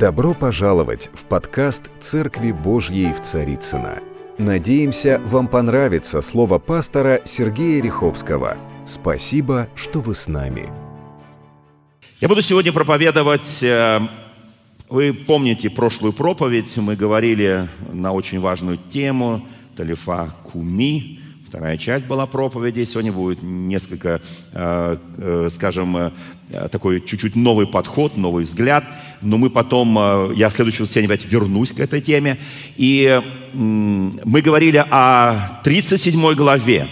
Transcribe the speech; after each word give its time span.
Добро 0.00 0.32
пожаловать 0.32 1.10
в 1.12 1.26
подкаст 1.26 1.90
«Церкви 2.00 2.52
Божьей 2.52 3.12
в 3.12 3.20
Царицыно». 3.20 3.98
Надеемся, 4.38 5.20
вам 5.26 5.46
понравится 5.46 6.22
слово 6.22 6.58
пастора 6.58 7.20
Сергея 7.26 7.82
Риховского. 7.82 8.56
Спасибо, 8.86 9.68
что 9.74 10.00
вы 10.00 10.14
с 10.14 10.26
нами. 10.26 10.70
Я 12.18 12.28
буду 12.28 12.40
сегодня 12.40 12.72
проповедовать, 12.72 13.62
э, 13.62 14.00
вы 14.88 15.12
помните 15.12 15.68
прошлую 15.68 16.14
проповедь, 16.14 16.78
мы 16.78 16.96
говорили 16.96 17.68
на 17.92 18.12
очень 18.12 18.40
важную 18.40 18.78
тему 18.78 19.42
Талифа 19.76 20.34
Куми, 20.44 21.19
Вторая 21.50 21.76
часть 21.76 22.06
была 22.06 22.26
проповеди. 22.26 22.84
Сегодня 22.84 23.10
будет 23.10 23.42
несколько, 23.42 24.22
э, 24.52 24.96
э, 25.18 25.48
скажем, 25.50 25.96
э, 25.96 26.10
такой 26.70 27.00
чуть-чуть 27.00 27.34
новый 27.34 27.66
подход, 27.66 28.16
новый 28.16 28.44
взгляд. 28.44 28.84
Но 29.20 29.36
мы 29.36 29.50
потом, 29.50 30.32
я 30.32 30.48
в 30.48 30.52
следующем 30.52 30.84
воскресенье 30.84 31.08
опять 31.08 31.24
вернусь 31.24 31.72
к 31.72 31.80
этой 31.80 32.00
теме. 32.00 32.38
И 32.76 33.20
мы 33.52 34.42
говорили 34.42 34.76
о 34.90 35.60
37 35.64 36.34
главе 36.34 36.86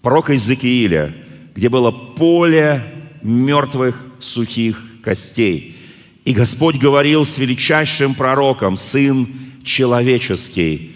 пророка 0.00 0.32
Иезекииля, 0.32 1.14
где 1.54 1.68
было 1.68 1.90
поле 1.90 2.82
мертвых 3.20 4.06
сухих 4.20 4.82
костей. 5.02 5.76
И 6.24 6.32
Господь 6.32 6.76
говорил 6.78 7.26
с 7.26 7.36
величайшим 7.36 8.14
пророком, 8.14 8.74
Сын 8.78 9.28
человеческий. 9.64 10.92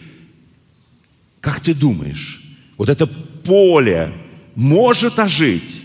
Как 1.43 1.60
ты 1.60 1.74
думаешь, 1.74 2.40
вот 2.80 2.89
это 2.89 3.07
поле 3.07 4.11
может 4.55 5.19
ожить. 5.19 5.83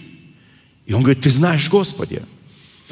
И 0.85 0.93
он 0.93 1.01
говорит, 1.01 1.21
ты 1.23 1.29
знаешь, 1.29 1.67
Господи. 1.67 2.21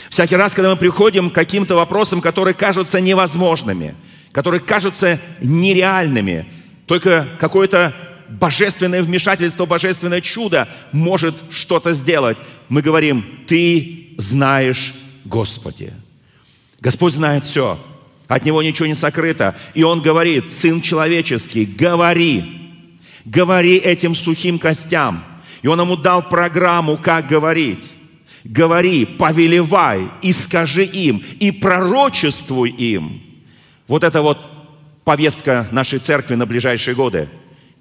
Всякий 0.09 0.35
раз, 0.35 0.53
когда 0.53 0.71
мы 0.71 0.75
приходим 0.75 1.29
к 1.29 1.33
каким-то 1.33 1.75
вопросам, 1.75 2.19
которые 2.19 2.53
кажутся 2.53 2.99
невозможными, 2.99 3.95
которые 4.33 4.59
кажутся 4.59 5.21
нереальными, 5.39 6.51
только 6.85 7.29
какое-то 7.39 7.95
божественное 8.27 9.01
вмешательство, 9.01 9.65
божественное 9.65 10.19
чудо 10.19 10.67
может 10.91 11.35
что-то 11.49 11.93
сделать. 11.93 12.39
Мы 12.67 12.81
говорим, 12.81 13.25
ты 13.47 14.15
знаешь, 14.17 14.93
Господи. 15.23 15.93
Господь 16.81 17.13
знает 17.13 17.45
все. 17.45 17.79
От 18.27 18.43
Него 18.43 18.61
ничего 18.63 18.85
не 18.85 18.95
сокрыто. 18.95 19.55
И 19.73 19.83
Он 19.83 20.01
говорит, 20.01 20.49
Сын 20.49 20.81
человеческий, 20.81 21.65
говори. 21.65 22.62
Говори 23.25 23.77
этим 23.77 24.15
сухим 24.15 24.59
костям. 24.59 25.23
И 25.61 25.67
он 25.67 25.79
ему 25.79 25.95
дал 25.95 26.27
программу, 26.27 26.97
как 26.97 27.27
говорить. 27.27 27.91
Говори, 28.43 29.05
повелевай, 29.05 30.09
и 30.21 30.33
скажи 30.33 30.83
им, 30.83 31.23
и 31.39 31.51
пророчествуй 31.51 32.69
им. 32.71 33.21
Вот 33.87 34.03
это 34.03 34.21
вот 34.21 34.37
повестка 35.05 35.67
нашей 35.71 35.99
церкви 35.99 36.35
на 36.35 36.45
ближайшие 36.45 36.95
годы. 36.95 37.29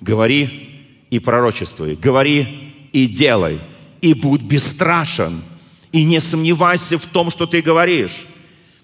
Говори 0.00 1.06
и 1.10 1.18
пророчествуй. 1.18 1.96
Говори 1.96 2.88
и 2.92 3.06
делай. 3.06 3.60
И 4.00 4.14
будь 4.14 4.42
бесстрашен. 4.42 5.42
И 5.90 6.04
не 6.04 6.20
сомневайся 6.20 6.98
в 6.98 7.06
том, 7.06 7.30
что 7.30 7.46
ты 7.46 7.60
говоришь. 7.60 8.26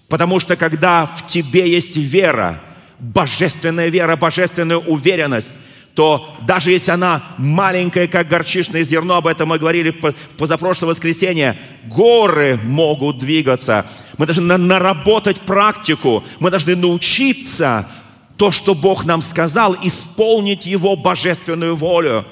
Потому 0.09 0.39
что 0.39 0.55
когда 0.55 1.05
в 1.05 1.27
тебе 1.27 1.69
есть 1.69 1.95
вера, 1.95 2.61
божественная 2.99 3.89
вера, 3.89 4.15
божественная 4.15 4.77
уверенность, 4.77 5.57
то 5.99 6.33
даже 6.47 6.71
если 6.71 6.91
она 6.91 7.23
маленькая, 7.37 8.07
как 8.07 8.29
горчичное 8.29 8.83
зерно, 8.83 9.17
об 9.17 9.27
этом 9.27 9.49
мы 9.49 9.59
говорили 9.59 9.91
позапрошлое 10.37 10.91
воскресенье, 10.91 11.59
горы 11.87 12.57
могут 12.63 13.17
двигаться. 13.17 13.85
Мы 14.17 14.25
должны 14.25 14.57
наработать 14.57 15.41
практику, 15.41 16.23
мы 16.39 16.51
должны 16.51 16.77
научиться 16.77 17.85
то, 18.37 18.49
что 18.49 18.75
Бог 18.75 19.03
нам 19.03 19.21
сказал, 19.21 19.75
исполнить 19.83 20.65
Его 20.65 20.95
божественную 20.95 21.75
волю. 21.75 22.25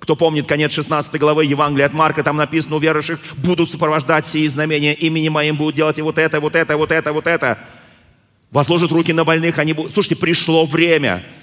Кто 0.00 0.16
помнит 0.16 0.46
конец 0.46 0.74
16 0.74 1.18
главы 1.18 1.46
Евангелия 1.46 1.86
от 1.86 1.94
Марка, 1.94 2.22
там 2.22 2.36
написано, 2.36 2.76
у 2.76 2.78
верующих 2.78 3.20
будут 3.38 3.70
сопровождать 3.70 4.26
сии 4.26 4.46
знамения, 4.48 4.92
именем 4.92 5.32
моим 5.32 5.56
будут 5.56 5.76
делать 5.76 5.98
и 5.98 6.02
вот 6.02 6.18
это, 6.18 6.40
вот 6.40 6.54
это, 6.54 6.76
вот 6.76 6.92
это, 6.92 7.14
вот 7.14 7.26
это. 7.26 7.58
Возложат 8.50 8.92
руки 8.92 9.14
на 9.14 9.24
больных, 9.24 9.58
они 9.58 9.72
будут... 9.72 9.94
Слушайте, 9.94 10.16
пришло 10.16 10.66
время– 10.66 11.24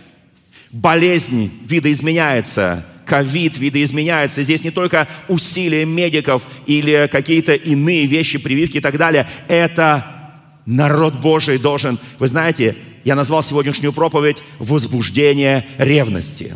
болезнь 0.71 1.51
видоизменяется, 1.65 2.85
ковид 3.05 3.57
видоизменяется. 3.57 4.43
Здесь 4.43 4.63
не 4.63 4.71
только 4.71 5.07
усилия 5.27 5.85
медиков 5.85 6.47
или 6.65 7.09
какие-то 7.11 7.53
иные 7.53 8.05
вещи, 8.05 8.37
прививки 8.37 8.77
и 8.77 8.81
так 8.81 8.97
далее. 8.97 9.27
Это 9.47 10.33
народ 10.65 11.15
Божий 11.15 11.57
должен... 11.57 11.99
Вы 12.19 12.27
знаете, 12.27 12.77
я 13.03 13.15
назвал 13.15 13.43
сегодняшнюю 13.43 13.93
проповедь 13.93 14.43
«Возбуждение 14.59 15.67
ревности». 15.77 16.55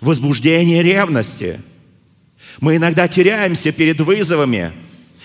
Возбуждение 0.00 0.82
ревности. 0.82 1.60
Мы 2.60 2.76
иногда 2.76 3.08
теряемся 3.08 3.72
перед 3.72 4.00
вызовами. 4.00 4.72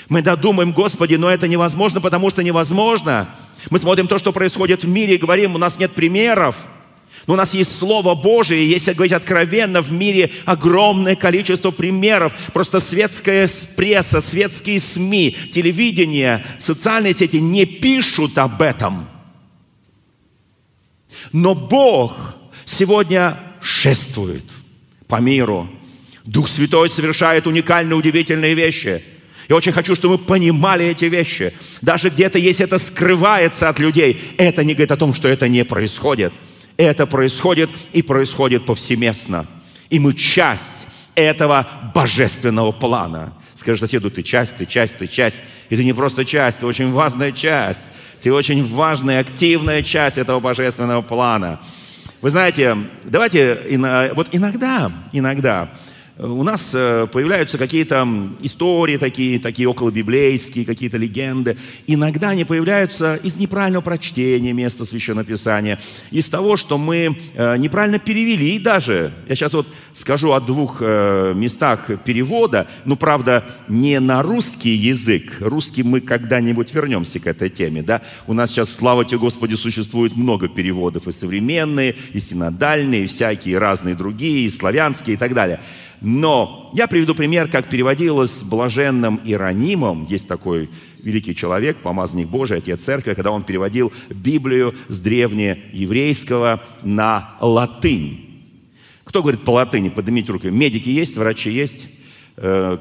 Мы 0.07 0.23
додумаем, 0.23 0.71
Господи, 0.71 1.15
но 1.15 1.29
это 1.29 1.47
невозможно, 1.47 2.01
потому 2.01 2.29
что 2.31 2.41
невозможно. 2.41 3.35
Мы 3.69 3.77
смотрим 3.77 4.07
то, 4.07 4.17
что 4.17 4.31
происходит 4.31 4.83
в 4.83 4.87
мире, 4.87 5.15
и 5.15 5.17
говорим, 5.17 5.53
у 5.53 5.57
нас 5.57 5.77
нет 5.77 5.91
примеров– 5.91 6.55
но 7.27 7.33
у 7.33 7.37
нас 7.37 7.53
есть 7.53 7.77
Слово 7.77 8.15
Божие, 8.15 8.63
и 8.63 8.69
если 8.69 8.93
говорить 8.93 9.13
откровенно, 9.13 9.81
в 9.81 9.91
мире 9.91 10.31
огромное 10.45 11.15
количество 11.15 11.71
примеров. 11.71 12.33
Просто 12.53 12.79
светская 12.79 13.49
пресса, 13.75 14.21
светские 14.21 14.79
СМИ, 14.79 15.35
телевидение, 15.51 16.45
социальные 16.57 17.13
сети 17.13 17.39
не 17.39 17.65
пишут 17.65 18.37
об 18.37 18.61
этом. 18.61 19.07
Но 21.31 21.53
Бог 21.55 22.35
сегодня 22.65 23.39
шествует 23.61 24.43
по 25.07 25.19
миру. 25.19 25.69
Дух 26.25 26.47
Святой 26.47 26.89
совершает 26.89 27.47
уникальные, 27.47 27.95
удивительные 27.95 28.53
вещи. 28.53 29.03
Я 29.49 29.55
очень 29.55 29.71
хочу, 29.71 29.95
чтобы 29.95 30.17
мы 30.17 30.23
понимали 30.25 30.85
эти 30.85 31.05
вещи. 31.05 31.53
Даже 31.81 32.09
где-то, 32.09 32.37
если 32.37 32.65
это 32.65 32.77
скрывается 32.77 33.67
от 33.67 33.79
людей, 33.79 34.19
это 34.37 34.63
не 34.63 34.73
говорит 34.73 34.91
о 34.91 34.97
том, 34.97 35.13
что 35.13 35.27
это 35.27 35.47
не 35.47 35.65
происходит. 35.65 36.33
Это 36.79 37.05
происходит 37.05 37.69
и 37.91 38.01
происходит 38.01 38.65
повсеместно. 38.65 39.45
И 39.89 39.99
мы 39.99 40.13
часть 40.13 40.87
этого 41.13 41.67
божественного 41.93 42.71
плана. 42.71 43.33
Скажи 43.53 43.81
соседу, 43.81 44.09
ты 44.09 44.23
часть, 44.23 44.55
ты 44.55 44.65
часть, 44.65 44.97
ты 44.97 45.05
часть. 45.05 45.41
И 45.67 45.75
ты 45.75 45.83
не 45.83 45.91
просто 45.91 46.23
часть, 46.23 46.59
ты 46.59 46.65
очень 46.65 46.89
важная 46.93 47.33
часть. 47.33 47.89
Ты 48.21 48.31
очень 48.31 48.65
важная, 48.65 49.19
активная 49.19 49.83
часть 49.83 50.17
этого 50.17 50.39
божественного 50.39 51.01
плана. 51.01 51.59
Вы 52.21 52.29
знаете, 52.29 52.77
давайте, 53.03 53.59
вот 54.15 54.29
иногда, 54.31 54.89
иногда 55.11 55.73
у 56.21 56.43
нас 56.43 56.73
э, 56.75 57.07
появляются 57.11 57.57
какие-то 57.57 58.05
истории 58.41 58.97
такие, 58.97 59.39
такие 59.39 59.69
околобиблейские, 59.69 60.65
какие-то 60.65 60.97
легенды. 60.97 61.57
Иногда 61.87 62.29
они 62.29 62.43
появляются 62.43 63.15
из 63.15 63.37
неправильного 63.37 63.81
прочтения 63.81 64.51
места 64.51 64.83
Священного 64.83 65.25
Писания, 65.25 65.79
из 66.11 66.27
того, 66.27 66.57
что 66.57 66.77
мы 66.77 67.17
э, 67.33 67.57
неправильно 67.57 67.99
перевели 67.99 68.59
даже. 68.59 69.13
Я 69.29 69.35
сейчас 69.35 69.53
вот 69.53 69.67
скажу 69.93 70.33
о 70.33 70.41
двух 70.41 70.79
э, 70.81 71.33
местах 71.35 71.89
перевода, 72.03 72.67
ну, 72.83 72.97
правда, 72.97 73.45
не 73.69 73.99
на 74.01 74.21
русский 74.21 74.71
язык. 74.71 75.37
Русский 75.39 75.83
мы 75.83 76.01
когда-нибудь 76.01 76.73
вернемся 76.73 77.21
к 77.21 77.27
этой 77.27 77.49
теме, 77.49 77.81
да. 77.81 78.01
У 78.27 78.33
нас 78.33 78.51
сейчас, 78.51 78.69
слава 78.69 79.05
тебе, 79.05 79.19
Господи, 79.19 79.55
существует 79.55 80.17
много 80.17 80.49
переводов, 80.49 81.07
и 81.07 81.13
современные, 81.13 81.95
и 82.11 82.19
синодальные, 82.19 83.05
и 83.05 83.07
всякие 83.07 83.57
разные 83.57 83.95
другие, 83.95 84.45
и 84.45 84.49
славянские, 84.49 85.15
и 85.15 85.17
так 85.17 85.33
далее. 85.33 85.61
Но 86.01 86.71
я 86.73 86.87
приведу 86.87 87.13
пример, 87.15 87.49
как 87.49 87.69
переводилось 87.69 88.43
блаженным 88.43 89.19
Иронимом. 89.25 90.05
Есть 90.09 90.27
такой 90.27 90.69
великий 91.03 91.35
человек, 91.35 91.77
помазанник 91.77 92.27
Божий, 92.27 92.57
отец 92.57 92.81
церкви, 92.81 93.13
когда 93.13 93.31
он 93.31 93.43
переводил 93.43 93.91
Библию 94.09 94.75
с 94.87 94.99
древнееврейского 94.99 96.63
на 96.83 97.35
латынь. 97.41 98.25
Кто 99.03 99.21
говорит 99.21 99.41
по 99.41 99.51
латыни? 99.51 99.89
Поднимите 99.89 100.31
руки. 100.31 100.49
Медики 100.49 100.89
есть, 100.89 101.17
врачи 101.17 101.49
есть, 101.49 101.89
э, 102.37 102.77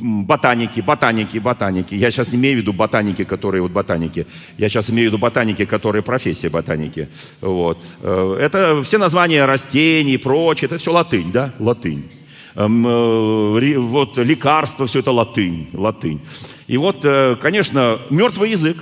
ботаники, 0.00 0.80
ботаники, 0.80 1.38
ботаники. 1.38 1.94
Я 1.94 2.10
сейчас 2.10 2.32
не 2.32 2.38
имею 2.38 2.58
в 2.58 2.60
виду 2.60 2.72
ботаники, 2.72 3.24
которые 3.24 3.62
вот 3.62 3.72
ботаники. 3.72 4.26
Я 4.58 4.68
сейчас 4.68 4.90
имею 4.90 5.08
в 5.08 5.12
виду 5.12 5.18
ботаники, 5.18 5.64
которые 5.64 6.02
профессия 6.02 6.50
ботаники. 6.50 7.08
Вот. 7.40 7.78
Э, 8.02 8.36
это 8.38 8.82
все 8.82 8.98
названия 8.98 9.46
растений 9.46 10.14
и 10.14 10.18
прочее. 10.18 10.66
Это 10.66 10.76
все 10.76 10.92
латынь, 10.92 11.32
да? 11.32 11.54
Латынь. 11.58 12.19
Эм, 12.54 12.86
э, 12.86 13.78
вот 13.78 14.18
лекарства, 14.18 14.86
все 14.86 15.00
это 15.00 15.12
латынь, 15.12 15.68
латынь. 15.72 16.20
И 16.66 16.76
вот, 16.76 17.04
э, 17.04 17.36
конечно, 17.40 18.00
мертвый 18.10 18.50
язык. 18.50 18.76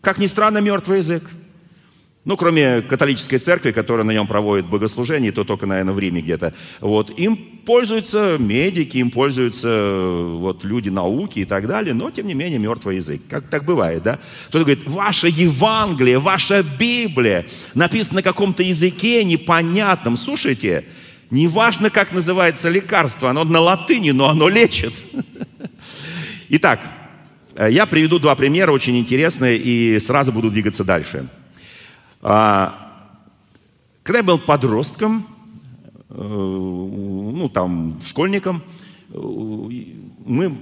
Как 0.00 0.18
ни 0.18 0.26
странно, 0.26 0.58
мертвый 0.58 0.98
язык. 0.98 1.30
Ну, 2.24 2.38
кроме 2.38 2.80
католической 2.80 3.36
церкви, 3.36 3.70
которая 3.70 4.06
на 4.06 4.10
нем 4.10 4.26
проводит 4.26 4.66
богослужение, 4.66 5.30
то 5.30 5.44
только, 5.44 5.66
наверное, 5.66 5.92
в 5.92 5.98
Риме 5.98 6.22
где-то. 6.22 6.54
Вот. 6.80 7.10
Им 7.18 7.36
пользуются 7.66 8.38
медики, 8.38 8.96
им 8.96 9.10
пользуются 9.10 9.68
э, 9.68 10.36
вот, 10.38 10.64
люди 10.64 10.88
науки 10.88 11.40
и 11.40 11.44
так 11.44 11.66
далее, 11.66 11.92
но, 11.92 12.10
тем 12.10 12.26
не 12.26 12.32
менее, 12.32 12.58
мертвый 12.58 12.96
язык. 12.96 13.20
Как 13.28 13.46
так 13.48 13.66
бывает, 13.66 14.02
да? 14.02 14.18
Кто-то 14.48 14.64
говорит, 14.64 14.88
ваше 14.88 15.28
Евангелие, 15.28 16.18
ваша 16.18 16.62
Библия 16.62 17.44
написана 17.74 18.16
на 18.16 18.22
каком-то 18.22 18.62
языке 18.62 19.22
непонятном. 19.22 20.16
Слушайте, 20.16 20.86
неважно, 21.34 21.90
как 21.90 22.12
называется 22.12 22.68
лекарство, 22.68 23.30
оно 23.30 23.44
на 23.44 23.60
латыни, 23.60 24.12
но 24.12 24.28
оно 24.28 24.48
лечит. 24.48 25.04
Итак, 26.48 26.80
э, 27.56 27.70
я 27.70 27.86
приведу 27.86 28.18
два 28.18 28.34
примера 28.36 28.72
очень 28.72 28.96
интересные 28.96 29.58
и 29.58 29.98
сразу 29.98 30.32
буду 30.32 30.50
двигаться 30.50 30.84
дальше. 30.84 31.28
А, 32.22 33.10
когда 34.02 34.18
я 34.18 34.24
был 34.24 34.38
подростком, 34.38 35.26
э, 36.08 36.14
ну 36.16 37.50
там 37.52 38.00
школьником, 38.04 38.62
э, 39.10 39.18
мы, 39.18 40.56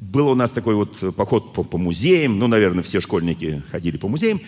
был 0.00 0.28
у 0.28 0.34
нас 0.34 0.50
такой 0.50 0.74
вот 0.74 1.14
поход 1.14 1.52
по, 1.52 1.62
по 1.62 1.78
музеям, 1.78 2.38
ну, 2.38 2.46
наверное, 2.46 2.82
все 2.82 3.00
школьники 3.00 3.62
ходили 3.70 3.98
по 3.98 4.08
музеям, 4.08 4.40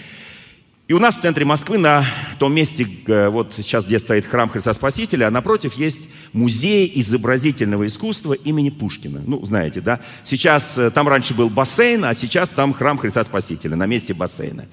и 0.89 0.95
у 0.95 0.99
нас 0.99 1.17
в 1.17 1.21
центре 1.21 1.45
Москвы, 1.45 1.77
на 1.77 2.03
том 2.39 2.55
месте, 2.55 2.87
вот 3.29 3.53
сейчас, 3.55 3.85
где 3.85 3.99
стоит 3.99 4.25
храм 4.25 4.49
Христа 4.49 4.73
Спасителя, 4.73 5.27
а 5.27 5.31
напротив 5.31 5.75
есть 5.75 6.09
музей 6.33 6.91
изобразительного 6.95 7.87
искусства 7.87 8.33
имени 8.33 8.71
Пушкина. 8.71 9.21
Ну, 9.27 9.45
знаете, 9.45 9.83
да? 9.83 10.01
Сейчас, 10.25 10.79
э, 10.79 10.91
там 10.91 11.07
раньше 11.07 11.35
был 11.35 11.51
бассейн, 11.51 12.07
а 12.07 12.15
сейчас 12.15 12.51
там 12.51 12.73
храм 12.73 12.97
Христа 12.97 13.23
Спасителя 13.23 13.77
на 13.77 13.85
месте 13.85 14.15
бассейна. 14.15 14.65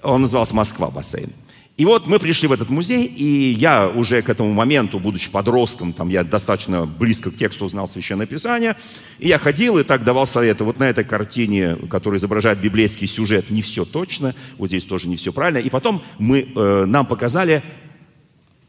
Он 0.00 0.22
назывался 0.22 0.54
«Москва 0.54 0.90
бассейн». 0.90 1.32
И 1.78 1.84
вот 1.84 2.08
мы 2.08 2.18
пришли 2.18 2.48
в 2.48 2.52
этот 2.52 2.70
музей, 2.70 3.04
и 3.04 3.52
я 3.52 3.88
уже 3.88 4.20
к 4.20 4.28
этому 4.28 4.52
моменту, 4.52 4.98
будучи 4.98 5.30
подростком, 5.30 5.92
там 5.92 6.08
я 6.08 6.24
достаточно 6.24 6.86
близко 6.86 7.30
к 7.30 7.36
тексту 7.36 7.68
знал 7.68 7.88
Священное 7.88 8.26
Писание, 8.26 8.76
и 9.20 9.28
я 9.28 9.38
ходил 9.38 9.78
и 9.78 9.84
так 9.84 10.02
давал 10.02 10.26
советы. 10.26 10.64
Вот 10.64 10.80
на 10.80 10.90
этой 10.90 11.04
картине, 11.04 11.76
которая 11.88 12.18
изображает 12.18 12.60
библейский 12.60 13.06
сюжет, 13.06 13.50
не 13.50 13.62
все 13.62 13.84
точно, 13.84 14.34
вот 14.58 14.66
здесь 14.66 14.84
тоже 14.84 15.08
не 15.08 15.14
все 15.14 15.32
правильно. 15.32 15.58
И 15.58 15.70
потом 15.70 16.02
мы, 16.18 16.48
э, 16.52 16.84
нам 16.84 17.06
показали 17.06 17.62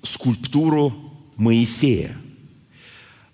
скульптуру 0.03 0.93
Моисея– 1.35 2.15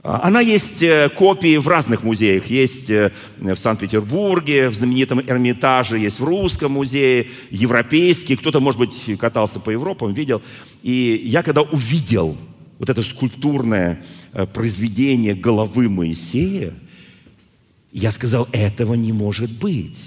она 0.06 0.40
есть 0.40 0.84
э, 0.84 1.10
копии 1.10 1.58
в 1.58 1.68
разных 1.68 2.04
музеях. 2.04 2.46
Есть 2.46 2.92
э, 2.92 3.12
в 3.38 3.56
Санкт-Петербурге, 3.56 4.70
в 4.70 4.76
знаменитом 4.76 5.20
Эрмитаже, 5.20 5.98
есть 5.98 6.20
в 6.20 6.24
Русском 6.24 6.74
музее, 6.74 7.28
европейский. 7.50 8.36
Кто-то, 8.36 8.60
может 8.60 8.80
быть, 8.80 9.18
катался 9.18 9.60
по 9.60 9.72
Европам, 9.72 10.14
видел. 10.14 10.44
И 10.84 11.22
я 11.26 11.42
когда 11.42 11.64
увидел 11.64 12.38
вот 12.78 12.90
это 12.92 13.02
скульптурное 13.02 14.04
э, 14.34 14.46
произведение 14.46 15.34
головы 15.34 15.90
Моисея, 15.90 16.76
я 17.92 18.12
сказал, 18.12 18.48
этого 18.52 18.94
не 18.94 19.12
может 19.12 19.52
быть. 19.58 20.04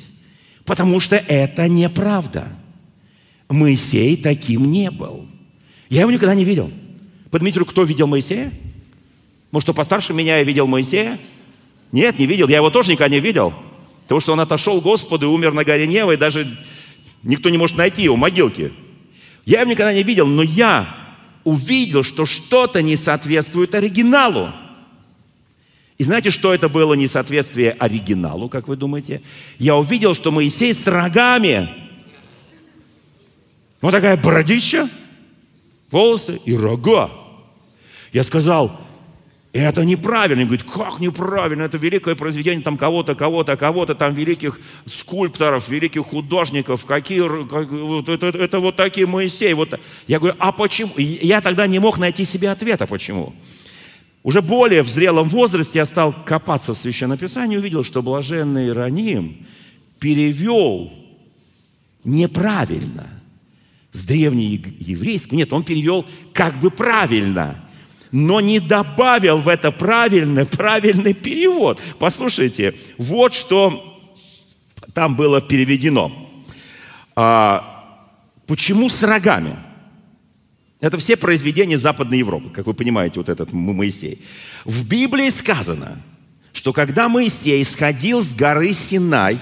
Потому 0.64 1.00
что 1.00 1.16
это 1.16 1.66
неправда. 1.66 2.46
Моисей 3.48 4.16
таким 4.16 4.70
не 4.70 4.92
был. 4.92 5.26
Я 5.88 6.02
его 6.02 6.12
никогда 6.12 6.36
не 6.36 6.44
видел. 6.44 6.70
Подметьте, 7.32 7.64
кто 7.64 7.82
видел 7.82 8.06
Моисея? 8.06 8.52
Может, 9.50 9.66
кто 9.66 9.74
постарше 9.74 10.12
меня, 10.12 10.38
я 10.38 10.44
видел 10.44 10.66
Моисея? 10.66 11.18
Нет, 11.92 12.18
не 12.18 12.26
видел. 12.26 12.48
Я 12.48 12.56
его 12.56 12.70
тоже 12.70 12.92
никогда 12.92 13.14
не 13.14 13.20
видел. 13.20 13.54
Потому 14.02 14.20
что 14.20 14.32
он 14.32 14.40
отошел 14.40 14.80
к 14.80 14.84
Господу 14.84 15.26
и 15.26 15.28
умер 15.28 15.52
на 15.52 15.64
горе 15.64 15.86
Нева, 15.86 16.12
и 16.12 16.16
даже 16.16 16.58
никто 17.22 17.48
не 17.48 17.58
может 17.58 17.76
найти 17.76 18.02
его 18.02 18.16
могилки. 18.16 18.72
Я 19.44 19.60
его 19.60 19.70
никогда 19.70 19.92
не 19.92 20.02
видел, 20.02 20.26
но 20.26 20.42
я 20.42 21.16
увидел, 21.44 22.02
что 22.02 22.26
что-то 22.26 22.82
не 22.82 22.96
соответствует 22.96 23.74
оригиналу. 23.74 24.52
И 25.96 26.04
знаете, 26.04 26.30
что 26.30 26.54
это 26.54 26.68
было 26.68 26.94
несоответствие 26.94 27.72
оригиналу, 27.72 28.48
как 28.48 28.68
вы 28.68 28.76
думаете? 28.76 29.20
Я 29.58 29.76
увидел, 29.76 30.14
что 30.14 30.30
Моисей 30.30 30.72
с 30.72 30.86
рогами. 30.86 31.68
Вот 33.80 33.90
такая 33.90 34.16
бородища, 34.16 34.88
волосы 35.90 36.40
и 36.44 36.54
рога. 36.54 37.10
Я 38.12 38.22
сказал, 38.22 38.70
и 38.70 38.87
это 39.52 39.84
неправильно. 39.84 40.42
И 40.42 40.44
говорит, 40.44 40.64
как 40.70 41.00
неправильно? 41.00 41.62
Это 41.62 41.78
великое 41.78 42.14
произведение 42.14 42.62
там 42.62 42.76
кого-то, 42.76 43.14
кого-то, 43.14 43.56
кого-то, 43.56 43.94
там 43.94 44.14
великих 44.14 44.60
скульпторов, 44.86 45.68
великих 45.68 46.02
художников. 46.02 46.84
Какие, 46.84 47.46
как, 47.48 47.70
вот, 47.70 48.08
это, 48.08 48.26
это, 48.26 48.60
вот 48.60 48.76
такие 48.76 49.06
Моисей. 49.06 49.54
Вот. 49.54 49.80
Я 50.06 50.18
говорю, 50.18 50.36
а 50.38 50.52
почему? 50.52 50.92
И 50.96 51.02
я 51.02 51.40
тогда 51.40 51.66
не 51.66 51.78
мог 51.78 51.98
найти 51.98 52.24
себе 52.24 52.50
ответа, 52.50 52.86
почему. 52.86 53.34
Уже 54.22 54.42
более 54.42 54.82
в 54.82 54.88
зрелом 54.88 55.28
возрасте 55.28 55.78
я 55.78 55.86
стал 55.86 56.14
копаться 56.26 56.74
в 56.74 56.76
Священном 56.76 57.16
Писании 57.16 57.56
и 57.56 57.58
увидел, 57.58 57.84
что 57.84 58.02
блаженный 58.02 58.68
Ироним 58.68 59.46
перевел 59.98 60.92
неправильно 62.04 63.08
с 63.92 64.04
древнееврейского. 64.04 65.36
Нет, 65.36 65.52
он 65.54 65.64
перевел 65.64 66.04
как 66.34 66.60
бы 66.60 66.70
правильно– 66.70 67.64
но 68.12 68.40
не 68.40 68.60
добавил 68.60 69.38
в 69.38 69.48
это 69.48 69.70
правильный, 69.70 70.46
правильный 70.46 71.14
перевод. 71.14 71.80
Послушайте, 71.98 72.74
вот 72.96 73.34
что 73.34 73.98
там 74.94 75.16
было 75.16 75.40
переведено. 75.40 76.12
А, 77.14 78.08
почему 78.46 78.88
с 78.88 79.02
рогами? 79.02 79.56
Это 80.80 80.96
все 80.96 81.16
произведения 81.16 81.76
Западной 81.76 82.18
Европы, 82.18 82.50
как 82.50 82.66
вы 82.66 82.74
понимаете, 82.74 83.18
вот 83.18 83.28
этот 83.28 83.52
Моисей. 83.52 84.22
В 84.64 84.86
Библии 84.86 85.28
сказано, 85.28 86.00
что 86.52 86.72
когда 86.72 87.08
Моисей 87.08 87.64
сходил 87.64 88.22
с 88.22 88.32
горы 88.34 88.72
Синай, 88.72 89.40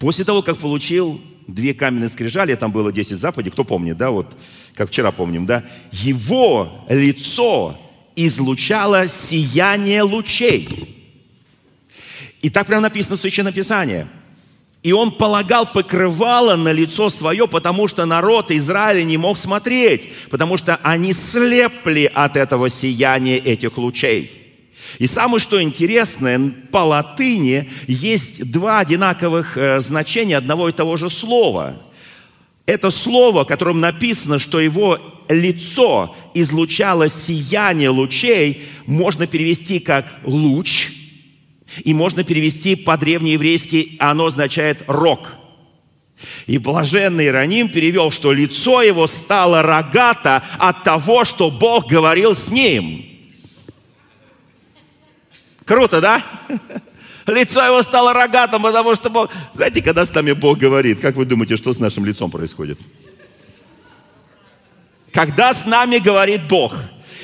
после 0.00 0.24
того, 0.24 0.42
как 0.42 0.58
получил 0.58 1.20
две 1.46 1.74
каменные 1.74 2.08
скрижали, 2.08 2.54
там 2.54 2.72
было 2.72 2.92
10 2.92 3.18
заповедей, 3.18 3.52
кто 3.52 3.64
помнит, 3.64 3.96
да, 3.96 4.10
вот, 4.10 4.36
как 4.74 4.88
вчера 4.88 5.12
помним, 5.12 5.46
да, 5.46 5.64
его 5.92 6.84
лицо 6.88 7.78
излучало 8.16 9.08
сияние 9.08 10.02
лучей. 10.02 10.68
И 12.42 12.50
так 12.50 12.66
прямо 12.66 12.82
написано 12.82 13.16
в 13.16 13.20
Священном 13.20 13.52
Писании. 13.52 14.06
И 14.82 14.92
он 14.92 15.12
полагал 15.12 15.72
покрывало 15.72 16.56
на 16.56 16.70
лицо 16.70 17.08
свое, 17.08 17.48
потому 17.48 17.88
что 17.88 18.04
народ 18.04 18.50
Израиля 18.50 19.02
не 19.02 19.16
мог 19.16 19.38
смотреть, 19.38 20.10
потому 20.30 20.58
что 20.58 20.76
они 20.82 21.14
слепли 21.14 22.10
от 22.12 22.36
этого 22.36 22.68
сияния 22.68 23.38
этих 23.38 23.78
лучей. 23.78 24.30
И 24.98 25.06
самое 25.06 25.40
что 25.40 25.62
интересное, 25.62 26.52
по 26.70 26.84
латыни 26.84 27.70
есть 27.88 28.50
два 28.50 28.80
одинаковых 28.80 29.56
э, 29.56 29.80
значения 29.80 30.36
одного 30.36 30.68
и 30.68 30.72
того 30.72 30.96
же 30.96 31.08
слова. 31.08 31.76
Это 32.66 32.90
слово, 32.90 33.44
которым 33.44 33.80
написано, 33.80 34.38
что 34.38 34.58
его 34.58 34.98
лицо 35.28 36.16
излучало 36.32 37.08
сияние 37.08 37.90
лучей, 37.90 38.62
можно 38.86 39.26
перевести 39.26 39.80
как 39.80 40.20
луч, 40.24 40.90
и 41.82 41.92
можно 41.92 42.24
перевести 42.24 42.76
по-древнееврейски, 42.76 43.96
оно 43.98 44.26
означает 44.26 44.84
рог. 44.86 45.36
И 46.46 46.58
блаженный 46.58 47.26
Ироним 47.26 47.68
перевел, 47.68 48.10
что 48.10 48.32
лицо 48.32 48.82
его 48.82 49.06
стало 49.06 49.62
рогато 49.62 50.42
от 50.58 50.84
того, 50.84 51.24
что 51.24 51.50
Бог 51.50 51.88
говорил 51.88 52.34
с 52.34 52.48
ним. 52.48 53.04
Круто, 55.64 56.00
да? 56.00 56.22
Лицо 57.26 57.64
его 57.64 57.82
стало 57.82 58.12
рогатым, 58.12 58.62
потому 58.62 58.94
что 58.94 59.08
Бог... 59.10 59.30
Знаете, 59.54 59.82
когда 59.82 60.04
с 60.04 60.14
нами 60.14 60.32
Бог 60.32 60.58
говорит, 60.58 61.00
как 61.00 61.16
вы 61.16 61.24
думаете, 61.24 61.56
что 61.56 61.72
с 61.72 61.78
нашим 61.78 62.04
лицом 62.04 62.30
происходит? 62.30 62.78
Когда 65.12 65.54
с 65.54 65.64
нами 65.64 65.98
говорит 65.98 66.46
Бог. 66.48 66.74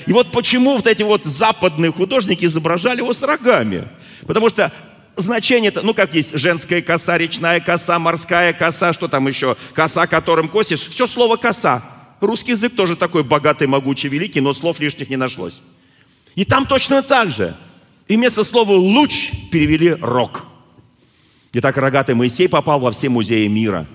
И 0.07 0.12
вот 0.12 0.33
почему 0.33 0.76
вот 0.76 0.87
эти 0.87 1.02
вот 1.02 1.25
западные 1.25 1.92
художники 1.92 2.45
изображали 2.47 2.99
его 2.99 3.12
с 3.12 3.23
рогами. 3.23 3.88
Потому 4.26 4.49
что 4.49 4.73
значение, 5.16 5.73
ну 5.83 5.92
как 5.92 6.14
есть 6.14 6.37
женская 6.38 6.80
коса, 6.80 7.19
речная 7.19 7.61
коса, 7.61 7.99
морская 7.99 8.52
коса, 8.52 8.92
что 8.92 9.09
там 9.09 9.28
еще, 9.28 9.57
коса, 9.75 10.07
которым 10.07 10.49
косишь, 10.49 10.80
все 10.80 11.07
слово 11.07 11.37
коса. 11.37 11.83
Русский 12.21 12.52
язык 12.52 12.75
тоже 12.75 12.97
такой 12.97 13.23
богатый, 13.23 13.66
могучий, 13.66 14.09
великий, 14.09 14.40
но 14.40 14.52
слов 14.52 14.80
лишних 14.80 15.11
не 15.11 15.16
нашлось. 15.16 15.61
И 16.35 16.45
там 16.45 16.66
точно 16.66 17.02
так 17.02 17.30
же. 17.30 17.57
И 18.11 18.17
вместо 18.17 18.43
слова 18.43 18.73
«луч» 18.73 19.31
перевели 19.52 19.90
«рог». 19.90 20.45
И 21.52 21.61
так 21.61 21.76
рогатый 21.76 22.17
Моисей 22.17 22.49
попал 22.49 22.81
во 22.81 22.90
все 22.90 23.09
музеи 23.09 23.47
мира. 23.47 23.87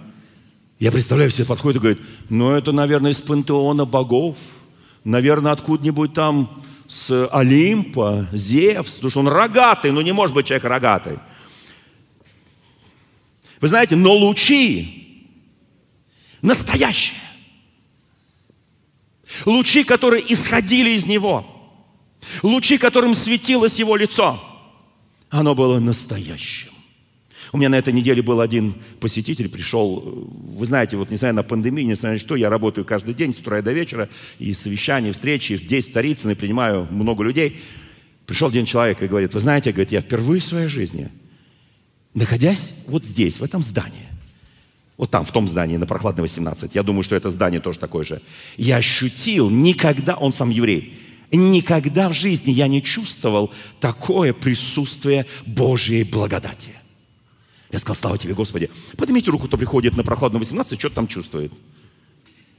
Я 0.80 0.94
представляю, 0.94 1.30
все 1.30 1.44
подходят 1.44 1.76
и 1.76 1.80
говорят, 1.82 2.00
ну 2.30 2.52
это, 2.52 2.72
наверное, 2.72 3.12
из 3.12 3.18
пантеона 3.18 3.84
богов. 3.84 4.38
Наверное, 5.04 5.52
откуда-нибудь 5.52 6.14
там 6.14 6.64
с 6.88 7.28
Олимпа, 7.28 8.30
Зевс, 8.32 8.94
потому 8.94 9.10
что 9.10 9.20
он 9.20 9.28
рогатый, 9.28 9.92
но 9.92 10.02
не 10.02 10.14
может 10.14 10.34
быть 10.34 10.48
человек 10.48 10.64
рогатый. 10.64 11.20
Вы 13.60 13.68
знаете, 13.68 13.98
но 13.98 14.14
лучи 14.14 15.28
настоящие. 16.42 17.20
Лучи, 19.44 19.84
которые 19.84 20.24
исходили 20.32 20.92
из 20.92 21.06
Него. 21.06 21.55
Лучи, 22.44 22.78
которым 22.78 23.14
светилось 23.14 23.80
Его 23.80 23.96
лицо. 23.96 24.40
Оно 25.30 25.56
было 25.56 25.80
настоящим. 25.80 26.70
У 27.52 27.58
меня 27.58 27.70
на 27.70 27.76
этой 27.76 27.94
неделе 27.94 28.22
был 28.22 28.42
один 28.42 28.76
посетитель, 29.00 29.50
пришел, 29.50 30.28
вы 30.58 30.66
знаете, 30.66 30.98
вот 30.98 31.12
не 31.12 31.18
знаю, 31.18 31.36
на 31.36 31.44
пандемии, 31.44 31.84
не 31.84 31.96
знаю 31.96 32.20
что, 32.20 32.36
я 32.36 32.50
работаю 32.50 32.86
каждый 32.86 33.14
день 33.14 33.34
с 33.34 33.40
утра 33.40 33.62
до 33.62 33.72
вечера, 33.72 34.10
и 34.40 34.54
совещания, 34.54 35.12
встречи, 35.12 35.58
здесь 35.58 35.88
в 35.88 35.94
Царицыно, 35.94 36.36
принимаю 36.36 36.88
много 36.92 37.24
людей. 37.24 37.62
Пришел 38.26 38.50
один 38.50 38.66
человек 38.66 39.02
и 39.02 39.08
говорит, 39.08 39.34
вы 39.34 39.40
знаете, 39.40 39.72
говорит, 39.72 39.92
я 39.92 40.02
впервые 40.02 40.42
в 40.42 40.46
своей 40.46 40.68
жизни, 40.68 41.10
находясь 42.14 42.74
вот 42.88 43.06
здесь, 43.06 43.40
в 43.40 43.44
этом 43.44 43.62
здании, 43.62 44.10
вот 44.98 45.12
там, 45.12 45.26
в 45.26 45.32
том 45.32 45.48
здании, 45.48 45.78
на 45.78 45.86
Прохладной 45.86 46.24
18, 46.24 46.74
я 46.74 46.84
думаю, 46.84 47.04
что 47.04 47.16
это 47.16 47.30
здание 47.30 47.62
тоже 47.62 47.80
такое 47.80 48.04
же, 48.04 48.22
я 48.58 48.78
ощутил 48.78 49.50
никогда, 49.50 50.16
он 50.16 50.34
сам 50.34 50.50
еврей, 50.50 50.98
никогда 51.36 52.10
в 52.10 52.14
жизни 52.14 52.52
я 52.52 52.68
не 52.68 52.82
чувствовал 52.82 53.54
такое 53.80 54.34
присутствие 54.34 55.26
Божьей 55.46 56.04
благодати. 56.04 56.72
Я 57.72 57.80
сказал, 57.80 57.96
слава 57.96 58.18
тебе, 58.18 58.34
Господи. 58.34 58.70
Поднимите 58.98 59.32
руку, 59.32 59.48
кто 59.48 59.58
приходит 59.58 59.98
на 59.98 60.04
прохладную 60.04 60.40
18, 60.40 60.80
что-то 60.80 60.96
там 60.96 61.08
чувствует. 61.08 61.52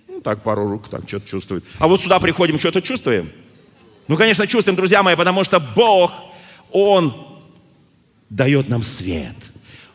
Ну, 0.08 0.20
так, 0.20 0.42
пару 0.42 0.68
рук, 0.68 0.88
так, 0.88 1.08
что-то 1.08 1.26
чувствует. 1.26 1.64
А 1.78 1.86
вот 1.86 2.00
сюда 2.00 2.18
приходим, 2.20 2.58
что-то 2.58 2.82
чувствуем? 2.82 3.32
Ну, 4.08 4.16
конечно, 4.16 4.46
чувствуем, 4.46 4.76
друзья 4.76 5.02
мои, 5.02 5.16
потому 5.16 5.44
что 5.44 5.60
Бог, 5.60 6.12
Он 6.70 7.14
дает 8.30 8.68
нам 8.68 8.82
свет. 8.82 9.36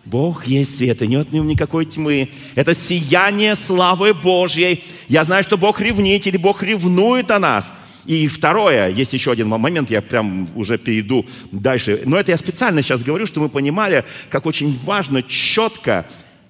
Бог 0.06 0.48
есть 0.48 0.78
свет, 0.78 1.02
и 1.02 1.08
нет 1.08 1.30
в 1.30 1.34
нем 1.34 1.48
никакой 1.48 1.86
тьмы. 1.86 2.32
Это 2.56 2.74
сияние 2.74 3.56
славы 3.56 4.14
Божьей. 4.14 4.84
Я 5.08 5.24
знаю, 5.24 5.44
что 5.44 5.58
Бог 5.58 5.80
ревнитель, 5.80 6.38
Бог 6.38 6.64
ревнует 6.64 7.30
о 7.30 7.40
нас. 7.40 7.74
И 8.06 8.28
второе, 8.28 8.90
есть 8.90 9.14
еще 9.14 9.32
один 9.32 9.48
момент, 9.48 9.92
я 9.92 10.02
прям 10.02 10.48
уже 10.56 10.78
перейду 10.78 11.26
дальше. 11.52 12.02
Но 12.06 12.18
это 12.18 12.32
я 12.32 12.38
специально 12.38 12.82
сейчас 12.82 13.04
говорю, 13.04 13.28
что 13.28 13.42
мы 13.42 13.50
понимали, 13.50 14.06
как 14.30 14.46
очень 14.46 14.78
важно 14.84 15.22
четко 15.24 16.08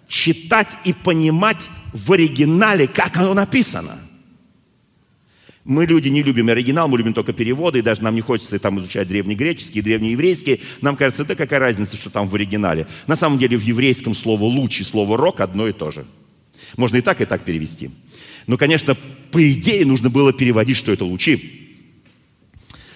читать 0.07 0.77
и 0.85 0.93
понимать 0.93 1.69
в 1.93 2.11
оригинале, 2.13 2.87
как 2.87 3.17
оно 3.17 3.33
написано. 3.33 3.97
Мы, 5.63 5.85
люди, 5.85 6.09
не 6.09 6.23
любим 6.23 6.49
оригинал, 6.49 6.87
мы 6.87 6.97
любим 6.97 7.13
только 7.13 7.33
переводы, 7.33 7.79
и 7.79 7.81
даже 7.81 8.03
нам 8.03 8.15
не 8.15 8.21
хочется 8.21 8.57
там 8.57 8.79
изучать 8.79 9.07
древнегреческий, 9.07 9.81
древнееврейский. 9.81 10.61
Нам 10.81 10.95
кажется, 10.95 11.23
да 11.23 11.35
какая 11.35 11.59
разница, 11.59 11.97
что 11.97 12.09
там 12.09 12.27
в 12.27 12.33
оригинале. 12.33 12.87
На 13.07 13.15
самом 13.15 13.37
деле 13.37 13.57
в 13.57 13.61
еврейском 13.61 14.15
слово 14.15 14.45
«луч» 14.45 14.81
и 14.81 14.83
слово 14.83 15.17
«рок» 15.17 15.39
одно 15.39 15.67
и 15.67 15.73
то 15.73 15.91
же. 15.91 16.05
Можно 16.77 16.97
и 16.97 17.01
так, 17.01 17.21
и 17.21 17.25
так 17.25 17.43
перевести. 17.43 17.91
Но, 18.47 18.57
конечно, 18.57 18.95
по 19.31 19.51
идее 19.51 19.85
нужно 19.85 20.09
было 20.09 20.33
переводить, 20.33 20.77
что 20.77 20.91
это 20.91 21.05
лучи. 21.05 21.61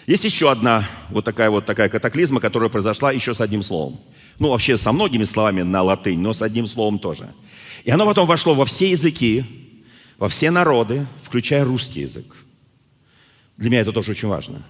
Есть 0.08 0.24
еще 0.24 0.52
одна 0.52 0.88
вот 1.10 1.26
такая 1.26 1.50
вот 1.50 1.66
такая 1.66 1.90
катаклизма, 1.90 2.40
которая 2.40 2.70
произошла 2.70 3.12
еще 3.12 3.34
с 3.34 3.42
одним 3.42 3.64
словом. 3.64 4.00
Ну, 4.38 4.50
вообще 4.50 4.78
со 4.78 4.92
многими 4.92 5.24
словами 5.24 5.64
на 5.64 5.82
латынь, 5.82 6.20
но 6.20 6.34
с 6.34 6.42
одним 6.42 6.68
словом 6.68 7.00
тоже. 7.00 7.34
И 7.84 7.92
оно 7.92 8.06
потом 8.06 8.28
вошло 8.28 8.54
во 8.54 8.66
все 8.66 8.92
языки, 8.92 9.46
во 10.20 10.28
все 10.28 10.52
народы, 10.52 11.08
включая 11.24 11.64
русский 11.64 12.02
язык. 12.02 12.36
Для 13.58 13.70
меня 13.70 13.82
это 13.82 13.94
тоже 13.94 14.12
очень 14.12 14.28
важно. 14.28 14.64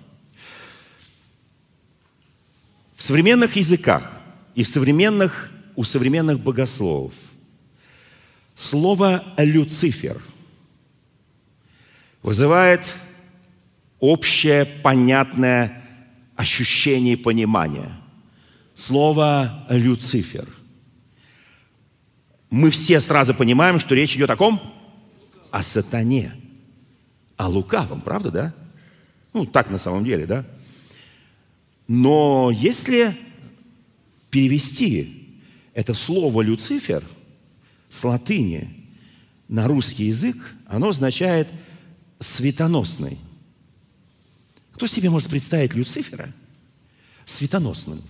В 2.96 3.03
современных 3.03 3.55
языках 3.58 4.22
и 4.53 4.63
в 4.63 4.67
современных, 4.67 5.51
у 5.75 5.84
современных 5.84 6.39
богословов 6.39 7.13
слово 8.55 9.25
«люцифер»– 9.38 10.22
вызывает 12.25 12.91
общее, 14.00 14.65
понятное 14.65 15.84
ощущение 16.36 17.13
и 17.13 17.17
понимание. 17.17 17.91
Слово 18.74 19.67
«Люцифер». 19.70 20.50
Мы 22.50 22.72
все 22.72 23.00
сразу 23.00 23.36
понимаем, 23.36 23.79
что 23.79 23.94
речь 23.94 24.15
идет 24.15 24.32
о 24.32 24.36
ком? 24.38 24.60
О 25.51 25.62
сатане. 25.62 26.34
О 27.38 27.48
лукавом, 27.48 28.01
правда, 28.01 28.32
да? 28.32 28.53
Ну, 29.32 29.46
так 29.46 29.70
на 29.70 29.77
самом 29.77 30.03
деле, 30.03 30.25
да? 30.25 30.46
Но 31.88 32.50
если 32.51 33.15
перевести 34.32 35.38
это 35.75 35.94
слово 35.94 36.41
«Люцифер» 36.41 37.03
с 37.88 38.03
латыни 38.03 38.89
на 39.48 39.67
русский 39.67 40.05
язык, 40.05 40.55
оно 40.65 40.89
означает– 40.89 41.53
светоносный. 42.25 43.17
Кто 44.74 44.88
себе 44.88 45.10
может 45.10 45.29
представить 45.29 45.74
Люцифера 45.74 46.34
светоносным? 47.24 48.01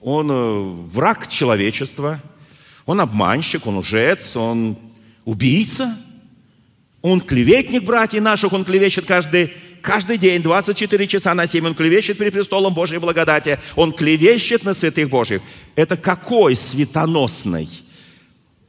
Он 0.00 0.30
э, 0.30 0.60
враг 0.90 1.28
человечества, 1.28 2.22
он 2.86 3.00
обманщик, 3.00 3.66
он 3.66 3.78
лжец, 3.78 4.36
он 4.36 4.78
убийца, 5.24 5.98
он 7.02 7.20
клеветник 7.20 7.84
братьев 7.84 8.22
наших, 8.22 8.52
он 8.52 8.64
клевещет 8.64 9.06
каждый, 9.06 9.52
каждый 9.82 10.18
день, 10.18 10.42
24 10.42 11.06
часа 11.08 11.34
на 11.34 11.46
7, 11.46 11.66
он 11.66 11.74
клевещет 11.74 12.18
перед 12.18 12.32
престолом 12.32 12.74
Божьей 12.74 12.98
благодати, 12.98 13.58
он 13.74 13.92
клевещет 13.92 14.64
на 14.64 14.72
святых 14.72 15.08
Божьих. 15.08 15.42
Это 15.74 15.96
какой 15.96 16.54
светоносный? 16.54 17.68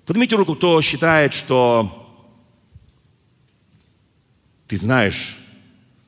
Поднимите 0.06 0.36
руку, 0.36 0.56
кто 0.56 0.82
считает, 0.82 1.34
что 1.34 1.99
ты 4.70 4.78
знаешь 4.78 5.36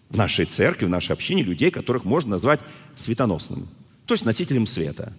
в 0.09 0.15
нашей 0.15 0.45
церкви, 0.45 0.85
в 0.85 0.89
нашей 0.89 1.13
общине 1.13 1.41
людей, 1.41 1.71
которых 1.71 2.05
можно 2.05 2.31
назвать 2.31 2.61
светоносным, 2.93 3.67
то 4.05 4.13
есть 4.13 4.23
носителем 4.23 4.67
света. 4.67 5.13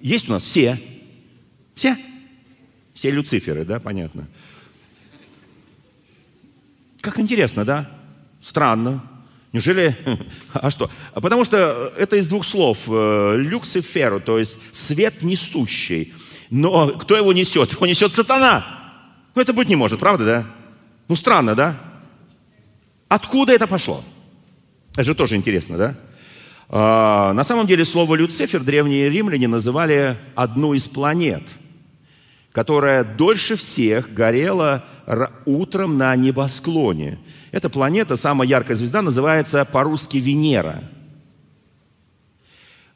Есть 0.00 0.28
у 0.28 0.32
нас 0.32 0.42
все. 0.42 0.80
Все. 1.74 1.96
Все 2.92 3.10
люциферы, 3.10 3.64
да, 3.64 3.78
понятно. 3.78 4.26
Как 7.00 7.20
интересно, 7.20 7.64
да? 7.64 7.90
Странно. 8.40 9.04
Неужели... 9.52 9.96
А 10.52 10.70
что? 10.70 10.90
А 11.12 11.20
потому 11.20 11.44
что 11.44 11.92
это 11.96 12.16
из 12.16 12.26
двух 12.26 12.44
слов. 12.44 12.88
Э, 12.88 13.36
люциферу, 13.36 14.20
то 14.20 14.38
есть 14.38 14.58
свет 14.74 15.22
несущий. 15.22 16.12
Но 16.50 16.88
кто 16.88 17.16
его 17.16 17.32
несет? 17.32 17.72
Его 17.72 17.86
несет 17.86 18.12
сатана. 18.12 18.66
Ну, 19.34 19.42
это 19.42 19.52
быть 19.52 19.68
не 19.68 19.76
может, 19.76 20.00
правда, 20.00 20.24
да? 20.24 20.46
Ну, 21.08 21.14
странно, 21.14 21.54
да? 21.54 21.85
Откуда 23.08 23.52
это 23.52 23.66
пошло? 23.66 24.02
Это 24.92 25.04
же 25.04 25.14
тоже 25.14 25.36
интересно, 25.36 25.76
да? 25.76 25.96
А, 26.68 27.32
на 27.32 27.44
самом 27.44 27.66
деле 27.66 27.84
слово 27.84 28.16
«Люцифер» 28.16 28.62
древние 28.62 29.08
римляне 29.08 29.46
называли 29.46 30.18
одну 30.34 30.74
из 30.74 30.88
планет, 30.88 31.42
которая 32.50 33.04
дольше 33.04 33.54
всех 33.54 34.12
горела 34.12 34.84
утром 35.44 35.98
на 35.98 36.16
небосклоне. 36.16 37.18
Эта 37.52 37.68
планета, 37.68 38.16
самая 38.16 38.48
яркая 38.48 38.76
звезда, 38.76 39.02
называется 39.02 39.64
по-русски 39.64 40.16
Венера. 40.16 40.82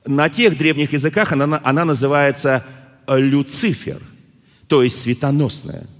На 0.04 0.28
тех 0.28 0.56
древних 0.56 0.92
языках 0.92 1.30
она, 1.30 1.60
она 1.62 1.84
называется 1.84 2.64
Люцифер, 3.06 4.02
то 4.66 4.82
есть 4.82 5.00
светоносная– 5.00 5.86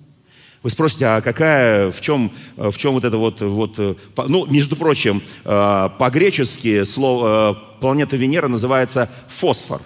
вы 0.63 0.69
спросите, 0.69 1.07
а 1.07 1.21
какая, 1.23 1.91
в 1.91 2.01
чем, 2.01 2.33
в 2.57 2.77
чем 2.77 2.93
вот 2.93 3.05
это 3.05 3.17
вот, 3.17 3.41
вот, 3.41 3.79
э, 3.79 3.95
ну, 4.29 4.45
между 4.47 4.77
прочим, 4.77 5.23
э, 5.45 5.89
по-гречески 5.99 6.85
слово, 6.85 7.57
э, 7.77 7.81
планета 7.81 8.17
Венера 8.19 8.49
называется 8.49 9.11
фосфор. 9.27 9.81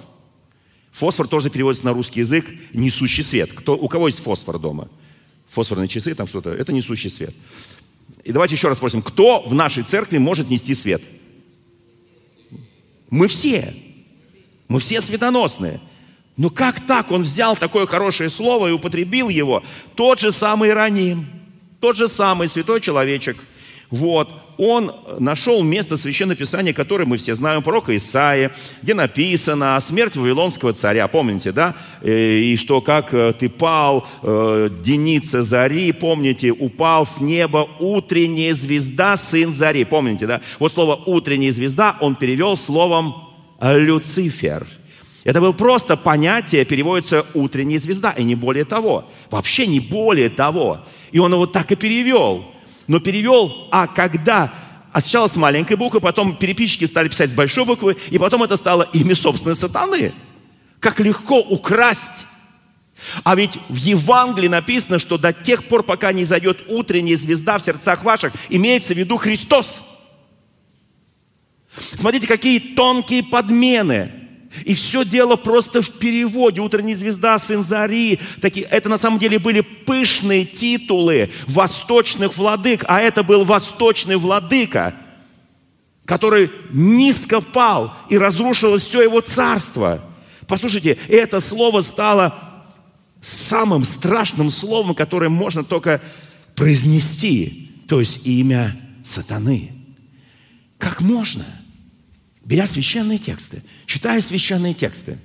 Фосфор 0.91 1.29
тоже 1.29 1.51
переводится 1.51 1.87
на 1.87 1.93
русский 1.93 2.21
язык 2.21 2.53
«несущий 2.73 3.23
свет». 3.23 3.53
Кто, 3.53 3.77
у 3.77 3.89
кого 3.89 4.09
есть 4.09 4.21
фосфор 4.21 4.59
дома? 4.59 4.89
Фосфорные 5.49 5.87
часы, 5.87 6.15
там 6.15 6.27
что-то. 6.27 6.51
Это 6.51 6.73
несущий 6.73 7.11
свет. 7.11 7.35
И 8.25 8.33
давайте 8.33 8.57
еще 8.57 8.69
раз 8.69 8.79
спросим, 8.79 9.03
кто 9.03 9.43
в 9.43 9.55
нашей 9.55 9.85
церкви 9.85 10.19
может 10.19 10.51
нести 10.51 10.75
свет? 10.75 11.03
Мы 13.11 13.29
все. 13.29 13.75
Мы 14.67 14.81
все 14.81 15.01
светоносные. 15.01 15.81
Но 16.37 16.51
как 16.51 16.81
так 16.81 17.13
он 17.13 17.23
взял 17.23 17.57
такое 17.57 17.87
хорошее 17.87 18.29
слово 18.29 18.69
и 18.69 18.73
употребил 18.73 19.29
его? 19.29 19.63
Тот 19.95 20.19
же 20.19 20.33
самый 20.33 20.73
Раним, 20.73 21.27
тот 21.81 21.97
же 21.97 22.09
самый 22.09 22.49
святой 22.49 22.81
человечек. 22.81 23.37
Вот, 23.91 24.29
он 24.57 24.93
нашел 25.21 25.63
место 25.63 25.97
Священного 25.97 26.37
Писания, 26.37 26.73
которое 26.73 27.05
мы 27.05 27.17
все 27.17 27.35
знаем, 27.35 27.63
пророка 27.63 27.97
Исаия, 27.97 28.51
где 28.83 28.95
написано 28.95 29.77
о 29.77 29.81
смерти 29.81 30.19
Вавилонского 30.19 30.73
царя, 30.73 31.07
помните, 31.07 31.53
да? 31.53 31.77
Э, 32.01 32.39
и 32.39 32.57
что 32.57 32.81
как 32.81 33.15
э, 33.15 33.33
ты 33.39 33.49
пал, 33.49 34.05
э, 34.23 34.69
деница 34.83 35.45
зари, 35.45 35.93
помните, 35.93 36.51
упал 36.51 37.07
с 37.07 37.21
неба 37.21 37.69
утренняя 37.79 38.55
звезда, 38.55 39.17
сын 39.17 39.53
зари, 39.53 39.85
помните, 39.85 40.27
да? 40.27 40.41
Вот 40.59 40.73
слово 40.73 40.97
утренняя 40.97 41.53
звезда 41.53 41.97
он 42.01 42.17
перевел 42.17 42.57
словом 42.57 43.15
Люцифер– 43.61 44.67
это 45.25 45.41
было 45.41 45.53
просто 45.53 45.97
понятие, 45.97 46.65
переводится 46.67 47.27
«утренняя 47.33 47.79
звезда», 47.79 48.13
и 48.13 48.23
не 48.23 48.35
более 48.35 48.67
того. 48.67 49.11
Вообще 49.31 49.67
не 49.67 49.81
более 49.81 50.29
того. 50.29 50.85
И 51.13 51.19
он 51.19 51.33
его 51.33 51.47
так 51.47 51.73
и 51.73 51.77
перевел. 51.77 52.45
но 52.87 53.01
перевел 53.01 53.69
«а 53.71 53.87
когда» 53.87 54.53
а 54.93 55.01
сначала 55.01 55.27
с 55.27 55.35
маленькой 55.35 55.77
буквы, 55.77 56.01
потом 56.01 56.37
переписчики 56.37 56.85
стали 56.85 57.09
писать 57.09 57.29
с 57.29 57.35
большой 57.35 57.65
буквы, 57.65 57.97
и 58.11 58.19
потом 58.21 58.45
это 58.45 58.57
стало 58.57 58.89
имя 58.93 59.17
собственной 59.17 59.57
сатаны. 59.57 60.13
Как 60.79 61.01
легко 61.01 61.41
украсть. 61.41 62.27
А 63.25 63.35
ведь 63.35 63.59
в 63.69 63.75
Евангелии 63.75 64.47
написано, 64.47 65.01
что 65.01 65.19
до 65.19 65.33
тех 65.33 65.65
пор, 65.65 65.83
пока 65.83 66.13
не 66.13 66.23
зайдет 66.23 66.71
утренняя 66.71 67.17
звезда 67.17 67.59
в 67.59 67.65
сердцах 67.65 68.05
ваших, 68.05 68.33
имеется 68.51 68.95
в 68.95 68.97
виду 68.97 69.17
Христос. 69.17 69.83
Смотрите, 71.77 72.29
какие 72.29 72.61
тонкие 72.61 73.25
подмены. 73.25 74.24
И 74.65 74.75
все 74.75 75.05
дело 75.05 75.37
просто 75.37 75.83
в 75.83 75.91
переводе. 75.91 76.61
Утренняя 76.61 76.97
звезда, 76.97 77.39
сын 77.39 77.65
Зари. 77.65 78.21
Такие, 78.41 78.67
это 78.67 78.89
на 78.89 78.99
самом 78.99 79.19
деле 79.19 79.39
были 79.39 79.61
пышные 79.61 80.45
титулы 80.45 81.31
восточных 81.47 82.37
владык. 82.37 82.85
А 82.87 83.01
это 83.01 83.23
был 83.23 83.45
восточный 83.45 84.17
владыка, 84.17 84.95
который 86.05 86.51
низко 86.71 87.41
пал 87.41 87.97
и 88.09 88.19
разрушилось 88.19 88.83
все 88.83 89.03
его 89.03 89.21
царство. 89.21 90.05
Послушайте, 90.47 90.99
это 91.09 91.41
слово 91.41 91.81
стало 91.81 92.39
самым 93.21 93.85
страшным 93.85 94.51
словом, 94.51 94.95
которое 94.95 95.31
можно 95.31 95.65
только 95.65 96.01
произнести. 96.55 97.71
То 97.89 98.01
есть 98.01 98.21
имя 98.25 98.79
сатаны. 99.03 99.73
Как 100.79 101.01
можно? 101.01 101.45
Беря 102.45 102.67
священные 102.67 103.19
тексты, 103.19 103.63
читая 103.87 104.21
священные 104.21 104.75
тексты, 104.75 105.19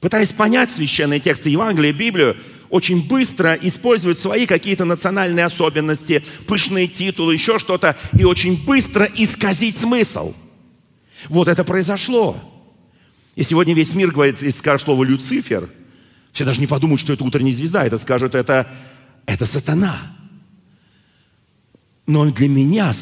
пытаясь 0.00 0.32
понять 0.32 0.70
священные 0.70 1.20
тексты 1.20 1.50
Евангелия, 1.50 1.92
Библию, 1.92 2.36
очень 2.68 3.06
быстро 3.06 3.54
используют 3.54 4.18
свои 4.18 4.46
какие-то 4.46 4.84
национальные 4.84 5.44
особенности, 5.44 6.22
пышные 6.46 6.88
титулы, 6.88 7.34
еще 7.34 7.58
что-то, 7.58 7.96
и 8.18 8.24
очень 8.24 8.64
быстро 8.64 9.04
исказить 9.14 9.76
смысл. 9.76 10.34
Вот 11.28 11.48
это 11.48 11.64
произошло. 11.64 12.36
И 13.36 13.42
сегодня 13.42 13.74
весь 13.74 13.94
мир 13.94 14.10
говорит, 14.10 14.42
если 14.42 14.58
скажет 14.58 14.84
слово 14.84 15.04
«Люцифер», 15.04 15.70
все 16.32 16.44
даже 16.44 16.60
не 16.60 16.66
подумают, 16.66 17.00
что 17.00 17.12
это 17.12 17.24
утренняя 17.24 17.54
звезда, 17.54 17.86
это 17.86 17.96
скажут, 17.98 18.34
это, 18.34 18.70
это 19.26 19.46
сатана. 19.46 19.96
Но 22.06 22.30
для 22.30 22.48
меня 22.48 22.92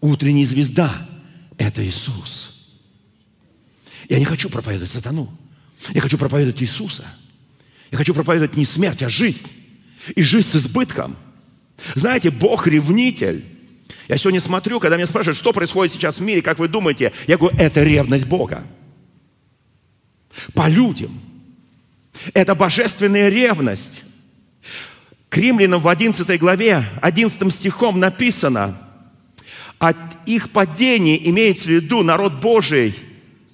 утренняя 0.00 0.44
звезда– 0.44 1.08
это 1.58 1.84
Иисус. 1.84 2.51
Я 4.12 4.18
не 4.18 4.26
хочу 4.26 4.50
проповедовать 4.50 4.90
сатану. 4.90 5.32
Я 5.94 6.02
хочу 6.02 6.18
проповедовать 6.18 6.62
Иисуса. 6.62 7.06
Я 7.90 7.96
хочу 7.96 8.12
проповедовать 8.12 8.58
не 8.58 8.66
смерть, 8.66 9.02
а 9.02 9.08
жизнь. 9.08 9.48
И 10.14 10.20
жизнь 10.22 10.48
с 10.48 10.56
избытком. 10.56 11.16
Знаете, 11.94 12.30
Бог 12.30 12.66
ревнитель. 12.66 13.42
Я 14.08 14.18
сегодня 14.18 14.38
смотрю, 14.38 14.80
когда 14.80 14.96
меня 14.96 15.06
спрашивают, 15.06 15.38
что 15.38 15.54
происходит 15.54 15.94
сейчас 15.94 16.18
в 16.18 16.20
мире, 16.20 16.42
как 16.42 16.58
вы 16.58 16.68
думаете, 16.68 17.10
я 17.26 17.38
говорю, 17.38 17.56
это 17.56 17.82
ревность 17.82 18.26
Бога. 18.26 18.66
По 20.52 20.68
людям. 20.68 21.18
Это 22.34 22.54
божественная 22.54 23.30
ревность. 23.30 24.04
К 25.30 25.38
римлянам 25.38 25.80
в 25.80 25.88
11 25.88 26.38
главе, 26.38 26.84
11 27.00 27.50
стихом 27.50 27.98
написано, 27.98 28.78
от 29.78 29.96
их 30.26 30.50
падения 30.50 31.16
имеется 31.30 31.64
в 31.64 31.68
виду 31.68 32.02
народ 32.02 32.42
Божий– 32.42 32.94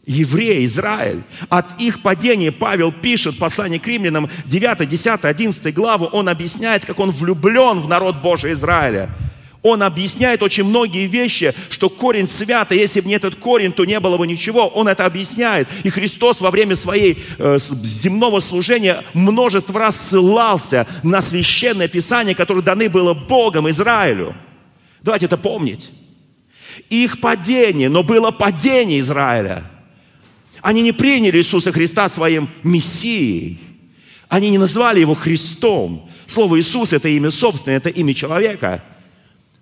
евреи, 0.08 0.64
Израиль. 0.64 1.22
От 1.48 1.80
их 1.80 2.02
падения 2.02 2.50
Павел 2.50 2.90
пишет 2.90 3.38
послание 3.38 3.78
к 3.78 3.86
римлянам 3.86 4.28
9, 4.46 4.88
10, 4.88 5.24
11 5.24 5.74
главу. 5.74 6.06
Он 6.06 6.28
объясняет, 6.28 6.84
как 6.84 6.98
он 6.98 7.10
влюблен 7.10 7.78
в 7.78 7.88
народ 7.88 8.16
Божий 8.22 8.52
Израиля. 8.52 9.14
Он 9.62 9.82
объясняет 9.82 10.42
очень 10.42 10.64
многие 10.64 11.06
вещи, 11.06 11.52
что 11.68 11.90
корень 11.90 12.28
свято, 12.28 12.74
если 12.74 13.00
бы 13.00 13.08
не 13.08 13.14
этот 13.14 13.34
корень, 13.34 13.72
то 13.72 13.84
не 13.84 14.00
было 14.00 14.16
бы 14.16 14.26
ничего. 14.26 14.68
Он 14.68 14.88
это 14.88 15.04
объясняет. 15.04 15.68
И 15.84 15.90
Христос 15.90 16.40
во 16.40 16.50
время 16.50 16.74
своей 16.74 17.18
э, 17.38 17.58
земного 17.58 18.40
служения 18.40 19.04
множество 19.14 19.78
раз 19.78 20.00
ссылался 20.00 20.86
на 21.02 21.20
священное 21.20 21.88
Писание, 21.88 22.34
которое 22.34 22.62
даны 22.62 22.88
было 22.88 23.14
Богом 23.14 23.68
Израилю. 23.68 24.34
Давайте 25.02 25.26
это 25.26 25.36
помнить. 25.36 25.90
Их 26.88 27.20
падение, 27.20 27.88
но 27.88 28.02
было 28.02 28.30
падение 28.30 29.00
Израиля– 29.00 29.64
они 30.62 30.82
не 30.82 30.92
приняли 30.92 31.38
Иисуса 31.38 31.72
Христа 31.72 32.08
своим 32.08 32.48
Мессией. 32.62 33.58
Они 34.28 34.50
не 34.50 34.58
назвали 34.58 35.00
Его 35.00 35.14
Христом. 35.14 36.08
Слово 36.26 36.60
Иисус– 36.60 36.92
это 36.92 37.08
имя 37.08 37.30
собственное, 37.30 37.78
это 37.78 37.88
имя 37.88 38.14
человека. 38.14 38.84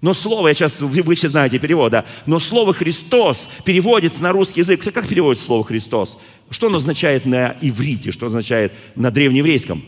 Но 0.01 0.13
слово, 0.13 0.49
я 0.49 0.55
сейчас, 0.55 0.81
вы, 0.81 1.03
вы 1.03 1.15
все 1.15 1.29
знаете 1.29 1.59
перевод, 1.59 1.91
да, 1.91 2.05
но 2.27 2.39
слово 2.39 2.75
«Христос» 2.75 3.49
переводится 3.65 4.23
на 4.23 4.31
русский 4.31 4.61
язык. 4.61 4.83
Как 4.93 5.09
переводится 5.09 5.47
слово 5.47 5.65
«Христос»? 5.65 6.19
Что 6.51 6.67
оно 6.67 6.77
означает 6.77 7.25
на 7.25 7.57
иврите, 7.63 8.13
что 8.13 8.27
означает 8.27 8.73
на 8.95 9.11
древнееврейском? 9.11 9.83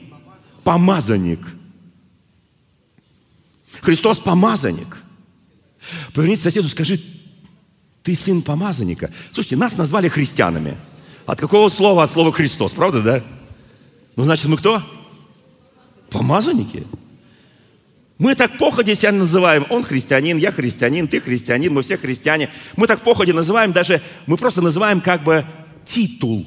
Помазанник. 0.65 1.41
Христос– 3.83 4.19
помазанник. 4.21 4.97
Повернись 6.15 6.41
к 6.41 6.45
соседу, 6.45 6.69
скажи, 6.69 7.01
ты 8.03 8.15
сын 8.15 8.41
помазанника. 8.41 9.13
Слушайте, 9.33 9.57
нас 9.57 9.77
назвали 9.77 10.09
христианами– 10.09 10.77
от 11.29 11.39
какого 11.39 11.69
слова? 11.69 12.05
От 12.05 12.11
слова 12.11 12.33
Христос, 12.33 12.73
правда, 12.73 13.03
да? 13.03 13.23
Ну, 14.17 14.25
значит, 14.25 14.47
мы 14.47 14.57
кто? 14.57 14.83
Помазанники. 16.09 16.87
Мы 18.17 18.35
так 18.35 18.57
походе 18.57 18.95
себя 18.95 19.13
называем. 19.13 19.67
Он 19.69 19.85
христианин, 19.85 20.39
я 20.39 20.51
христианин, 20.51 21.07
ты 21.07 21.21
христианин, 21.21 21.75
мы 21.75 21.83
все 21.83 21.99
христиане. 21.99 22.51
Мы 22.77 22.87
так 22.87 23.03
походе 23.03 23.35
называем 23.35 23.73
даже, 23.73 24.01
мы 24.27 24.39
просто 24.39 24.63
называем 24.63 25.03
как 25.03 25.23
бы 25.23 25.45
титул. 25.85 26.47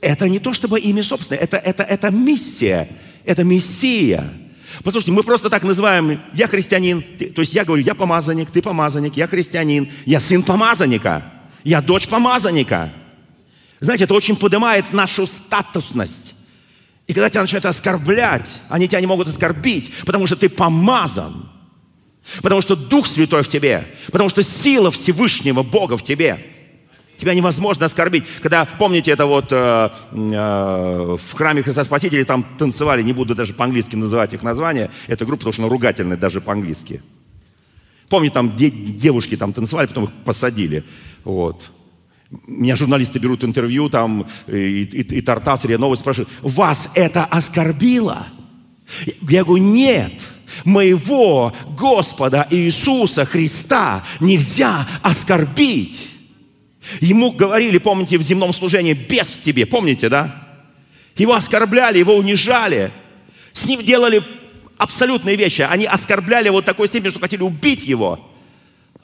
Это 0.00 0.28
не 0.28 0.38
то 0.38 0.54
чтобы 0.54 0.78
имя 0.78 1.02
собственное, 1.02 1.42
это, 1.42 1.56
это, 1.56 1.82
это 1.82 2.10
миссия, 2.12 2.88
это 3.24 3.42
мессия. 3.42 4.32
Послушайте, 4.84 5.10
мы 5.10 5.24
просто 5.24 5.50
так 5.50 5.64
называем, 5.64 6.22
я 6.32 6.46
христианин, 6.46 7.04
ты, 7.18 7.26
то 7.26 7.40
есть 7.40 7.54
я 7.54 7.64
говорю, 7.64 7.82
я 7.82 7.96
помазанник, 7.96 8.52
ты 8.52 8.62
помазанник, 8.62 9.16
я 9.16 9.26
христианин, 9.26 9.90
я 10.06 10.20
сын 10.20 10.44
помазанника, 10.44 11.32
я 11.64 11.82
дочь 11.82 12.06
помазанника. 12.06 12.92
Знаете, 13.82 14.04
это 14.04 14.14
очень 14.14 14.36
поднимает 14.36 14.92
нашу 14.92 15.26
статусность. 15.26 16.36
И 17.08 17.12
когда 17.12 17.28
тебя 17.28 17.42
начинают 17.42 17.66
оскорблять, 17.66 18.48
они 18.68 18.86
тебя 18.86 19.00
не 19.00 19.08
могут 19.08 19.26
оскорбить, 19.26 19.92
потому 20.06 20.28
что 20.28 20.36
ты 20.36 20.48
помазан. 20.48 21.50
Потому 22.42 22.60
что 22.60 22.76
Дух 22.76 23.08
Святой 23.08 23.42
в 23.42 23.48
тебе. 23.48 23.92
Потому 24.06 24.28
что 24.28 24.44
сила 24.44 24.92
Всевышнего 24.92 25.64
Бога 25.64 25.96
в 25.96 26.04
тебе. 26.04 26.46
Тебя 27.16 27.34
невозможно 27.34 27.86
оскорбить. 27.86 28.24
Когда, 28.40 28.66
помните, 28.66 29.10
это 29.10 29.26
вот 29.26 29.50
э, 29.50 29.90
э, 30.12 31.16
в 31.16 31.32
храме 31.32 31.64
Христа 31.64 31.82
Спасителя 31.82 32.24
там 32.24 32.44
танцевали, 32.56 33.02
не 33.02 33.12
буду 33.12 33.34
даже 33.34 33.52
по-английски 33.52 33.96
называть 33.96 34.32
их 34.32 34.44
название, 34.44 34.90
эта 35.08 35.24
группа, 35.24 35.40
потому 35.40 35.52
что 35.54 35.62
она 35.62 35.70
ругательная 35.70 36.16
даже 36.16 36.40
по-английски. 36.40 37.02
Помните, 38.08 38.34
там 38.34 38.54
де- 38.54 38.70
девушки 38.70 39.36
там 39.36 39.52
танцевали, 39.52 39.88
потом 39.88 40.04
их 40.04 40.12
посадили. 40.24 40.84
Вот. 41.24 41.72
Меня 42.46 42.76
журналисты 42.76 43.18
берут 43.18 43.44
интервью, 43.44 43.90
там, 43.90 44.26
и, 44.46 44.82
и, 44.82 45.00
и 45.02 45.20
Тартас, 45.20 45.64
РИА 45.64 45.78
Новость 45.78 46.00
спрашивают, 46.00 46.30
вас 46.40 46.90
это 46.94 47.24
оскорбило? 47.24 48.26
Я 49.28 49.44
говорю, 49.44 49.62
нет, 49.62 50.22
моего 50.64 51.52
Господа 51.78 52.46
Иисуса 52.50 53.24
Христа 53.24 54.02
нельзя 54.20 54.88
оскорбить. 55.02 56.08
Ему 57.00 57.32
говорили, 57.32 57.78
помните, 57.78 58.18
в 58.18 58.22
земном 58.22 58.52
служении, 58.52 58.94
без 58.94 59.28
тебе, 59.38 59.66
помните, 59.66 60.08
да? 60.08 60.48
Его 61.16 61.34
оскорбляли, 61.34 61.98
его 61.98 62.16
унижали. 62.16 62.92
С 63.52 63.66
ним 63.66 63.82
делали 63.82 64.24
абсолютные 64.78 65.36
вещи. 65.36 65.62
Они 65.62 65.84
оскорбляли 65.84 66.48
вот 66.48 66.64
такой 66.64 66.88
степени, 66.88 67.10
что 67.10 67.20
хотели 67.20 67.42
убить 67.42 67.84
его. 67.84 68.31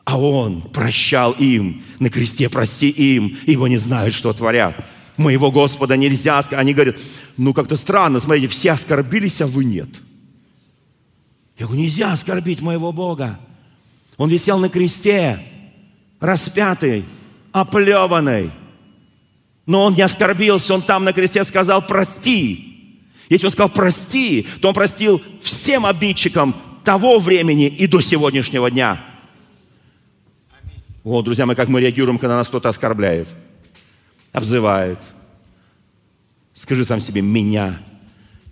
А 0.09 0.19
Он 0.19 0.63
прощал 0.63 1.33
им, 1.33 1.83
на 1.99 2.09
кресте 2.09 2.49
прости 2.49 2.89
им, 2.89 3.37
ибо 3.45 3.69
не 3.69 3.77
знают, 3.77 4.15
что 4.15 4.33
творят. 4.33 4.75
Моего 5.19 5.51
Господа 5.51 5.99
нельзя 5.99 6.39
Они 6.53 6.73
говорят, 6.73 6.97
ну 7.37 7.53
как-то 7.53 7.77
странно, 7.77 8.19
смотрите, 8.19 8.49
все 8.49 8.73
оскорбились, 8.73 9.43
а 9.43 9.47
вы 9.47 9.67
нет. 9.67 9.91
Я 11.59 11.67
говорю, 11.67 11.83
нельзя 11.83 12.11
оскорбить 12.11 12.63
моего 12.63 12.91
Бога. 12.91 13.39
Он 14.17 14.31
висел 14.31 14.59
на 14.59 14.71
кресте, 14.71 15.43
распятый, 16.21 17.05
оплеванный. 17.53 18.51
Но 19.67 19.85
он 19.85 19.95
не 19.95 20.01
оскорбился, 20.01 20.73
он 20.73 20.81
там 20.81 21.05
на 21.05 21.13
кресте 21.13 21.45
сказал 21.45 21.87
«прости». 21.87 22.97
Если 23.29 23.45
он 23.45 23.53
сказал 23.53 23.69
«прости», 23.69 24.47
то 24.63 24.69
он 24.69 24.75
простил 24.75 25.21
всем 25.43 25.85
обидчикам 25.85 26.57
того 26.83 27.19
времени 27.19 27.67
и 27.67 27.87
до 27.87 28.01
сегодняшнего 28.01 28.71
дня. 28.71 29.05
О, 31.11 31.23
друзья 31.23 31.47
мои, 31.47 31.57
как 31.57 31.71
мы 31.71 31.81
реагируем, 31.81 32.19
когда 32.19 32.37
нас 32.37 32.49
кто-то 32.49 32.69
оскорбляет, 32.69 33.29
обзывает. 34.31 34.99
Скажи 36.53 36.85
сам 36.85 37.01
себе, 37.01 37.23
меня 37.23 37.79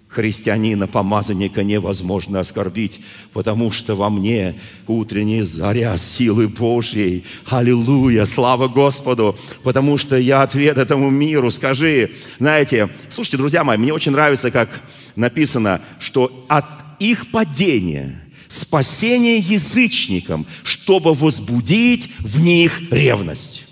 христианина, 0.09 0.87
помазанника 0.87 1.63
невозможно 1.63 2.41
оскорбить, 2.41 3.03
потому 3.35 3.71
что 3.71 3.95
во 3.95 4.09
мне 4.09 4.59
утренняя 4.87 5.45
заря 5.45 5.99
силы 5.99 6.49
Божьей. 6.49 7.27
Аллилуйя, 7.47 8.25
слава 8.25 8.69
Господу, 8.69 9.37
потому 9.63 9.99
что 9.99 10.17
я 10.17 10.41
ответ 10.41 10.79
этому 10.79 11.11
миру. 11.11 11.51
Скажи, 11.51 12.13
знаете, 12.39 12.89
слушайте, 13.11 13.37
друзья 13.37 13.65
мои, 13.65 13.77
мне 13.77 13.93
очень 13.93 14.13
нравится, 14.13 14.51
как 14.51 14.71
написано, 15.15 15.83
что 15.99 16.33
от 16.49 16.65
их 17.01 17.31
падения– 17.31 18.23
спасение 18.49 19.39
язычникам, 19.39 20.47
чтобы 20.63 21.15
возбудить 21.15 22.11
в 22.19 22.41
них 22.41 22.91
ревность. 22.91 23.67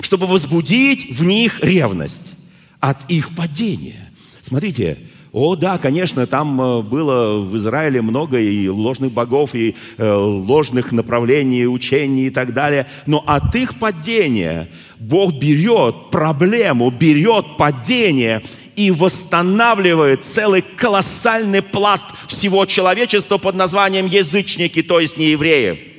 Чтобы 0.00 0.26
возбудить 0.26 1.10
в 1.10 1.24
них 1.24 1.60
ревность 1.62 2.32
от 2.80 3.10
их 3.10 3.34
падения. 3.34 4.12
Смотрите, 4.40 4.98
о, 5.32 5.56
да, 5.56 5.78
конечно, 5.78 6.26
там 6.26 6.60
э, 6.60 6.82
было 6.82 7.38
в 7.38 7.56
Израиле 7.56 8.02
много 8.02 8.38
и 8.38 8.68
ложных 8.68 9.12
богов, 9.12 9.54
и 9.54 9.74
э, 9.96 10.12
ложных 10.12 10.92
направлений, 10.92 11.66
учений 11.66 12.26
и 12.26 12.30
так 12.30 12.52
далее. 12.52 12.86
Но 13.06 13.24
от 13.26 13.54
их 13.54 13.78
падения 13.78 14.68
Бог 14.98 15.32
берет 15.32 16.10
проблему, 16.10 16.90
берет 16.90 17.56
падение 17.56 18.42
и 18.76 18.90
восстанавливает 18.90 20.24
целый 20.24 20.62
колоссальный 20.62 21.62
пласт 21.62 22.06
всего 22.28 22.64
человечества 22.66 23.38
под 23.38 23.54
названием 23.54 24.06
язычники, 24.06 24.82
то 24.82 25.00
есть 25.00 25.16
неевреи. 25.16 25.92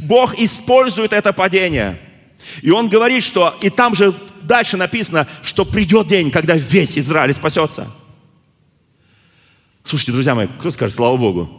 Бог 0.00 0.38
использует 0.38 1.12
это 1.12 1.32
падение. 1.32 1.98
И 2.62 2.70
он 2.70 2.88
говорит, 2.88 3.22
что 3.22 3.56
и 3.60 3.70
там 3.70 3.94
же 3.94 4.14
дальше 4.42 4.76
написано, 4.76 5.26
что 5.42 5.64
придет 5.64 6.06
день, 6.06 6.30
когда 6.30 6.54
весь 6.54 6.98
Израиль 6.98 7.32
спасется. 7.34 7.90
Слушайте, 9.84 10.12
друзья 10.12 10.34
мои, 10.34 10.46
кто 10.46 10.70
скажет 10.70 10.96
слава 10.96 11.16
Богу? 11.16 11.50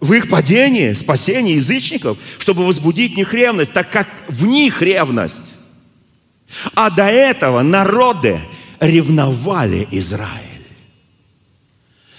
В 0.00 0.12
их 0.12 0.28
падении, 0.28 0.92
спасении 0.92 1.54
язычников, 1.54 2.18
чтобы 2.38 2.66
возбудить 2.66 3.14
в 3.14 3.16
них 3.16 3.32
ревность, 3.32 3.72
так 3.72 3.90
как 3.90 4.08
в 4.28 4.44
них 4.44 4.82
ревность. 4.82 5.53
А 6.74 6.90
до 6.90 7.04
этого 7.04 7.62
народы 7.62 8.40
ревновали 8.80 9.86
Израиль. 9.90 10.42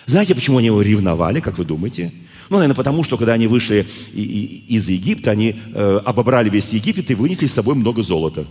Знаете, 0.05 0.35
почему 0.35 0.57
они 0.57 0.67
его 0.67 0.81
ревновали, 0.81 1.39
как 1.39 1.57
вы 1.57 1.65
думаете? 1.65 2.11
Ну, 2.49 2.57
наверное, 2.57 2.75
потому 2.75 3.03
что, 3.03 3.17
когда 3.17 3.33
они 3.33 3.47
вышли 3.47 3.87
из 4.13 4.87
Египта, 4.87 5.31
они 5.31 5.55
э, 5.73 5.99
обобрали 6.05 6.49
весь 6.49 6.73
Египет 6.73 7.09
и 7.09 7.15
вынесли 7.15 7.47
с 7.47 7.53
собой 7.53 7.75
много 7.75 8.03
золота. 8.03 8.45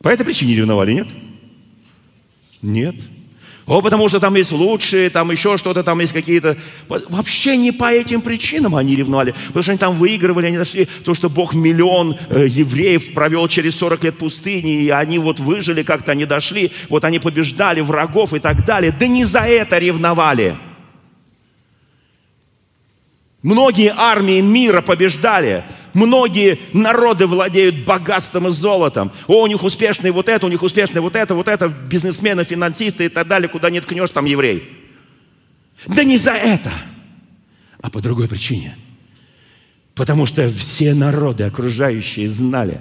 По 0.00 0.08
этой 0.08 0.24
причине 0.24 0.54
ревновали, 0.56 0.94
нет? 0.94 1.08
Нет. 2.62 2.96
О, 3.66 3.80
потому 3.80 4.08
что 4.08 4.18
там 4.18 4.34
есть 4.34 4.50
лучшие, 4.50 5.08
там 5.08 5.30
еще 5.30 5.56
что-то, 5.56 5.84
там 5.84 6.00
есть 6.00 6.12
какие-то... 6.12 6.56
Вообще 6.88 7.56
не 7.56 7.70
по 7.70 7.92
этим 7.92 8.20
причинам 8.20 8.74
они 8.74 8.96
ревновали. 8.96 9.34
Потому 9.48 9.62
что 9.62 9.72
они 9.72 9.78
там 9.78 9.94
выигрывали, 9.94 10.46
они 10.46 10.58
нашли 10.58 10.86
то, 11.04 11.14
что 11.14 11.30
Бог 11.30 11.54
миллион 11.54 12.16
э, 12.28 12.46
евреев 12.48 13.14
провел 13.14 13.46
через 13.46 13.76
40 13.76 14.04
лет 14.04 14.18
пустыни, 14.18 14.82
и 14.82 14.90
они 14.90 15.18
вот 15.18 15.38
выжили 15.38 15.82
как-то, 15.82 16.12
они 16.12 16.24
дошли, 16.24 16.72
вот 16.88 17.04
они 17.04 17.20
побеждали 17.20 17.80
врагов 17.80 18.34
и 18.34 18.40
так 18.40 18.64
далее. 18.64 18.94
Да 18.98 19.06
не 19.06 19.24
за 19.24 19.40
это 19.40 19.78
ревновали. 19.78 20.58
Многие 23.42 23.92
армии 23.96 24.40
мира 24.40 24.82
побеждали. 24.82 25.64
Многие 25.94 26.58
народы 26.72 27.26
владеют 27.26 27.84
богатством 27.84 28.48
и 28.48 28.50
золотом. 28.50 29.12
О, 29.26 29.42
у 29.42 29.46
них 29.46 29.62
успешный 29.62 30.10
вот 30.10 30.28
это, 30.28 30.46
у 30.46 30.48
них 30.48 30.62
успешный 30.62 31.00
вот 31.00 31.16
это, 31.16 31.34
вот 31.34 31.48
это, 31.48 31.68
бизнесмены, 31.68 32.44
финансисты 32.44 33.06
и 33.06 33.08
так 33.08 33.26
далее. 33.26 33.48
Куда 33.48 33.70
не 33.70 33.80
ткнешь, 33.80 34.10
там 34.10 34.24
еврей. 34.24 34.68
Да 35.86 36.04
не 36.04 36.16
за 36.16 36.32
это, 36.32 36.72
а 37.80 37.90
по 37.90 38.00
другой 38.00 38.28
причине. 38.28 38.76
Потому 39.94 40.26
что 40.26 40.48
все 40.50 40.94
народы 40.94 41.44
окружающие 41.44 42.28
знали. 42.28 42.80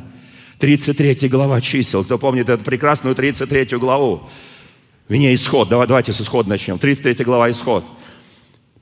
33 0.60 1.28
глава 1.28 1.60
чисел. 1.60 2.06
Кто 2.06 2.18
помнит 2.18 2.48
эту 2.48 2.64
прекрасную 2.64 3.16
33 3.16 3.78
главу? 3.78 4.30
Вне 5.10 5.34
исход. 5.36 5.68
Давай, 5.68 5.88
давайте 5.88 6.14
с 6.14 6.22
исхода 6.22 6.50
начнем. 6.50 6.78
33 6.78 7.26
глава 7.26 7.52
исход. 7.52 7.86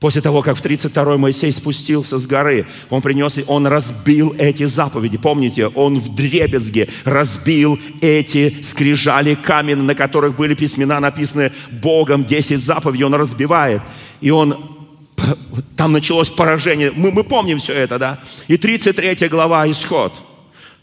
После 0.00 0.22
того, 0.22 0.40
как 0.40 0.56
в 0.56 0.64
32-й 0.64 1.18
Моисей 1.18 1.52
спустился 1.52 2.16
с 2.16 2.26
горы, 2.26 2.66
он 2.88 3.02
принес, 3.02 3.38
он 3.46 3.66
разбил 3.66 4.34
эти 4.38 4.64
заповеди. 4.64 5.18
Помните, 5.18 5.66
он 5.66 5.98
в 5.98 6.14
дребезге 6.14 6.88
разбил 7.04 7.78
эти 8.00 8.62
скрижали 8.62 9.34
камень, 9.34 9.82
на 9.82 9.94
которых 9.94 10.36
были 10.36 10.54
письмена 10.54 11.00
написаны 11.00 11.52
Богом, 11.70 12.24
10 12.24 12.58
заповедей, 12.58 13.04
он 13.04 13.14
разбивает. 13.14 13.82
И 14.22 14.30
он 14.30 14.58
там 15.76 15.92
началось 15.92 16.30
поражение. 16.30 16.92
Мы, 16.92 17.10
мы 17.10 17.22
помним 17.22 17.58
все 17.58 17.74
это, 17.74 17.98
да? 17.98 18.20
И 18.48 18.56
33 18.56 19.28
глава, 19.28 19.70
исход. 19.70 20.22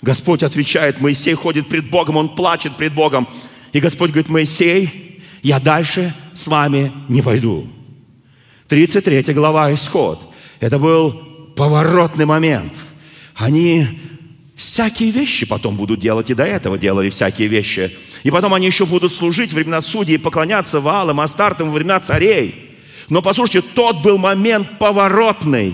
Господь 0.04 0.44
отвечает, 0.44 1.02
Моисей 1.02 1.34
ходит 1.34 1.70
пред 1.70 1.90
Богом, 1.90 2.18
он 2.18 2.36
плачет 2.36 2.78
пред 2.78 2.94
Богом. 2.94 3.28
И 3.74 3.80
Господь 3.80 4.12
говорит, 4.12 4.30
Моисей, 4.30 5.24
я 5.42 5.60
дальше 5.60 6.14
с 6.34 6.46
вами 6.46 6.92
не 7.08 7.24
пойду. 7.24 7.68
33 8.68 9.34
глава 9.34 9.74
Исход. 9.74 10.28
Это 10.60 10.78
был 10.78 11.14
поворотный 11.56 12.26
момент. 12.26 12.74
Они 13.36 13.86
всякие 14.56 15.12
вещи 15.12 15.46
потом 15.46 15.78
будут 15.78 16.00
делать, 16.00 16.30
и 16.30 16.34
до 16.34 16.44
этого 16.44 16.78
делали 16.78 17.10
всякие 17.10 17.48
вещи. 17.48 17.98
И 18.24 18.32
потом 18.32 18.54
они 18.54 18.66
еще 18.66 18.86
будут 18.86 19.14
служить 19.14 19.52
в 19.52 19.56
времена 19.56 19.80
судей 19.82 20.20
поклоняться 20.20 20.82
Ваалам, 20.82 21.22
Астартам 21.22 21.70
во 21.70 21.76
времена 21.76 22.00
царей. 22.00 22.76
Но 23.10 23.22
послушайте, 23.22 23.66
тот 23.74 24.02
был 24.02 24.18
момент 24.18 24.78
поворотный. 24.80 25.74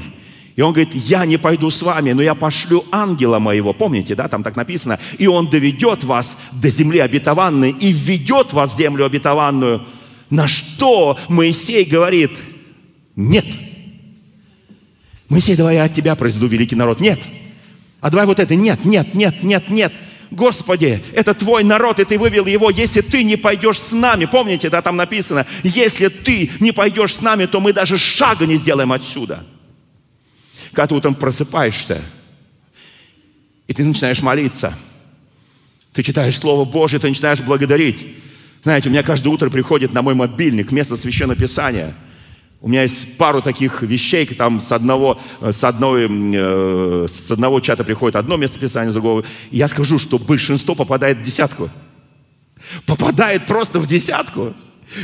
И 0.56 0.62
он 0.62 0.73
говорит, 0.73 0.93
я 0.93 1.25
не 1.25 1.38
пойду 1.38 1.71
с 1.71 1.82
вами, 1.82 2.12
но 2.12 2.21
я 2.21 2.36
пошлю 2.36 2.86
ангела 2.91 3.39
моего. 3.39 3.73
Помните, 3.73 4.13
да, 4.13 4.27
там 4.27 4.43
так 4.43 4.56
написано. 4.56 4.99
И 5.17 5.25
он 5.25 5.49
доведет 5.49 6.03
вас 6.03 6.38
до 6.51 6.69
земли 6.69 6.99
обетованной 6.99 7.71
и 7.71 7.91
введет 7.91 8.53
вас 8.53 8.73
в 8.73 8.77
землю 8.77 9.06
обетованную. 9.06 9.82
На 10.29 10.47
что 10.47 11.17
Моисей 11.27 11.86
говорит– 11.86 12.38
нет. 13.15 13.45
Моисей, 15.30 15.56
давай 15.56 15.76
я 15.76 15.84
от 15.84 15.93
тебя 15.93 16.15
произведу 16.15 16.47
великий 16.47 16.76
народ. 16.76 16.99
Нет. 16.99 17.19
А 18.02 18.10
давай 18.10 18.26
вот 18.26 18.39
это. 18.39 18.56
Нет, 18.56 18.86
нет, 18.86 19.13
нет, 19.13 19.43
нет, 19.43 19.69
нет. 19.69 19.93
Господи, 20.32 21.04
это 21.13 21.36
твой 21.36 21.63
народ, 21.63 21.99
и 21.99 22.06
ты 22.06 22.17
вывел 22.17 22.45
его. 22.45 22.69
Если 22.71 23.02
ты 23.02 23.23
не 23.23 23.36
пойдешь 23.36 23.80
с 23.80 23.91
нами, 23.91 24.26
помните, 24.26 24.69
да, 24.69 24.82
там 24.82 24.95
написано, 24.95 25.45
если 25.63 26.08
ты 26.08 26.49
не 26.60 26.71
пойдешь 26.71 27.15
с 27.15 27.21
нами, 27.21 27.45
то 27.45 27.60
мы 27.60 27.71
даже 27.71 27.97
шага 27.99 28.47
не 28.47 28.58
сделаем 28.58 28.91
отсюда. 28.91 29.45
Когда 30.71 30.88
ты 30.88 30.95
утром 30.95 31.13
просыпаешься, 31.13 32.02
и 33.67 33.73
ты 33.73 33.84
начинаешь 33.84 34.21
молиться, 34.23 34.73
ты 35.93 36.02
читаешь 36.02 36.38
Слово 36.38 36.65
Божье, 36.65 36.99
ты 36.99 37.08
начинаешь 37.08 37.41
благодарить. 37.41 38.08
Знаете, 38.63 38.89
у 38.89 38.91
меня 38.91 39.04
каждое 39.04 39.30
утро 39.30 39.52
приходит 39.52 39.93
на 39.93 40.02
мой 40.02 40.15
мобильник 40.15 40.71
вместо 40.71 40.95
Священного 40.95 41.39
Писания– 41.39 41.95
у 42.63 42.69
меня 42.69 42.84
есть 42.84 43.17
пару 43.17 43.41
таких 43.41 43.82
вещей, 43.82 44.26
там 44.26 44.62
с 44.62 44.71
одного, 44.71 45.19
э, 45.41 45.52
с 45.52 45.65
одной, 45.65 46.08
э, 46.10 47.08
с 47.10 47.30
одного 47.30 47.60
чата 47.60 47.84
приходит 47.84 48.15
одно 48.15 48.38
местописание, 48.38 48.91
с 48.91 48.93
другого. 48.93 49.26
И 49.52 49.58
я 49.58 49.67
скажу, 49.67 49.99
что 49.99 50.17
большинство 50.17 50.73
попадает 50.73 51.17
в 51.17 51.21
десятку. 51.23 51.69
Попадает 52.86 53.47
просто 53.47 53.82
в 53.82 53.86
десятку. 53.86 54.54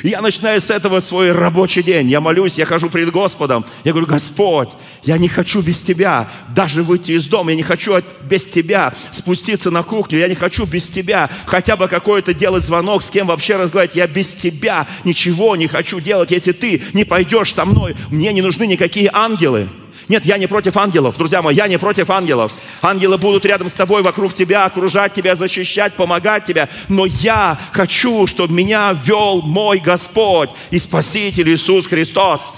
Я 0.03 0.21
начинаю 0.21 0.61
с 0.61 0.69
этого 0.69 0.99
свой 0.99 1.31
рабочий 1.31 1.83
день. 1.83 2.09
Я 2.09 2.21
молюсь, 2.21 2.55
я 2.55 2.65
хожу 2.65 2.89
перед 2.89 3.11
Господом. 3.11 3.65
Я 3.83 3.91
говорю, 3.91 4.07
Господь, 4.07 4.71
я 5.03 5.17
не 5.17 5.27
хочу 5.27 5.61
без 5.61 5.81
Тебя 5.81 6.27
даже 6.55 6.83
выйти 6.83 7.13
из 7.13 7.27
дома. 7.27 7.51
Я 7.51 7.57
не 7.57 7.63
хочу 7.63 8.01
без 8.23 8.45
Тебя 8.45 8.93
спуститься 9.11 9.71
на 9.71 9.83
кухню. 9.83 10.19
Я 10.19 10.27
не 10.27 10.35
хочу 10.35 10.65
без 10.65 10.87
Тебя 10.89 11.29
хотя 11.45 11.75
бы 11.75 11.87
какой-то 11.87 12.33
делать 12.33 12.63
звонок, 12.63 13.03
с 13.03 13.09
кем 13.09 13.27
вообще 13.27 13.57
разговаривать. 13.57 13.95
Я 13.95 14.07
без 14.07 14.33
Тебя 14.33 14.87
ничего 15.03 15.55
не 15.55 15.67
хочу 15.67 15.99
делать. 15.99 16.31
Если 16.31 16.51
Ты 16.51 16.81
не 16.93 17.05
пойдешь 17.05 17.53
со 17.53 17.65
мной, 17.65 17.95
мне 18.09 18.31
не 18.33 18.41
нужны 18.41 18.65
никакие 18.65 19.09
ангелы. 19.13 19.67
Нет, 20.09 20.25
я 20.25 20.39
не 20.39 20.47
против 20.47 20.75
ангелов, 20.75 21.17
друзья 21.17 21.43
мои, 21.43 21.55
я 21.55 21.67
не 21.67 21.77
против 21.77 22.09
ангелов. 22.09 22.51
Ангелы 22.81 23.19
будут 23.19 23.45
рядом 23.45 23.69
с 23.69 23.73
тобой, 23.73 24.01
вокруг 24.01 24.33
тебя, 24.33 24.65
окружать 24.65 25.13
тебя, 25.13 25.35
защищать, 25.35 25.93
помогать 25.93 26.45
тебе. 26.45 26.67
Но 26.87 27.05
я 27.05 27.59
хочу, 27.71 28.25
чтобы 28.25 28.55
меня 28.55 28.97
вел 29.05 29.43
мой 29.43 29.77
Господь 29.77 30.49
и 30.71 30.79
Спаситель 30.79 31.53
Иисус 31.53 31.85
Христос. 31.85 32.57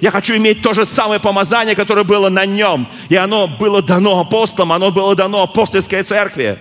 Я 0.00 0.10
хочу 0.10 0.34
иметь 0.34 0.62
то 0.62 0.72
же 0.72 0.86
самое 0.86 1.20
помазание, 1.20 1.74
которое 1.74 2.04
было 2.04 2.30
на 2.30 2.46
нем. 2.46 2.88
И 3.10 3.16
оно 3.16 3.48
было 3.48 3.82
дано 3.82 4.20
апостолам, 4.20 4.72
оно 4.72 4.90
было 4.90 5.14
дано 5.14 5.42
апостольской 5.42 6.02
церкви. 6.04 6.58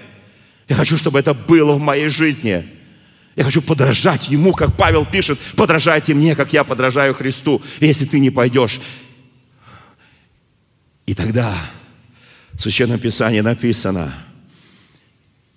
Я 0.68 0.76
хочу, 0.76 0.98
чтобы 0.98 1.20
это 1.20 1.34
было 1.34 1.72
в 1.72 1.80
моей 1.80 2.10
жизни. 2.10 2.68
Я 3.38 3.46
хочу 3.46 3.62
подражать 3.62 4.28
Ему, 4.30 4.54
как 4.54 4.76
Павел 4.76 5.06
пишет, 5.06 5.40
подражайте 5.56 6.14
мне, 6.14 6.36
как 6.36 6.52
я 6.54 6.64
подражаю 6.64 7.14
Христу. 7.14 7.62
И 7.80 7.88
если 7.88 8.06
ты 8.06 8.20
не 8.20 8.30
пойдешь, 8.30 8.80
и 11.06 11.14
тогда 11.14 11.56
в 12.54 12.62
Священном 12.62 13.00
Писании 13.00 13.42
написано, 13.42 14.14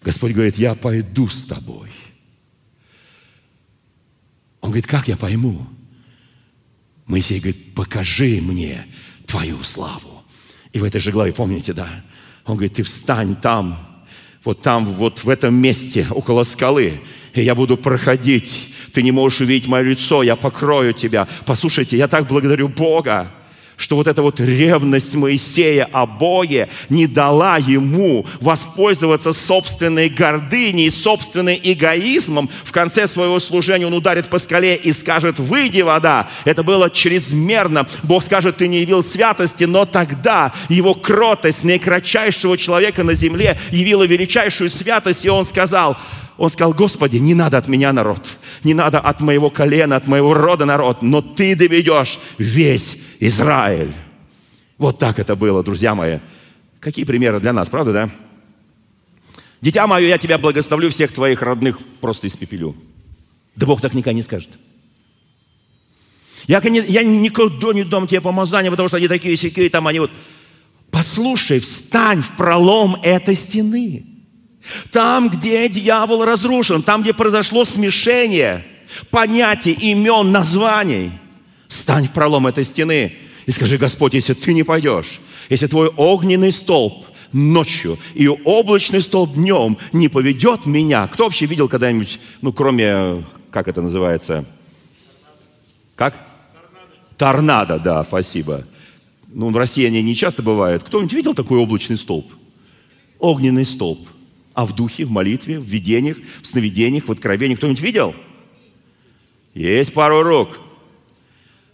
Господь 0.03 0.33
говорит, 0.33 0.59
я 0.59 0.75
пойду 0.75 1.29
с 1.29 1.45
тобой. 1.45 1.91
Он 4.61 4.71
говорит, 4.71 4.87
как 4.87 5.09
я 5.09 5.17
пойму? 5.17 5.67
Моисей 7.07 7.41
говорит, 7.41 7.75
покажи 7.75 8.41
мне 8.43 8.87
твою 9.27 9.63
славу. 9.63 10.25
И 10.73 10.79
в 10.79 10.85
этой 10.85 11.01
же 11.01 11.11
главе, 11.11 11.33
помните, 11.33 11.73
да? 11.73 11.89
Он 12.45 12.57
говорит, 12.57 12.75
ты 12.75 12.83
встань 12.83 13.37
там, 13.37 13.79
вот 14.45 14.61
там, 14.63 14.85
вот 14.85 15.25
в 15.25 15.29
этом 15.29 15.55
месте, 15.55 16.07
около 16.11 16.43
скалы, 16.43 17.01
и 17.35 17.43
я 17.43 17.55
буду 17.55 17.77
проходить. 17.77 18.75
Ты 18.93 19.03
не 19.03 19.13
можешь 19.13 19.41
увидеть 19.41 19.69
мое 19.69 19.83
лицо, 19.83 20.23
я 20.23 20.37
покрою 20.37 20.93
тебя. 20.93 21.29
Послушайте, 21.47 21.97
я 21.97 22.09
так 22.09 22.27
благодарю 22.27 22.69
Бога, 22.69 23.33
что 23.79 23.97
вот 23.97 24.09
эта 24.09 24.23
вот 24.23 24.41
ревность 24.41 25.15
Моисея 25.15 25.89
о 25.93 26.05
Боге 26.05 26.69
не 26.89 27.07
дала 27.07 27.57
ему 27.57 28.27
воспользоваться 28.41 29.33
собственной 29.33 30.09
гордыней, 30.09 30.91
собственным 30.91 31.57
эгоизмом. 31.63 32.51
В 32.65 32.73
конце 32.73 33.07
своего 33.07 33.39
служения 33.39 33.87
он 33.87 33.95
ударит 33.95 34.29
по 34.29 34.39
скале 34.39 34.75
и 34.75 34.93
скажет, 34.93 35.39
выйди 35.39 35.81
вода. 35.81 36.29
Это 36.45 36.65
было 36.65 36.91
чрезмерно. 36.91 37.87
Бог 38.03 38.25
скажет, 38.25 38.57
ты 38.57 38.67
не 38.67 38.81
явил 38.81 39.03
святости, 39.03 39.65
но 39.65 39.87
тогда 39.87 40.53
его 40.69 40.95
кротость 40.95 41.63
наикратчайшего 41.63 42.59
человека 42.59 43.05
на 43.05 43.15
земле 43.15 43.59
явила 43.71 44.03
величайшую 44.03 44.71
святость, 44.71 45.25
и 45.25 45.31
он 45.31 45.45
сказал, 45.45 45.97
он 46.39 46.49
сказал, 46.51 46.73
Господи, 46.73 47.17
не 47.17 47.35
надо 47.35 47.59
от 47.59 47.67
меня 47.67 47.93
народ, 47.93 48.39
не 48.63 48.73
надо 48.73 49.01
от 49.01 49.21
моего 49.21 49.51
колена, 49.51 49.97
от 49.97 50.07
моего 50.07 50.35
рода 50.35 50.65
народ, 50.65 51.03
но 51.03 51.21
Ты 51.21 51.57
доведешь 51.57 52.19
весь 52.39 52.99
Израиль. 53.19 53.93
Вот 54.79 55.01
так 55.01 55.19
это 55.19 55.35
было, 55.35 55.65
друзья 55.65 55.97
мои. 55.97 56.21
Какие 56.79 57.05
примеры 57.05 57.41
для 57.41 57.53
нас, 57.53 57.69
правда, 57.69 57.93
да? 57.93 58.11
Дитя 59.61 59.89
мое, 59.89 60.07
я 60.07 60.19
тебя 60.19 60.39
благословлю, 60.39 60.89
всех 60.91 61.11
твоих 61.11 61.43
родных 61.43 61.81
просто 62.01 62.29
испепелю. 62.29 62.77
Да 63.57 63.67
Бог 63.67 63.81
так 63.81 63.93
никогда 63.95 64.13
не 64.13 64.23
скажет. 64.23 64.51
Я, 66.47 66.61
я 66.61 67.03
никогда 67.03 67.73
не 67.73 67.83
дам 67.83 68.07
тебе 68.07 68.21
помазания, 68.21 68.71
потому 68.71 68.87
что 68.87 68.97
они 68.97 69.09
такие 69.09 69.37
сякие, 69.37 69.69
там 69.69 69.89
они 69.89 69.99
вот... 69.99 70.13
Послушай, 70.93 71.59
встань 71.59 72.23
в 72.23 72.37
пролом 72.37 72.97
этой 73.03 73.35
стены. 73.35 74.18
Там, 74.91 75.31
где 75.31 75.69
дьявол 75.69 76.25
разрушен, 76.25 76.83
там, 76.83 77.03
где 77.03 77.13
произошло 77.13 77.65
смешение 77.65 78.65
понятий, 79.11 79.73
имен, 79.73 80.33
названий, 80.33 81.13
стань 81.69 82.09
пролом 82.09 82.47
этой 82.47 82.65
стены 82.65 83.17
и 83.47 83.51
скажи, 83.51 83.79
Господь, 83.79 84.15
если 84.15 84.35
ты 84.35 84.53
не 84.53 84.63
пойдешь, 84.63 85.21
если 85.49 85.67
твой 85.67 85.89
огненный 85.89 86.53
столб 86.53 87.05
ночью 87.33 87.99
и 88.15 88.27
облачный 88.29 89.01
столб 89.01 89.35
днем 89.35 89.77
не 89.93 90.09
поведет 90.09 90.67
меня. 90.67 91.07
Кто 91.09 91.25
вообще 91.25 91.47
видел 91.47 91.69
когда-нибудь, 91.69 92.21
ну, 92.41 92.53
кроме, 92.53 93.25
как 93.51 93.69
это 93.69 93.83
называется? 93.83 94.47
Как? 95.95 96.15
Торнадо. 97.19 97.75
Торнадо, 97.75 97.79
да, 97.79 98.05
спасибо. 98.05 98.65
Ну, 99.29 99.51
в 99.51 99.57
России 99.57 99.85
они 99.85 100.03
не 100.03 100.15
часто 100.15 100.43
бывают. 100.43 100.85
Кто-нибудь 100.85 101.13
видел 101.13 101.35
такой 101.35 101.59
облачный 101.59 101.99
столб? 101.99 102.33
Огненный 103.19 103.67
столб 103.67 104.09
а 104.59 104.65
в 104.67 104.75
духе, 104.75 105.05
в 105.05 105.11
молитве, 105.13 105.61
в 105.61 105.63
видениях, 105.63 106.17
в 106.43 106.47
сновидениях, 106.49 107.07
в 107.07 107.13
откровениях. 107.13 107.61
Кто-нибудь 107.61 107.81
видел? 107.81 108.17
Есть 109.55 109.95
пару 109.95 110.25
рук. 110.25 110.59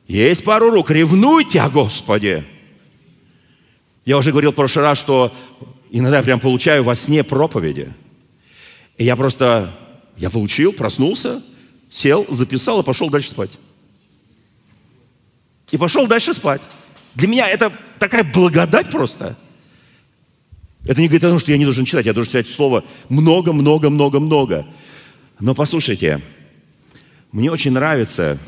Есть 0.06 0.44
пару 0.44 0.70
рук. 0.70 0.90
Ревнуйте 0.90 1.62
о 1.62 1.70
Господе. 1.70 2.44
Я 4.04 4.18
уже 4.18 4.32
говорил 4.32 4.52
в 4.52 4.54
прошлый 4.54 4.84
раз, 4.84 4.98
что 4.98 5.34
иногда 5.90 6.18
я 6.18 6.22
прям 6.22 6.40
получаю 6.40 6.84
во 6.84 6.94
сне 6.94 7.24
проповеди. 7.24 7.90
И 8.98 9.04
я 9.04 9.16
просто, 9.16 9.74
я 10.18 10.28
получил, 10.28 10.74
проснулся, 10.74 11.42
сел, 11.90 12.26
записал 12.28 12.82
и 12.82 12.84
пошел 12.84 13.08
дальше 13.08 13.30
спать. 13.30 13.52
И 15.70 15.78
пошел 15.78 16.06
дальше 16.06 16.34
спать. 16.34 16.60
Для 17.14 17.28
меня 17.28 17.48
это 17.48 17.72
такая 17.98 18.24
благодать 18.24 18.90
просто– 18.90 19.38
это 20.86 21.00
не 21.00 21.08
говорит 21.08 21.24
о 21.24 21.30
том, 21.30 21.38
что 21.38 21.50
я 21.50 21.58
не 21.58 21.64
должен 21.64 21.84
читать, 21.84 22.06
я 22.06 22.12
должен 22.12 22.30
читать 22.30 22.48
слово 22.48 22.84
много-много-много-много. 23.08 24.66
Но 25.40 25.54
послушайте, 25.54 26.20
мне 27.32 27.50
очень 27.50 27.72
нравится, 27.72 28.38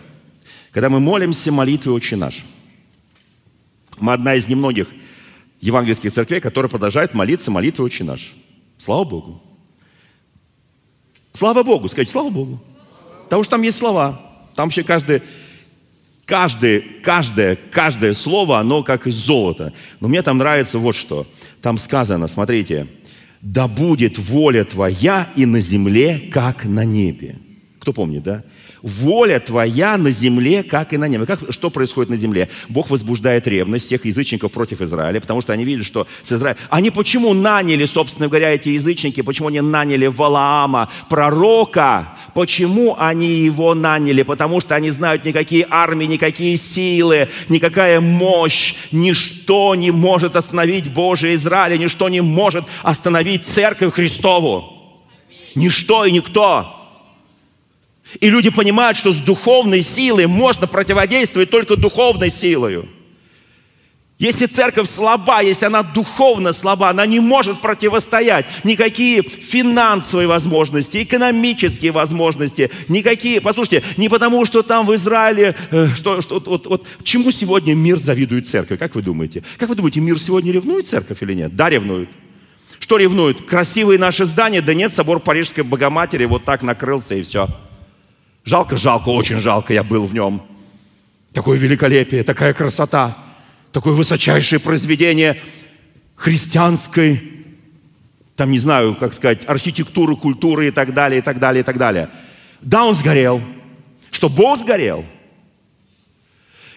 когда 0.71 0.91
мы 0.91 1.01
молимся 1.01 1.51
молитвой 1.51 1.95
«Отче 1.95 2.17
наш». 2.17 2.45
Мы 3.99 4.13
одна 4.13 4.35
из 4.35 4.47
немногих 4.49 4.89
евангельских 5.61 6.13
церквей, 6.13 6.41
которая 6.41 6.69
продолжает 6.69 7.15
молиться 7.15 7.51
молитвой 7.51 7.87
«Отче 7.87 8.05
наш». 8.05 8.35
Слава 8.79 9.05
Богу. 9.05 9.43
Слава 11.33 11.63
Богу, 11.63 11.89
скажите, 11.89 12.13
слава 12.13 12.29
Богу. 12.29 12.63
Потому 13.25 13.43
что 13.43 13.53
там 13.53 13.63
есть 13.63 13.79
слова. 13.79 14.21
Там 14.55 14.67
вообще 14.67 14.83
каждый 14.83 15.23
Каждое, 16.27 16.83
каждое, 17.05 17.57
каждое 17.71 18.13
слово, 18.13 18.59
оно 18.59 18.83
как 18.83 19.07
из 19.07 19.15
золота. 19.15 19.73
Но 20.01 20.09
мне 20.09 20.23
там 20.23 20.39
нравится 20.39 20.81
вот 20.81 20.97
что. 20.97 21.27
Там 21.63 21.79
сказано, 21.79 22.27
смотрите, 22.27 22.89
да 23.43 23.69
будет 23.69 24.19
воля 24.19 24.65
твоя 24.65 25.31
и 25.37 25.47
на 25.47 25.61
земле, 25.61 26.29
как 26.33 26.65
на 26.65 26.85
небе. 26.85 27.37
Кто 27.79 27.93
помнит, 27.93 28.25
да? 28.25 28.43
Воля 28.83 29.41
твоя 29.41 29.97
на 29.97 30.11
земле, 30.11 30.63
как 30.63 30.93
и 30.93 30.97
на 30.97 31.09
небе. 31.09 31.27
Как, 31.27 31.41
что 31.51 31.71
происходит 31.71 32.11
на 32.11 32.17
земле? 32.17 32.49
Бог 32.69 32.91
возбуждает 32.91 33.47
ревность 33.47 33.87
всех 33.87 34.05
язычников 34.05 34.53
против 34.53 34.81
Израиля, 34.81 35.21
потому 35.21 35.41
что 35.41 35.53
они 35.53 35.65
видели, 35.65 35.83
что 35.83 36.07
с 36.23 36.33
Израилем... 36.33 36.59
Они 36.71 36.91
почему 36.91 37.35
наняли, 37.35 37.85
собственно 37.85 38.29
говоря, 38.29 38.51
эти 38.51 38.71
язычники? 38.71 39.21
Почему 39.23 39.49
они 39.49 39.61
наняли 39.61 40.07
Валаама, 40.07 40.91
пророка? 41.09 42.15
Почему 42.35 42.97
они 42.99 43.29
его 43.29 43.75
наняли? 43.75 44.23
Потому 44.23 44.61
что 44.61 44.75
они 44.75 44.91
знают 44.91 45.25
никакие 45.25 45.67
армии, 45.71 46.05
никакие 46.07 46.57
силы, 46.57 47.29
никакая 47.49 48.01
мощь, 48.01 48.75
ничто 48.93 49.75
не 49.75 49.91
может 49.91 50.37
остановить 50.37 50.93
Божие 50.93 51.35
Израиля, 51.35 51.77
ничто 51.77 52.09
не 52.09 52.21
может 52.21 52.65
остановить 52.83 53.45
Церковь 53.45 53.95
Христову. 53.95 54.73
Ничто 55.55 56.05
и 56.05 56.13
никто. 56.13 56.76
И 58.21 58.31
люди 58.31 58.51
понимают, 58.51 58.97
что 58.97 59.13
с 59.13 59.17
духовной 59.17 59.83
силой 59.83 60.27
можно 60.27 60.67
противодействовать 60.67 61.51
только 61.51 61.77
духовной 61.77 62.31
силой. 62.31 62.89
Если 64.19 64.47
церковь 64.47 64.89
слаба, 64.89 65.43
если 65.43 65.67
она 65.67 65.83
духовно 65.83 66.53
слаба, 66.53 66.89
она 66.89 67.05
не 67.05 67.21
может 67.21 67.61
противостоять 67.61 68.47
никакие 68.65 69.23
финансовые 69.23 70.27
возможности, 70.27 71.03
экономические 71.03 71.93
возможности, 71.93 72.71
никакие, 72.89 73.43
послушайте, 73.43 73.83
не 73.99 74.09
потому, 74.09 74.47
что 74.47 74.63
там 74.63 74.87
в 74.87 74.95
Израиле, 74.95 75.55
э, 75.71 75.89
что, 75.95 76.23
что, 76.23 76.43
вот, 76.47 76.67
вот, 76.67 76.87
чему 77.03 77.31
сегодня 77.31 77.75
мир 77.75 77.99
завидует 77.99 78.49
церкви, 78.49 78.77
как 78.77 78.95
вы 78.95 79.03
думаете? 79.03 79.43
Как 79.59 79.69
вы 79.69 79.75
думаете, 79.75 80.01
мир 80.01 80.19
сегодня 80.19 80.51
ревнует 80.51 80.89
церковь 80.89 81.23
или 81.23 81.35
нет? 81.35 81.55
Да, 81.55 81.69
ревнует. 81.69 82.09
Что 82.79 82.97
ревнует? 82.97 83.43
Красивые 83.43 83.99
наши 83.99 84.25
здания? 84.25 84.63
Да 84.63 84.73
нет, 84.73 84.95
собор 84.95 85.21
Парижской 85.21 85.63
Богоматери 85.63 86.25
вот 86.25 86.45
так 86.45 86.63
накрылся 86.63 87.17
и 87.17 87.23
все. 87.23 87.49
Жалко, 88.47 88.77
жалко, 88.77 89.09
очень 89.09 89.39
жалко, 89.39 89.75
я 89.75 89.83
был 89.83 90.07
в 90.07 90.15
нем. 90.15 90.41
Такое 91.33 91.59
великолепие, 91.59 92.23
такая 92.23 92.55
красота, 92.55 93.19
такое 93.73 93.93
высочайшее 93.93 94.61
произведение 94.61 95.43
христианской, 96.15 97.21
там 98.37 98.53
не 98.53 98.61
знаю, 98.61 98.95
как 98.95 99.15
сказать, 99.15 99.43
архитектуры, 99.49 100.15
культуры 100.15 100.69
и 100.69 100.71
так 100.71 100.95
далее, 100.95 101.19
и 101.19 101.23
так 101.23 101.41
далее, 101.41 101.63
и 101.63 101.65
так 101.65 101.77
далее. 101.77 102.09
Да, 102.61 102.85
он 102.85 102.95
сгорел. 102.95 103.43
Что 104.13 104.29
Бог 104.29 104.61
сгорел. 104.61 105.05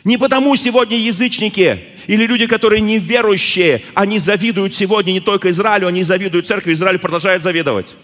Не 0.04 0.18
потому 0.18 0.56
сегодня 0.56 0.98
язычники 0.98 1.80
или 2.08 2.26
люди, 2.26 2.48
которые 2.48 2.82
неверующие, 2.82 3.84
они 3.94 4.18
завидуют 4.18 4.74
сегодня 4.74 5.12
не 5.12 5.20
только 5.20 5.50
Израилю, 5.50 5.86
они 5.86 6.02
завидуют 6.02 6.48
церкви, 6.48 6.74
Израиль 6.74 6.98
продолжает 6.98 7.44
завидовать. 7.44 7.96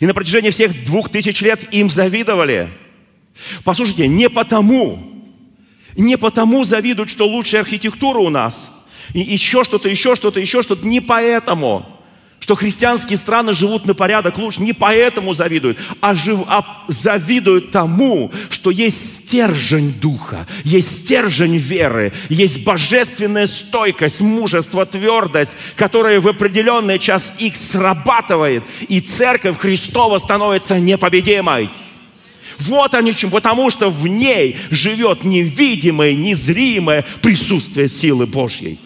И 0.00 0.06
на 0.06 0.14
протяжении 0.14 0.48
всех 0.48 0.84
двух 0.86 1.10
тысяч 1.10 1.42
лет 1.42 1.68
им 1.70 1.90
завидовали– 1.90 2.70
Послушайте, 3.64 4.08
не 4.08 4.28
потому, 4.28 4.98
не 5.96 6.16
потому 6.16 6.64
завидуют, 6.64 7.10
что 7.10 7.26
лучшая 7.26 7.62
архитектура 7.62 8.18
у 8.18 8.30
нас, 8.30 8.70
и 9.12 9.20
еще 9.20 9.64
что-то, 9.64 9.88
еще 9.88 10.16
что-то, 10.16 10.40
еще 10.40 10.62
что-то, 10.62 10.86
не 10.86 11.00
поэтому, 11.00 11.86
что 12.44 12.56
христианские 12.56 13.16
страны 13.16 13.54
живут 13.54 13.86
на 13.86 13.94
порядок 13.94 14.36
лучше, 14.36 14.60
не 14.60 14.74
поэтому 14.74 15.32
завидуют, 15.32 15.78
а, 16.02 16.14
жив, 16.14 16.40
а 16.46 16.84
завидуют 16.88 17.70
тому, 17.70 18.30
что 18.50 18.70
есть 18.70 19.24
стержень 19.24 19.94
духа, 19.94 20.46
есть 20.62 21.04
стержень 21.04 21.56
веры, 21.56 22.12
есть 22.28 22.62
божественная 22.64 23.46
стойкость, 23.46 24.20
мужество, 24.20 24.84
твердость, 24.84 25.56
которая 25.76 26.20
в 26.20 26.28
определенный 26.28 26.98
час 26.98 27.34
их 27.38 27.56
срабатывает, 27.56 28.62
и 28.88 29.00
церковь 29.00 29.56
Христова 29.56 30.18
становится 30.18 30.78
непобедимой. 30.78 31.70
Вот 32.58 32.94
они 32.94 33.14
чем, 33.14 33.30
потому 33.30 33.70
что 33.70 33.90
в 33.90 34.06
ней 34.06 34.56
живет 34.70 35.24
невидимое, 35.24 36.14
незримое 36.14 37.04
присутствие 37.22 37.88
силы 37.88 38.26
Божьей, 38.26 38.78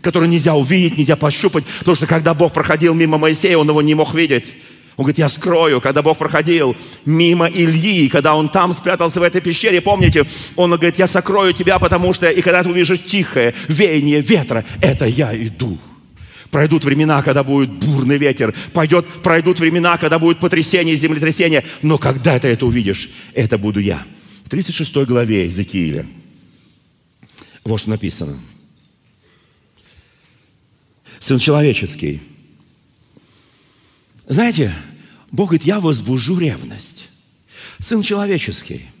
которое 0.00 0.26
нельзя 0.28 0.54
увидеть, 0.54 0.98
нельзя 0.98 1.16
пощупать, 1.16 1.64
потому 1.80 1.94
что 1.94 2.06
когда 2.06 2.34
Бог 2.34 2.52
проходил 2.52 2.94
мимо 2.94 3.18
Моисея, 3.18 3.58
он 3.58 3.68
его 3.68 3.82
не 3.82 3.94
мог 3.94 4.14
видеть. 4.14 4.54
Он 4.96 5.04
говорит, 5.04 5.18
я 5.18 5.28
скрою. 5.28 5.80
Когда 5.80 6.02
Бог 6.02 6.18
проходил 6.18 6.76
мимо 7.04 7.46
Ильи, 7.46 8.08
когда 8.08 8.34
он 8.34 8.48
там 8.48 8.74
спрятался 8.74 9.20
в 9.20 9.22
этой 9.22 9.40
пещере, 9.40 9.80
помните, 9.80 10.26
он 10.56 10.72
говорит, 10.72 10.98
я 10.98 11.06
сокрою 11.06 11.52
тебя, 11.52 11.78
потому 11.78 12.12
что, 12.12 12.28
и 12.28 12.42
когда 12.42 12.64
ты 12.64 12.68
увидишь 12.68 13.04
тихое 13.04 13.54
веяние 13.68 14.20
ветра, 14.20 14.64
это 14.82 15.04
я 15.04 15.36
иду. 15.36 15.78
Пройдут 16.50 16.84
времена, 16.84 17.22
когда 17.22 17.44
будет 17.44 17.70
бурный 17.70 18.16
ветер. 18.16 18.54
Пойдет, 18.72 19.06
пройдут 19.22 19.60
времена, 19.60 19.98
когда 19.98 20.18
будет 20.18 20.38
потрясение, 20.38 20.96
землетрясение. 20.96 21.64
Но 21.82 21.98
когда 21.98 22.38
ты 22.38 22.48
это 22.48 22.66
увидишь, 22.66 23.10
это 23.34 23.58
буду 23.58 23.80
я. 23.80 24.02
В 24.44 24.48
36 24.48 24.94
главе 25.06 25.44
Иезекииля. 25.44 26.06
Вот 27.64 27.80
что 27.80 27.90
написано. 27.90 28.38
Сын 31.18 31.38
человеческий. 31.38 32.22
Знаете, 34.26 34.72
Бог 35.30 35.48
говорит, 35.48 35.66
я 35.66 35.80
возбужу 35.80 36.38
ревность. 36.38 37.10
Сын 37.78 38.02
человеческий– 38.02 38.86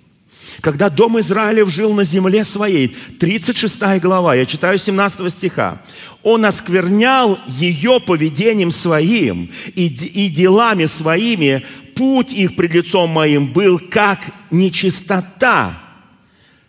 когда 0.60 0.90
дом 0.90 1.18
Израилев 1.20 1.70
жил 1.70 1.92
на 1.92 2.04
земле 2.04 2.44
своей, 2.44 2.88
36 2.88 3.80
глава, 4.00 4.34
я 4.34 4.46
читаю 4.46 4.78
17 4.78 5.32
стиха, 5.32 5.82
он 6.22 6.44
осквернял 6.44 7.38
ее 7.46 8.00
поведением 8.00 8.70
своим 8.70 9.50
и, 9.74 9.86
и 9.86 10.28
делами 10.28 10.86
своими, 10.86 11.64
путь 11.94 12.32
их 12.32 12.54
пред 12.56 12.74
лицом 12.74 13.10
моим 13.10 13.52
был 13.52 13.78
как 13.78 14.20
нечистота, 14.50 15.87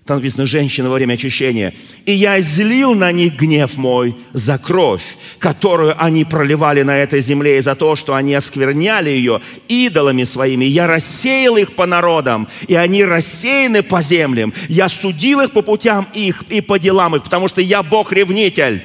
там 0.10 0.18
написано 0.18 0.48
«женщина 0.48 0.90
во 0.90 0.96
время 0.96 1.14
очищения». 1.14 1.72
«И 2.06 2.14
я 2.14 2.40
излил 2.40 2.96
на 2.96 3.12
них 3.12 3.36
гнев 3.36 3.78
мой 3.78 4.16
за 4.34 4.58
кровь, 4.58 5.04
которую 5.38 6.04
они 6.04 6.26
проливали 6.26 6.82
на 6.82 6.98
этой 6.98 7.22
земле, 7.22 7.60
и 7.60 7.62
за 7.62 7.76
то, 7.76 7.96
что 7.96 8.16
они 8.16 8.34
оскверняли 8.34 9.12
ее 9.12 9.40
идолами 9.68 10.24
своими. 10.24 10.66
Я 10.66 10.88
рассеял 10.88 11.58
их 11.58 11.76
по 11.76 11.86
народам, 11.86 12.48
и 12.68 12.74
они 12.74 13.06
рассеяны 13.06 13.84
по 13.84 14.02
землям. 14.02 14.52
Я 14.68 14.90
судил 14.90 15.42
их 15.42 15.52
по 15.52 15.62
путям 15.62 16.08
их 16.16 16.44
и 16.50 16.62
по 16.62 16.80
делам 16.80 17.16
их, 17.16 17.24
потому 17.24 17.48
что 17.48 17.62
я 17.62 17.84
Бог-ревнитель». 17.84 18.82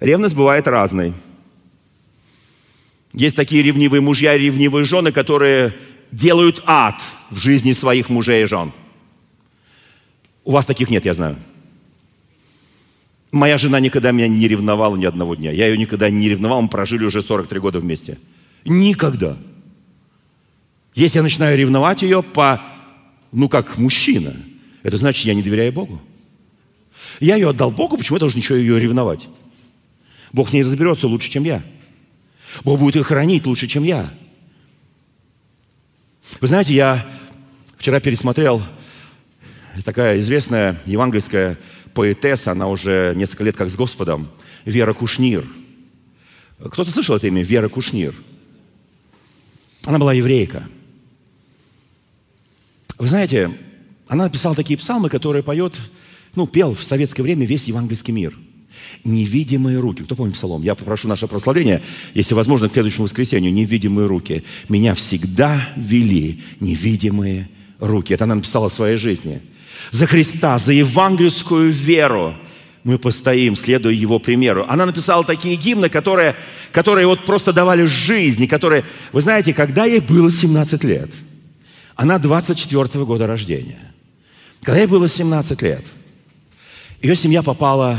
Ревность 0.00 0.34
бывает 0.34 0.66
разной. 0.66 1.12
Есть 3.12 3.36
такие 3.36 3.62
ревнивые 3.62 4.00
мужья 4.00 4.38
ревнивые 4.38 4.86
жены, 4.86 5.12
которые 5.12 5.74
делают 6.12 6.62
ад 6.66 7.02
в 7.30 7.38
жизни 7.38 7.72
своих 7.72 8.08
мужей 8.08 8.42
и 8.44 8.46
жен. 8.46 8.72
У 10.44 10.52
вас 10.52 10.66
таких 10.66 10.90
нет, 10.90 11.04
я 11.04 11.14
знаю. 11.14 11.36
Моя 13.32 13.56
жена 13.56 13.80
никогда 13.80 14.10
меня 14.10 14.28
не 14.28 14.46
ревновала 14.46 14.94
ни 14.96 15.06
одного 15.06 15.34
дня. 15.34 15.50
Я 15.50 15.68
ее 15.68 15.78
никогда 15.78 16.10
не 16.10 16.28
ревновал, 16.28 16.60
мы 16.60 16.68
прожили 16.68 17.04
уже 17.04 17.22
43 17.22 17.60
года 17.60 17.80
вместе. 17.80 18.18
Никогда. 18.64 19.36
Если 20.94 21.18
я 21.18 21.22
начинаю 21.22 21.56
ревновать 21.56 22.02
ее 22.02 22.22
по, 22.22 22.62
ну, 23.32 23.48
как 23.48 23.78
мужчина, 23.78 24.36
это 24.82 24.98
значит, 24.98 25.24
я 25.24 25.34
не 25.34 25.42
доверяю 25.42 25.72
Богу. 25.72 26.02
Я 27.20 27.36
ее 27.36 27.50
отдал 27.50 27.70
Богу, 27.70 27.96
почему 27.96 28.16
я 28.16 28.20
должен 28.20 28.38
еще 28.38 28.58
ее 28.58 28.78
ревновать? 28.78 29.28
Бог 30.32 30.50
с 30.50 30.52
ней 30.52 30.62
разберется 30.62 31.08
лучше, 31.08 31.30
чем 31.30 31.44
я. 31.44 31.62
Бог 32.64 32.78
будет 32.78 32.96
ее 32.96 33.02
хранить 33.02 33.46
лучше, 33.46 33.66
чем 33.66 33.84
я. 33.84 34.12
Вы 36.40 36.46
знаете, 36.46 36.74
я 36.74 37.04
вчера 37.76 38.00
пересмотрел 38.00 38.62
такая 39.84 40.18
известная 40.20 40.80
евангельская 40.86 41.58
поэтесса, 41.94 42.52
она 42.52 42.68
уже 42.68 43.12
несколько 43.16 43.44
лет 43.44 43.56
как 43.56 43.70
с 43.70 43.74
Господом, 43.74 44.30
Вера 44.64 44.94
Кушнир. 44.94 45.44
Кто-то 46.58 46.90
слышал 46.90 47.16
это 47.16 47.26
имя? 47.26 47.42
Вера 47.42 47.68
Кушнир. 47.68 48.14
Она 49.84 49.98
была 49.98 50.12
еврейка. 50.12 50.62
Вы 52.98 53.08
знаете, 53.08 53.50
она 54.06 54.24
написала 54.24 54.54
такие 54.54 54.78
псалмы, 54.78 55.08
которые 55.08 55.42
поет, 55.42 55.76
ну, 56.36 56.46
пел 56.46 56.74
в 56.74 56.82
советское 56.82 57.22
время 57.22 57.46
весь 57.46 57.64
евангельский 57.64 58.12
мир– 58.12 58.38
Невидимые 59.04 59.78
руки. 59.78 60.02
Кто 60.02 60.14
помнит 60.14 60.34
псалом? 60.34 60.62
Я 60.62 60.74
попрошу 60.74 61.08
наше 61.08 61.26
прославление, 61.26 61.82
если 62.14 62.34
возможно, 62.34 62.68
к 62.68 62.72
следующему 62.72 63.04
воскресенью. 63.04 63.52
Невидимые 63.52 64.06
руки. 64.06 64.44
Меня 64.68 64.94
всегда 64.94 65.68
вели 65.76 66.40
невидимые 66.60 67.48
руки. 67.80 68.14
Это 68.14 68.24
она 68.24 68.36
написала 68.36 68.68
в 68.68 68.72
своей 68.72 68.96
жизни. 68.96 69.40
За 69.90 70.06
Христа, 70.06 70.58
за 70.58 70.72
евангельскую 70.72 71.72
веру 71.72 72.36
мы 72.84 72.98
постоим, 72.98 73.56
следуя 73.56 73.92
Его 73.92 74.18
примеру. 74.18 74.66
Она 74.68 74.86
написала 74.86 75.24
такие 75.24 75.56
гимны, 75.56 75.88
которые, 75.88 76.36
которые 76.72 77.06
вот 77.06 77.24
просто 77.24 77.52
давали 77.52 77.84
жизнь, 77.84 78.46
которые, 78.48 78.84
вы 79.12 79.20
знаете, 79.20 79.54
когда 79.54 79.84
ей 79.84 80.00
было 80.00 80.30
17 80.30 80.84
лет, 80.84 81.10
она 81.94 82.18
24 82.18 82.82
-го 82.84 83.06
года 83.06 83.26
рождения, 83.26 83.92
когда 84.62 84.80
ей 84.80 84.86
было 84.86 85.08
17 85.08 85.62
лет, 85.62 85.84
ее 87.02 87.16
семья 87.16 87.42
попала 87.42 87.98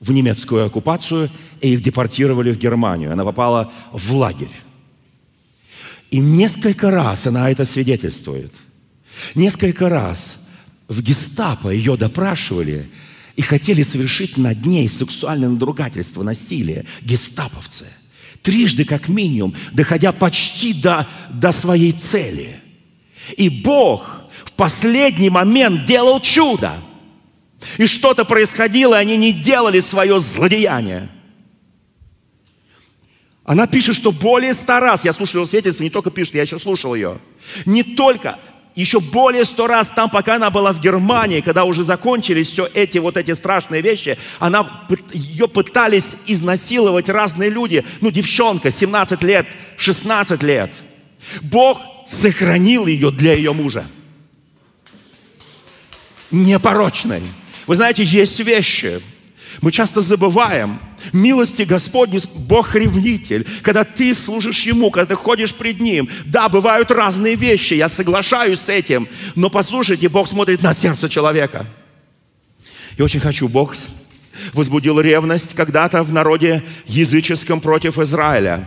в 0.00 0.12
немецкую 0.12 0.66
оккупацию, 0.66 1.30
и 1.60 1.74
их 1.74 1.82
депортировали 1.82 2.52
в 2.52 2.58
Германию. 2.58 3.12
Она 3.12 3.24
попала 3.24 3.72
в 3.92 4.14
лагерь. 4.14 4.48
И 6.10 6.18
несколько 6.18 6.90
раз 6.90 7.26
она 7.26 7.50
это 7.50 7.64
свидетельствует. 7.64 8.54
Несколько 9.34 9.88
раз 9.88 10.46
в 10.86 11.02
гестапо 11.02 11.68
ее 11.68 11.96
допрашивали 11.96 12.88
и 13.36 13.42
хотели 13.42 13.82
совершить 13.82 14.36
над 14.36 14.64
ней 14.64 14.88
сексуальное 14.88 15.48
надругательство, 15.48 16.22
насилие. 16.22 16.86
Гестаповцы. 17.02 17.86
Трижды 18.42 18.84
как 18.84 19.08
минимум, 19.08 19.54
доходя 19.72 20.12
почти 20.12 20.72
до, 20.72 21.06
до 21.30 21.52
своей 21.52 21.92
цели. 21.92 22.56
И 23.36 23.50
Бог 23.50 24.22
в 24.44 24.52
последний 24.52 25.28
момент 25.28 25.84
делал 25.84 26.20
чудо– 26.20 26.72
и 27.76 27.86
что-то 27.86 28.24
происходило, 28.24 28.94
и 28.94 28.98
они 28.98 29.16
не 29.16 29.32
делали 29.32 29.80
свое 29.80 30.20
злодеяние. 30.20 31.10
Она 33.44 33.66
пишет, 33.66 33.96
что 33.96 34.12
более 34.12 34.52
ста 34.52 34.78
раз, 34.78 35.04
я 35.04 35.12
слушал 35.12 35.40
ее 35.40 35.48
свидетельство, 35.48 35.82
не 35.82 35.90
только 35.90 36.10
пишет, 36.10 36.34
я 36.34 36.42
еще 36.42 36.58
слушал 36.58 36.94
ее, 36.94 37.18
не 37.64 37.82
только, 37.82 38.38
еще 38.74 39.00
более 39.00 39.44
сто 39.44 39.66
раз 39.66 39.88
там, 39.88 40.08
пока 40.08 40.36
она 40.36 40.50
была 40.50 40.72
в 40.72 40.80
Германии, 40.80 41.40
когда 41.40 41.64
уже 41.64 41.82
закончились 41.82 42.48
все 42.48 42.68
эти 42.74 42.98
вот 42.98 43.16
эти 43.16 43.32
страшные 43.32 43.82
вещи, 43.82 44.18
она, 44.38 44.86
ее 45.12 45.48
пытались 45.48 46.16
изнасиловать 46.26 47.08
разные 47.08 47.50
люди, 47.50 47.84
ну, 48.00 48.10
девчонка, 48.10 48.70
17 48.70 49.22
лет, 49.22 49.46
16 49.78 50.42
лет. 50.42 50.74
Бог 51.42 51.80
сохранил 52.06 52.86
ее 52.86 53.10
для 53.10 53.34
ее 53.34 53.52
мужа. 53.52 53.84
Непорочной. 56.30 57.22
Вы 57.68 57.74
знаете, 57.74 58.02
есть 58.02 58.40
вещи, 58.40 59.02
мы 59.60 59.72
часто 59.72 60.00
забываем, 60.00 60.80
милости 61.12 61.62
Господни, 61.62 62.18
Бог 62.34 62.74
ревнитель, 62.74 63.46
когда 63.62 63.84
ты 63.84 64.14
служишь 64.14 64.62
Ему, 64.62 64.90
когда 64.90 65.14
ты 65.14 65.14
ходишь 65.14 65.54
пред 65.54 65.78
Ним. 65.78 66.08
Да, 66.24 66.48
бывают 66.48 66.90
разные 66.90 67.34
вещи, 67.34 67.74
я 67.74 67.90
соглашаюсь 67.90 68.60
с 68.60 68.70
этим, 68.70 69.06
но 69.34 69.50
послушайте, 69.50 70.08
Бог 70.08 70.28
смотрит 70.28 70.62
на 70.62 70.72
сердце 70.72 71.10
человека. 71.10 71.66
И 72.96 73.02
очень 73.02 73.20
хочу, 73.20 73.48
Бог 73.48 73.76
возбудил 74.54 74.98
ревность 74.98 75.54
когда-то 75.54 76.02
в 76.02 76.10
народе 76.10 76.64
языческом 76.86 77.60
против 77.60 77.98
Израиля. 77.98 78.66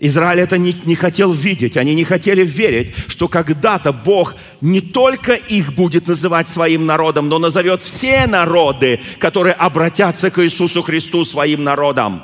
Израиль 0.00 0.40
это 0.40 0.58
не, 0.58 0.76
не 0.84 0.94
хотел 0.94 1.32
видеть, 1.32 1.76
они 1.76 1.94
не 1.94 2.04
хотели 2.04 2.44
верить, 2.44 2.94
что 3.08 3.26
когда-то 3.26 3.92
Бог 3.92 4.36
не 4.60 4.80
только 4.80 5.34
их 5.34 5.74
будет 5.74 6.06
называть 6.06 6.46
своим 6.48 6.86
народом, 6.86 7.28
но 7.28 7.38
назовет 7.38 7.82
все 7.82 8.26
народы, 8.28 9.00
которые 9.18 9.54
обратятся 9.54 10.30
к 10.30 10.44
Иисусу 10.44 10.82
Христу 10.82 11.24
своим 11.24 11.64
народом. 11.64 12.22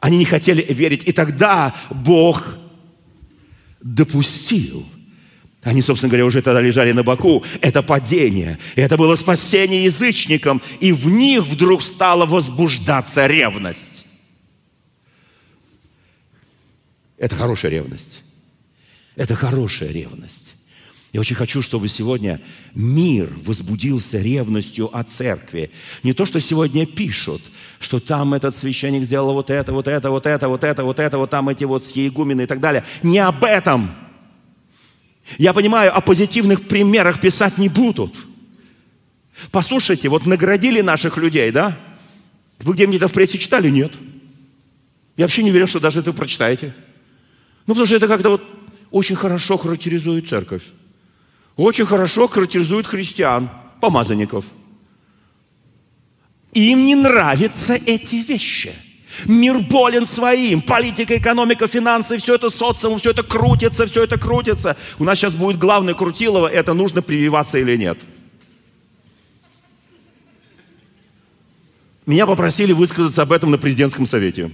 Они 0.00 0.16
не 0.16 0.24
хотели 0.24 0.62
верить. 0.62 1.02
И 1.04 1.12
тогда 1.12 1.74
Бог 1.90 2.56
допустил. 3.82 4.86
Они, 5.62 5.80
собственно 5.82 6.10
говоря, 6.10 6.26
уже 6.26 6.42
тогда 6.42 6.60
лежали 6.60 6.92
на 6.92 7.02
боку. 7.02 7.42
Это 7.60 7.82
падение. 7.82 8.58
Это 8.76 8.96
было 8.96 9.14
спасение 9.14 9.84
язычникам. 9.84 10.60
И 10.80 10.92
в 10.92 11.06
них 11.06 11.44
вдруг 11.44 11.82
стала 11.82 12.26
возбуждаться 12.26 13.26
ревность. 13.26 14.03
Это 17.18 17.36
хорошая 17.36 17.70
ревность. 17.70 18.22
Это 19.16 19.34
хорошая 19.34 19.90
ревность. 19.90 20.56
Я 21.14 21.20
очень 21.20 21.36
хочу, 21.36 21.62
чтобы 21.62 21.86
сегодня 21.86 22.40
мир 22.74 23.32
возбудился 23.44 24.18
ревностью 24.18 24.90
о 24.92 25.04
церкви. 25.04 25.70
Не 26.02 26.12
то, 26.12 26.26
что 26.26 26.40
сегодня 26.40 26.86
пишут, 26.86 27.40
что 27.78 28.00
там 28.00 28.34
этот 28.34 28.56
священник 28.56 29.04
сделал 29.04 29.32
вот 29.32 29.48
это, 29.48 29.72
вот 29.72 29.86
это, 29.86 30.10
вот 30.10 30.26
это, 30.26 30.48
вот 30.48 30.64
это, 30.64 30.82
вот 30.82 30.98
это, 30.98 31.18
вот 31.18 31.30
там 31.30 31.48
эти 31.48 31.62
вот 31.62 31.86
схиегумены 31.86 32.42
и 32.42 32.46
так 32.46 32.58
далее. 32.58 32.84
Не 33.04 33.20
об 33.20 33.44
этом. 33.44 33.94
Я 35.38 35.52
понимаю, 35.52 35.96
о 35.96 36.00
позитивных 36.00 36.66
примерах 36.66 37.20
писать 37.20 37.58
не 37.58 37.68
будут. 37.68 38.16
Послушайте, 39.52 40.08
вот 40.08 40.26
наградили 40.26 40.80
наших 40.80 41.16
людей, 41.16 41.52
да? 41.52 41.78
Вы 42.58 42.74
где-нибудь 42.74 43.08
в 43.08 43.14
прессе 43.14 43.38
читали? 43.38 43.70
Нет. 43.70 43.92
Я 45.16 45.26
вообще 45.26 45.44
не 45.44 45.50
уверен, 45.50 45.68
что 45.68 45.78
даже 45.78 46.00
это 46.00 46.10
вы 46.10 46.16
прочитаете. 46.16 46.74
Ну, 47.66 47.74
потому 47.74 47.86
что 47.86 47.96
это 47.96 48.08
как-то 48.08 48.30
вот 48.30 48.42
очень 48.90 49.16
хорошо 49.16 49.56
характеризует 49.56 50.28
церковь. 50.28 50.62
Очень 51.56 51.86
хорошо 51.86 52.28
характеризует 52.28 52.86
христиан, 52.86 53.50
помазанников. 53.80 54.44
Им 56.52 56.86
не 56.86 56.94
нравятся 56.94 57.74
эти 57.74 58.16
вещи– 58.16 58.72
Мир 59.26 59.58
болен 59.58 60.06
своим. 60.06 60.60
Политика, 60.60 61.16
экономика, 61.16 61.66
финансы, 61.66 62.18
все 62.18 62.34
это 62.34 62.50
социум, 62.50 62.98
все 62.98 63.10
это 63.10 63.22
крутится, 63.22 63.86
все 63.86 64.04
это 64.04 64.18
крутится. 64.18 64.76
У 64.98 65.04
нас 65.04 65.18
сейчас 65.18 65.34
будет 65.34 65.58
главное 65.58 65.94
крутилово, 65.94 66.48
это 66.48 66.74
нужно 66.74 67.02
прививаться 67.02 67.58
или 67.58 67.76
нет. 67.76 67.98
Меня 72.06 72.26
попросили 72.26 72.72
высказаться 72.72 73.22
об 73.22 73.32
этом 73.32 73.50
на 73.50 73.58
президентском 73.58 74.04
совете. 74.04 74.50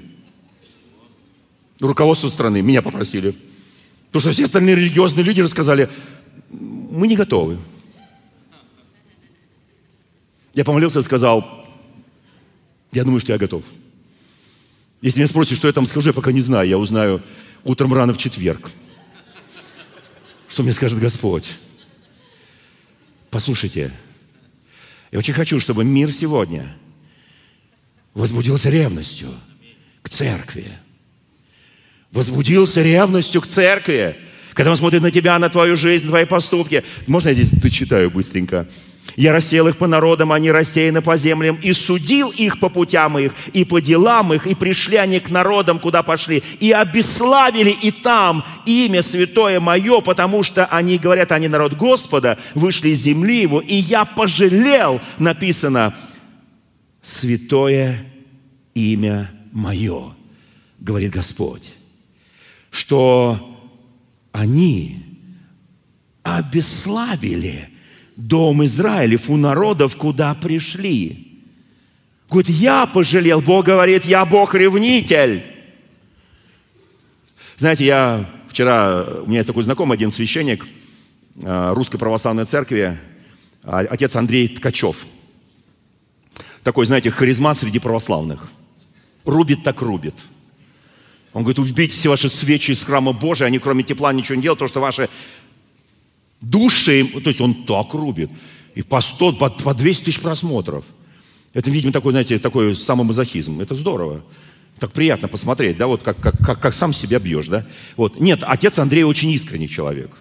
Руководство 1.80 2.28
страны, 2.28 2.62
меня 2.62 2.82
попросили. 2.82 3.34
Потому 4.08 4.20
что 4.20 4.30
все 4.30 4.44
остальные 4.44 4.76
религиозные 4.76 5.24
лидеры 5.24 5.48
сказали, 5.48 5.88
мы 6.50 7.08
не 7.08 7.16
готовы. 7.16 7.58
Я 10.52 10.64
помолился 10.64 10.98
и 10.98 11.02
сказал, 11.02 11.66
я 12.92 13.04
думаю, 13.04 13.20
что 13.20 13.32
я 13.32 13.38
готов. 13.38 13.64
Если 15.00 15.20
меня 15.20 15.28
спросят, 15.28 15.56
что 15.56 15.68
я 15.68 15.72
там 15.72 15.86
скажу, 15.86 16.10
я 16.10 16.12
пока 16.12 16.32
не 16.32 16.40
знаю. 16.40 16.68
Я 16.68 16.76
узнаю 16.76 17.22
утром 17.64 17.94
рано 17.94 18.12
в 18.12 18.18
четверг. 18.18 18.70
Что 20.48 20.62
мне 20.62 20.72
скажет 20.72 20.98
Господь? 20.98 21.48
Послушайте, 23.30 23.92
я 25.12 25.18
очень 25.18 25.32
хочу, 25.32 25.60
чтобы 25.60 25.84
мир 25.84 26.10
сегодня 26.10 26.76
возбудился 28.12 28.68
ревностью 28.68 29.30
к 30.02 30.08
церкви. 30.08 30.72
Возбудился 32.12 32.82
ревностью 32.82 33.40
к 33.40 33.46
церкви. 33.46 34.16
Когда 34.54 34.72
он 34.72 34.76
смотрит 34.76 35.02
на 35.02 35.10
тебя, 35.10 35.38
на 35.38 35.48
твою 35.48 35.76
жизнь, 35.76 36.04
на 36.04 36.10
твои 36.10 36.24
поступки. 36.24 36.84
Можно 37.06 37.28
я 37.28 37.34
здесь 37.34 37.50
дочитаю 37.50 38.10
быстренько? 38.10 38.66
Я 39.16 39.32
рассеял 39.32 39.68
их 39.68 39.76
по 39.76 39.86
народам, 39.86 40.32
они 40.32 40.50
рассеяны 40.50 41.02
по 41.02 41.16
землям, 41.16 41.56
и 41.56 41.72
судил 41.72 42.30
их 42.30 42.60
по 42.60 42.68
путям 42.68 43.18
их, 43.18 43.32
и 43.52 43.64
по 43.64 43.80
делам 43.80 44.32
их, 44.32 44.46
и 44.46 44.54
пришли 44.54 44.96
они 44.96 45.20
к 45.20 45.30
народам, 45.30 45.78
куда 45.78 46.02
пошли, 46.02 46.42
и 46.60 46.72
обеславили 46.72 47.70
и 47.70 47.90
там 47.90 48.44
имя 48.66 49.02
святое 49.02 49.58
мое, 49.60 50.00
потому 50.00 50.42
что 50.42 50.66
они 50.66 50.98
говорят, 50.98 51.32
они 51.32 51.48
народ 51.48 51.74
Господа, 51.74 52.38
вышли 52.54 52.90
из 52.90 53.00
земли 53.00 53.42
его, 53.42 53.60
и 53.60 53.74
я 53.74 54.04
пожалел, 54.04 55.00
написано, 55.18 55.94
святое 57.02 58.04
имя 58.74 59.30
мое, 59.52 60.14
говорит 60.78 61.10
Господь, 61.10 61.72
что 62.70 63.58
они 64.32 64.96
обеславили 66.22 67.68
дом 68.16 68.64
Израилев, 68.64 69.28
у 69.30 69.36
народов, 69.36 69.96
куда 69.96 70.34
пришли. 70.34 71.42
Говорит, 72.28 72.48
я 72.48 72.86
пожалел. 72.86 73.40
Бог 73.40 73.66
говорит, 73.66 74.04
я 74.04 74.24
Бог-ревнитель. 74.24 75.44
Знаете, 77.56 77.84
я 77.84 78.30
вчера, 78.48 79.04
у 79.22 79.26
меня 79.26 79.38
есть 79.38 79.48
такой 79.48 79.64
знакомый 79.64 79.96
один 79.96 80.10
священник 80.10 80.66
э, 81.42 81.72
Русской 81.74 81.98
Православной 81.98 82.44
Церкви, 82.44 82.98
а, 83.62 83.80
отец 83.80 84.16
Андрей 84.16 84.48
Ткачев. 84.48 85.06
Такой, 86.62 86.86
знаете, 86.86 87.10
харизмат 87.10 87.58
среди 87.58 87.78
православных. 87.78 88.50
Рубит 89.24 89.62
так 89.62 89.82
рубит. 89.82 90.14
Он 91.32 91.42
говорит, 91.42 91.58
убейте 91.58 91.94
все 91.94 92.08
ваши 92.08 92.28
свечи 92.28 92.72
из 92.72 92.82
храма 92.82 93.12
Божия, 93.12 93.46
они 93.46 93.58
кроме 93.58 93.84
тепла 93.84 94.12
ничего 94.12 94.36
не 94.36 94.42
делают, 94.42 94.58
потому 94.58 94.68
что 94.68 94.80
ваши 94.80 95.08
души, 96.40 97.04
то 97.04 97.30
есть 97.30 97.40
он 97.40 97.64
так 97.64 97.94
рубит. 97.94 98.30
И 98.74 98.82
по 98.82 99.00
100, 99.00 99.32
по, 99.34 99.50
по 99.50 99.74
200 99.74 100.04
тысяч 100.04 100.20
просмотров. 100.20 100.84
Это, 101.52 101.70
видимо, 101.70 101.92
такой, 101.92 102.12
знаете, 102.12 102.38
такой 102.38 102.74
самомазохизм. 102.74 103.60
Это 103.60 103.74
здорово. 103.74 104.22
Так 104.78 104.92
приятно 104.92 105.28
посмотреть, 105.28 105.76
да, 105.76 105.86
вот 105.86 106.02
как, 106.02 106.18
как, 106.20 106.38
как, 106.38 106.60
как 106.60 106.72
сам 106.72 106.94
себя 106.94 107.18
бьешь, 107.18 107.48
да. 107.48 107.66
Вот. 107.96 108.18
Нет, 108.18 108.40
отец 108.42 108.78
Андрей 108.78 109.02
очень 109.02 109.30
искренний 109.30 109.68
человек. 109.68 110.16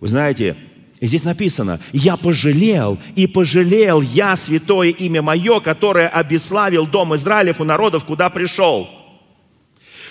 Вы 0.00 0.08
знаете, 0.08 0.56
здесь 1.00 1.24
написано, 1.24 1.80
я 1.92 2.16
пожалел, 2.16 2.98
и 3.14 3.26
пожалел 3.26 4.00
я 4.00 4.36
святое 4.36 4.88
имя 4.88 5.20
мое, 5.20 5.60
которое 5.60 6.08
обеславил 6.08 6.86
дом 6.86 7.14
Израилев 7.14 7.60
у 7.60 7.64
народов, 7.64 8.04
куда 8.04 8.30
пришел. 8.30 8.88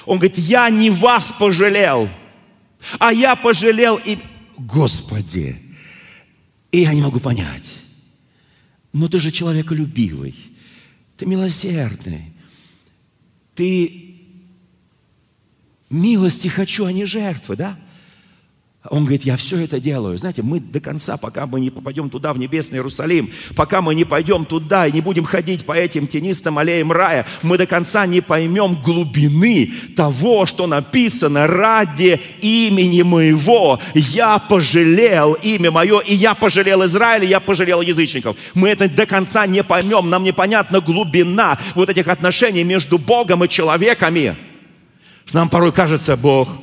Он 0.06 0.18
говорит, 0.18 0.38
я 0.38 0.70
не 0.70 0.89
вас 0.89 1.32
пожалел, 1.32 2.10
а 2.99 3.12
я 3.12 3.36
пожалел 3.36 3.99
и 4.03 4.20
Господи. 4.58 5.62
И 6.72 6.82
я 6.82 6.93
не 6.93 7.01
могу 7.01 7.20
понять. 7.20 7.70
Но 8.93 9.08
ты 9.08 9.20
же 9.20 9.32
человеколюбивый. 9.32 10.36
Ты 11.18 11.26
милосердный. 11.26 12.34
Ты 13.56 14.22
милости 15.89 16.47
хочу, 16.47 16.86
а 16.86 16.91
не 16.91 17.06
жертвы, 17.06 17.56
да? 17.56 17.80
Он 18.91 19.01
говорит, 19.01 19.23
я 19.23 19.36
все 19.36 19.63
это 19.63 19.79
делаю. 19.79 20.17
Знаете, 20.17 20.43
мы 20.43 20.59
до 20.59 20.79
конца, 20.79 21.17
пока 21.17 21.47
мы 21.47 21.59
не 21.59 21.69
попадем 21.69 22.09
туда, 22.09 22.33
в 22.33 22.38
небесный 22.38 22.77
Иерусалим, 22.77 23.31
пока 23.55 23.81
мы 23.81 23.95
не 23.95 24.05
пойдем 24.05 24.45
туда 24.45 24.86
и 24.86 24.91
не 24.91 25.01
будем 25.01 25.25
ходить 25.25 25.65
по 25.65 25.73
этим 25.73 26.07
тенистым 26.07 26.57
аллеям 26.57 26.91
рая, 26.91 27.25
мы 27.41 27.57
до 27.57 27.65
конца 27.65 28.05
не 28.05 28.21
поймем 28.21 28.75
глубины 28.75 29.71
того, 29.95 30.45
что 30.45 30.67
написано 30.67 31.47
ради 31.47 32.21
имени 32.41 33.01
моего. 33.01 33.79
Я 33.95 34.38
пожалел 34.38 35.33
имя 35.33 35.71
мое, 35.71 35.99
и 35.99 36.13
я 36.13 36.36
пожалел 36.36 36.86
Израиля, 36.86 37.25
я 37.25 37.39
пожалел 37.39 37.81
язычников. 37.81 38.38
Мы 38.53 38.69
это 38.69 38.88
до 38.88 39.05
конца 39.05 39.47
не 39.47 39.63
поймем, 39.63 40.09
нам 40.09 40.23
непонятна 40.23 40.79
глубина 40.79 41.57
вот 41.73 41.89
этих 41.89 42.07
отношений 42.07 42.63
между 42.63 42.99
Богом 42.99 43.43
и 43.43 43.49
человеками. 43.49 44.36
Нам 45.33 45.49
порой 45.49 45.71
кажется, 45.71 46.15
Бог– 46.15 46.49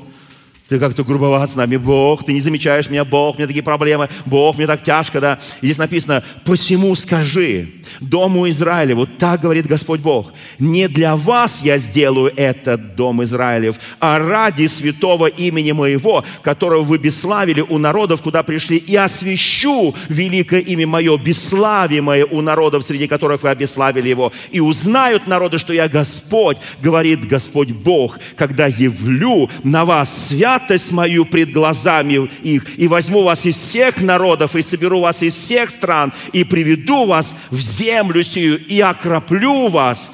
ты 0.72 0.78
как-то 0.78 1.04
грубоват 1.04 1.50
с 1.50 1.54
нами. 1.54 1.76
Бог, 1.76 2.24
ты 2.24 2.32
не 2.32 2.40
замечаешь 2.40 2.88
меня, 2.88 3.04
Бог, 3.04 3.34
у 3.34 3.38
меня 3.38 3.46
такие 3.46 3.62
проблемы. 3.62 4.08
Бог, 4.24 4.56
мне 4.56 4.66
так 4.66 4.82
тяжко, 4.82 5.20
да. 5.20 5.38
И 5.60 5.66
здесь 5.66 5.76
написано, 5.76 6.24
посему 6.46 6.94
скажи 6.94 7.68
дому 8.00 8.48
Израиля, 8.48 8.94
вот 8.94 9.18
так 9.18 9.40
говорит 9.40 9.66
Господь 9.66 10.00
Бог, 10.00 10.32
не 10.58 10.88
для 10.88 11.16
вас 11.16 11.60
я 11.62 11.76
сделаю 11.76 12.32
этот 12.36 12.96
дом 12.96 13.22
Израилев, 13.22 13.76
а 14.00 14.18
ради 14.18 14.66
святого 14.66 15.26
имени 15.26 15.72
моего, 15.72 16.24
которого 16.42 16.82
вы 16.82 16.96
бесславили 16.96 17.60
у 17.60 17.76
народов, 17.76 18.22
куда 18.22 18.42
пришли, 18.42 18.78
и 18.78 18.96
освящу 18.96 19.94
великое 20.08 20.60
имя 20.60 20.86
мое, 20.86 21.18
бесславимое 21.18 22.24
у 22.24 22.40
народов, 22.40 22.84
среди 22.84 23.06
которых 23.06 23.42
вы 23.42 23.50
обеславили 23.50 24.08
его. 24.08 24.32
И 24.50 24.60
узнают 24.60 25.26
народы, 25.26 25.58
что 25.58 25.74
я 25.74 25.88
Господь, 25.88 26.56
говорит 26.80 27.26
Господь 27.26 27.70
Бог, 27.72 28.18
когда 28.36 28.66
явлю 28.66 29.50
на 29.64 29.84
вас 29.84 30.28
свят 30.28 30.61
святость 30.62 30.92
мою 30.92 31.24
пред 31.24 31.52
глазами 31.52 32.30
их, 32.42 32.78
и 32.78 32.86
возьму 32.88 33.22
вас 33.22 33.44
из 33.46 33.56
всех 33.56 34.00
народов, 34.00 34.56
и 34.56 34.62
соберу 34.62 35.00
вас 35.00 35.22
из 35.22 35.34
всех 35.34 35.70
стран, 35.70 36.12
и 36.32 36.44
приведу 36.44 37.04
вас 37.04 37.36
в 37.50 37.58
землю 37.58 38.22
сию, 38.22 38.64
и 38.64 38.80
окроплю 38.80 39.68
вас. 39.68 40.12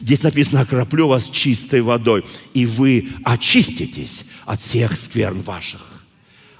Здесь 0.00 0.22
написано, 0.22 0.62
окроплю 0.62 1.08
вас 1.08 1.28
чистой 1.28 1.80
водой, 1.80 2.24
и 2.52 2.66
вы 2.66 3.08
очиститесь 3.24 4.26
от 4.44 4.60
всех 4.60 4.96
скверн 4.96 5.42
ваших. 5.42 5.82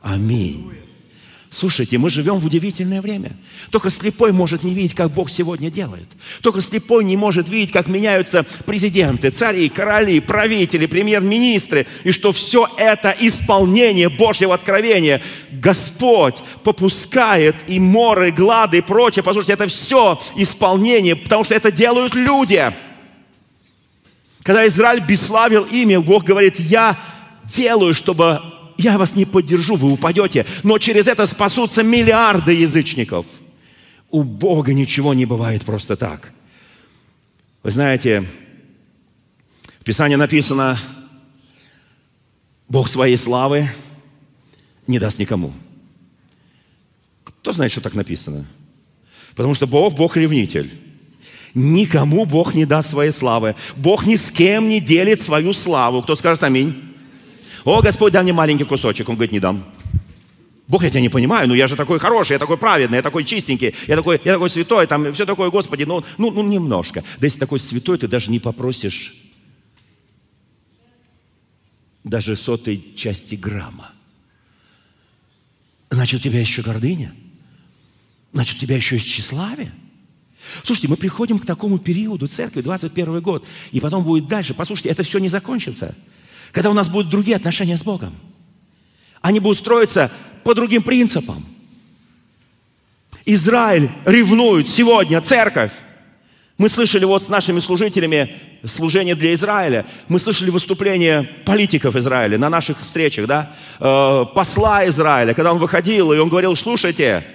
Аминь. 0.03 0.84
Слушайте, 1.55 1.99
мы 1.99 2.11
живем 2.11 2.41
в 2.41 2.47
удивительное 2.47 3.01
время. 3.01 3.31
Только 3.71 3.89
слепой 3.89 4.33
может 4.33 4.65
не 4.65 4.75
видеть, 4.75 4.97
как 4.97 5.13
Бог 5.13 5.31
сегодня 5.31 5.71
делает. 5.71 6.09
Только 6.43 6.61
слепой 6.61 7.05
не 7.05 7.17
может 7.17 7.49
видеть, 7.49 7.71
как 7.71 7.87
меняются 7.87 8.45
президенты, 8.67 9.31
цари, 9.31 9.69
короли, 9.69 10.19
правители, 10.19 10.87
премьер-министры, 10.87 11.87
и 12.03 12.11
что 12.11 12.33
все 12.33 12.69
это 12.77 13.15
исполнение 13.21 14.09
Божьего 14.09 14.53
откровения. 14.53 15.23
Господь 15.53 16.43
попускает 16.65 17.55
и 17.69 17.79
моры, 17.79 18.33
глады 18.33 18.79
и 18.79 18.83
прочее. 18.83 19.23
Послушайте, 19.23 19.53
это 19.53 19.69
все 19.69 20.21
исполнение, 20.35 21.15
потому 21.15 21.45
что 21.45 21.55
это 21.55 21.71
делают 21.71 22.17
люди. 22.17 22.75
Когда 24.43 24.67
Израиль 24.67 25.05
бесславил 25.07 25.63
имя, 25.63 26.01
Бог 26.01 26.25
говорит, 26.25 26.59
я 26.59 26.99
делаю, 27.45 27.95
чтобы 27.95 28.41
я 28.77 28.99
вас 28.99 29.17
не 29.17 29.25
поддержу, 29.25 29.77
вы 29.77 29.93
упадете, 29.93 30.47
но 30.63 30.79
через 30.79 31.09
это 31.09 31.27
спасутся 31.27 31.83
миллиарды 31.83 32.53
язычников. 32.53 33.27
У 34.11 34.23
Бога 34.23 34.73
ничего 34.73 35.15
не 35.15 35.27
бывает 35.27 35.65
просто 35.65 35.97
так. 35.97 36.33
Вы 37.63 37.71
знаете, 37.71 38.25
в 39.81 39.85
Писании 39.85 40.17
написано, 40.17 40.79
Бог 42.69 42.89
своей 42.89 43.17
славы 43.17 43.71
не 44.87 44.99
даст 44.99 45.19
никому. 45.19 45.53
Кто 47.25 47.53
знает, 47.53 47.73
что 47.73 47.81
так 47.81 47.95
написано? 47.95 48.47
Потому 49.35 49.55
что 49.55 49.67
Бог, 49.67 49.95
Бог 49.95 50.17
ревнитель. 50.17 50.71
Никому 51.55 52.25
Бог 52.25 52.55
не 52.55 52.67
даст 52.67 52.91
своей 52.91 53.11
славы. 53.11 53.55
Бог 53.77 54.07
ни 54.07 54.17
с 54.17 54.31
кем 54.31 54.69
не 54.69 54.81
делит 54.81 55.21
свою 55.21 55.53
славу. 55.53 56.03
Кто 56.03 56.17
скажет 56.17 56.43
аминь? 56.43 56.94
О, 57.65 57.81
Господь, 57.81 58.13
дай 58.13 58.23
мне 58.23 58.33
маленький 58.33 58.65
кусочек. 58.65 59.09
Он 59.09 59.17
говорит, 59.17 59.33
не 59.33 59.41
дам. 59.41 59.65
Бог, 60.67 60.83
я 60.83 60.91
тебя 60.91 61.01
не 61.01 61.09
понимаю, 61.09 61.49
но 61.49 61.55
я 61.55 61.67
же 61.67 61.77
такой 61.77 61.99
хороший, 61.99 62.33
я 62.33 62.39
такой 62.39 62.57
праведный, 62.57 62.97
я 62.97 63.03
такой 63.03 63.25
чистенький, 63.25 63.75
я 63.87 63.97
такой, 63.97 64.21
я 64.25 64.35
такой 64.35 64.49
святой, 64.49 64.87
там 64.87 65.13
все 65.13 65.27
такое, 65.27 65.51
Господи, 65.51 65.85
ну, 65.85 66.03
ну, 66.17 66.31
ну 66.31 66.43
немножко. 66.43 67.05
Да 67.19 67.27
если 67.27 67.39
такой 67.39 67.61
святой, 67.61 67.99
ты 67.99 68.09
даже 68.09 68.31
не 68.31 68.39
попросишь 68.39 69.15
даже 72.03 72.37
сотой 72.37 72.93
части 72.97 73.35
грамма. 73.35 73.91
Значит, 75.91 76.21
у 76.21 76.23
тебя 76.23 76.41
еще 76.41 76.63
гордыня? 76.63 77.15
Значит, 78.33 78.57
у 78.57 78.61
тебя 78.61 78.77
еще 78.77 78.97
есть 78.97 79.07
тщеславие? 79.07 79.73
Слушайте, 80.63 80.89
мы 80.89 80.97
приходим 80.97 81.39
к 81.39 81.47
такому 81.47 81.79
периоду 81.79 82.27
церкви, 82.27 82.61
21 82.61 83.21
год, 83.21 83.47
и 83.73 83.81
потом 83.81 84.05
будет 84.05 84.29
дальше. 84.29 84.53
Послушайте, 84.55 84.91
это 84.91 85.03
все 85.03 85.19
не 85.19 85.29
закончится. 85.29 85.95
Когда 86.55 86.71
у 86.71 86.73
нас 86.73 86.89
будут 86.89 87.11
другие 87.11 87.37
отношения 87.37 87.77
с 87.77 87.83
Богом. 87.83 88.15
Они 89.21 89.41
будут 89.41 89.59
строиться 89.59 90.13
по 90.45 90.55
другим 90.55 90.83
принципам. 90.83 91.45
Израиль 93.27 93.91
ревнует 94.05 94.69
сегодня 94.69 95.21
церковь. 95.21 95.73
Мы 96.57 96.69
слышали 96.69 97.05
вот 97.05 97.25
с 97.25 97.29
нашими 97.29 97.59
служителями 97.59 98.37
служение 98.65 99.17
для 99.17 99.33
Израиля. 99.33 99.85
Мы 100.07 100.21
слышали 100.21 100.51
выступления 100.51 101.29
политиков 101.45 101.97
Израиля 101.97 102.39
на 102.39 102.49
наших 102.49 102.81
встречах, 102.81 103.27
да, 103.27 103.53
э, 103.81 104.25
посла 104.33 104.87
Израиля, 104.87 105.35
когда 105.35 105.53
он 105.53 105.59
выходил, 105.59 106.13
и 106.13 106.19
он 106.19 106.29
говорил, 106.29 106.55
слушайте, 106.55 107.27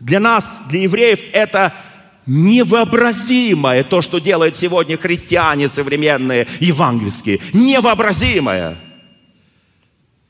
для 0.00 0.18
нас, 0.18 0.62
для 0.70 0.80
евреев, 0.80 1.20
это 1.32 1.74
невообразимое 2.26 3.84
то, 3.84 4.00
что 4.00 4.18
делают 4.18 4.56
сегодня 4.56 4.96
христиане 4.96 5.68
современные, 5.68 6.46
евангельские. 6.60 7.40
Невообразимое. 7.52 8.78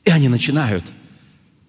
И 0.03 0.09
они 0.09 0.29
начинают. 0.29 0.85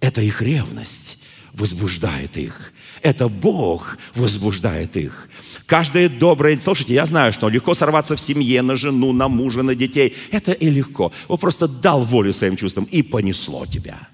Это 0.00 0.20
их 0.20 0.42
ревность 0.42 1.18
возбуждает 1.56 2.36
их. 2.36 2.72
Это 3.02 3.28
Бог 3.28 3.96
возбуждает 4.14 4.96
их. 4.96 5.28
Каждое 5.64 6.08
доброе... 6.08 6.56
Слушайте, 6.58 6.94
я 6.94 7.06
знаю, 7.06 7.32
что 7.32 7.48
легко 7.48 7.74
сорваться 7.74 8.14
в 8.14 8.20
семье 8.20 8.62
на 8.62 8.76
жену, 8.76 9.12
на 9.12 9.28
мужа, 9.28 9.62
на 9.62 9.74
детей. 9.74 10.14
Это 10.30 10.52
и 10.52 10.68
легко. 10.68 11.12
Он 11.28 11.38
просто 11.38 11.66
дал 11.66 12.02
волю 12.02 12.32
своим 12.32 12.56
чувствам 12.56 12.84
и 12.84 13.02
понесло 13.02 13.64
тебя. 13.64 14.08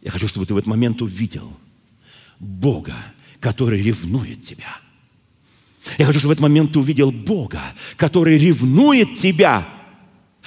Я 0.00 0.10
хочу, 0.10 0.28
чтобы 0.28 0.46
ты 0.46 0.54
в 0.54 0.56
этот 0.56 0.68
момент 0.68 1.02
увидел 1.02 1.52
Бога, 2.38 2.96
который 3.42 3.82
ревнует 3.82 4.42
тебя. 4.42 4.78
Я 5.98 6.06
хочу, 6.06 6.20
чтобы 6.20 6.30
в 6.30 6.32
этот 6.32 6.42
момент 6.42 6.72
ты 6.72 6.78
увидел 6.78 7.10
Бога, 7.10 7.60
который 7.96 8.38
ревнует 8.38 9.14
тебя. 9.14 9.68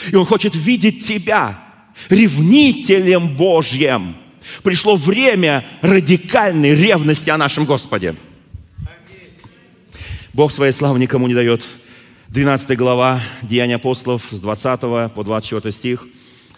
И 0.10 0.16
Он 0.16 0.26
хочет 0.26 0.56
видеть 0.56 1.06
тебя 1.06 1.62
ревнителем 2.10 3.36
Божьим. 3.36 4.16
Пришло 4.64 4.96
время 4.96 5.68
радикальной 5.82 6.74
ревности 6.74 7.30
о 7.30 7.38
нашем 7.38 7.66
Господе. 7.66 8.16
Бог 10.34 10.54
своей 10.54 10.72
славы 10.72 10.98
никому 10.98 11.28
не 11.28 11.34
дает. 11.34 11.66
12 12.30 12.78
глава 12.78 13.20
Деяния 13.42 13.76
апостолов 13.76 14.26
с 14.32 14.40
20 14.40 15.14
по 15.14 15.24
24 15.24 15.72
стих– 15.74 16.08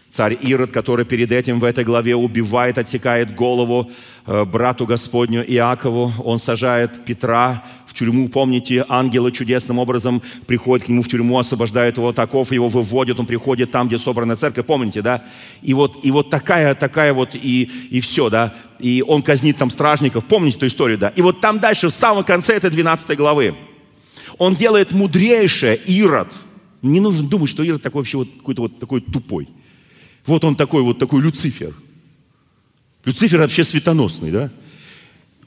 Царь 0.10 0.38
Ирод, 0.42 0.72
который 0.72 1.06
перед 1.06 1.32
этим 1.32 1.60
в 1.60 1.66
этой 1.66 1.84
главе 1.84 2.16
убивает, 2.16 2.78
отсекает 2.78 3.36
голову 3.36 3.92
э, 4.26 4.46
брату 4.46 4.86
Господню 4.86 5.44
Иакову, 5.44 6.12
он 6.24 6.40
сажает 6.40 7.04
Петра 7.06 7.64
в 7.86 7.94
тюрьму. 7.94 8.30
Помните, 8.30 8.86
ангелы 8.88 9.32
чудесным 9.32 9.80
образом 9.80 10.22
приходят 10.48 10.86
к 10.86 10.90
нему 10.90 11.04
в 11.04 11.10
тюрьму, 11.10 11.38
освобождают 11.38 11.98
его 11.98 12.14
таков, 12.14 12.52
его 12.52 12.70
выводят, 12.70 13.20
он 13.20 13.26
приходит 13.26 13.72
там, 13.72 13.88
где 13.88 13.98
собрана 13.98 14.38
церковь, 14.38 14.66
помните, 14.66 15.02
да? 15.02 15.24
И 15.62 15.74
вот, 15.74 16.04
и 16.04 16.12
вот 16.12 16.30
такая, 16.30 16.74
такая 16.74 17.14
вот, 17.14 17.36
и, 17.36 17.70
и 17.92 18.00
все, 18.00 18.30
да? 18.30 18.56
И 18.80 19.04
он 19.06 19.22
казнит 19.22 19.58
там 19.58 19.70
стражников, 19.70 20.26
помните 20.26 20.58
эту 20.58 20.68
историю, 20.68 20.98
да? 20.98 21.10
И 21.10 21.22
вот 21.22 21.42
там 21.42 21.60
дальше, 21.60 21.90
в 21.90 21.94
самом 21.94 22.24
конце 22.24 22.56
этой 22.56 22.70
12 22.70 23.18
главы, 23.18 23.56
он 24.38 24.56
делает 24.56 24.94
мудрейшее 24.94 25.76
Ирод. 25.76 26.30
Не 26.82 27.02
нужно 27.02 27.28
думать, 27.28 27.50
что 27.50 27.64
Ирод 27.64 27.82
такой 27.82 28.02
вообще 28.02 28.18
вот 28.18 28.30
какой-то 28.38 28.62
вот 28.64 28.80
такой 28.80 29.02
тупой. 29.02 29.50
Вот 30.28 30.44
он 30.44 30.56
такой, 30.56 30.84
вот 30.84 31.00
такой 31.00 31.22
Люцифер. 31.22 31.74
Люцифер 33.06 33.40
вообще 33.40 33.64
светоносный, 33.64 34.32
да? 34.32 34.52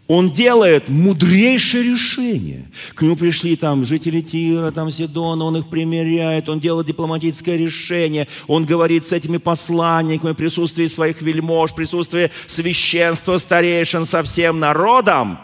Он 0.09 0.33
делает 0.33 0.89
мудрейшее 0.89 1.85
решение. 1.85 2.69
К 2.95 3.03
нему 3.03 3.15
пришли 3.15 3.55
там 3.55 3.85
жители 3.85 4.23
Тира, 4.23 4.73
там 4.73 4.91
Сидона, 4.91 5.45
он 5.45 5.59
их 5.59 5.69
примеряет, 5.69 6.49
он 6.49 6.59
делает 6.59 6.89
дипломатическое 6.89 7.57
решение, 7.57 8.27
он 8.49 8.65
говорит 8.65 9.07
с 9.07 9.13
этими 9.13 9.37
посланниками 9.37 10.33
в 10.33 10.37
присутствии 10.37 10.89
своих 10.89 11.23
вельмож, 11.23 11.71
в 11.71 11.77
присутствии 11.77 12.33
священства, 12.49 13.39
старейшин, 13.39 14.05
со 14.05 14.25
всем 14.25 14.59
народом. 14.59 15.39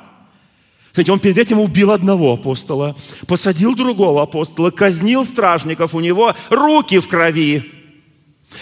Кстати, 0.88 1.10
он 1.10 1.20
перед 1.20 1.38
этим 1.38 1.60
убил 1.60 1.92
одного 1.92 2.32
апостола, 2.32 2.96
посадил 3.28 3.76
другого 3.76 4.22
апостола, 4.22 4.70
казнил 4.72 5.24
стражников, 5.24 5.94
у 5.94 6.00
него 6.00 6.34
руки 6.50 6.98
в 6.98 7.06
крови. 7.06 7.75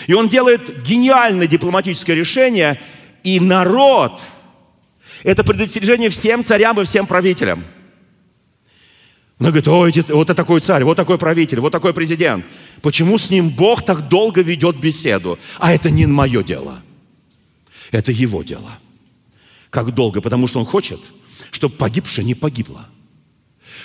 И 0.06 0.14
он 0.14 0.28
делает 0.28 0.82
гениальное 0.82 1.46
дипломатическое 1.46 2.16
решение, 2.16 2.80
и 3.22 3.40
народ– 3.40 4.20
это 5.22 5.44
предостережение 5.44 6.10
всем 6.10 6.44
царям 6.44 6.80
и 6.80 6.84
всем 6.84 7.06
правителям. 7.06 7.64
Он 9.40 9.46
говорит, 9.46 9.68
о, 9.68 9.86
эти, 9.86 10.12
вот 10.12 10.30
это 10.30 10.34
такой 10.34 10.60
царь, 10.60 10.84
вот 10.84 10.96
такой 10.96 11.18
правитель, 11.18 11.60
вот 11.60 11.70
такой 11.70 11.92
президент. 11.92 12.46
Почему 12.82 13.18
с 13.18 13.30
ним 13.30 13.50
Бог 13.50 13.84
так 13.84 14.08
долго 14.08 14.42
ведет 14.42 14.76
беседу? 14.76 15.38
А 15.58 15.72
это 15.72 15.90
не 15.90 16.06
мое 16.06 16.42
дело. 16.42 16.82
Это 17.90 18.12
его 18.12 18.42
дело. 18.42 18.78
Как 19.70 19.92
долго? 19.92 20.20
Потому 20.20 20.46
что 20.46 20.60
он 20.60 20.66
хочет, 20.66 21.00
чтобы 21.50 21.74
погибшая 21.74 22.24
не 22.24 22.34
погибла 22.34 22.86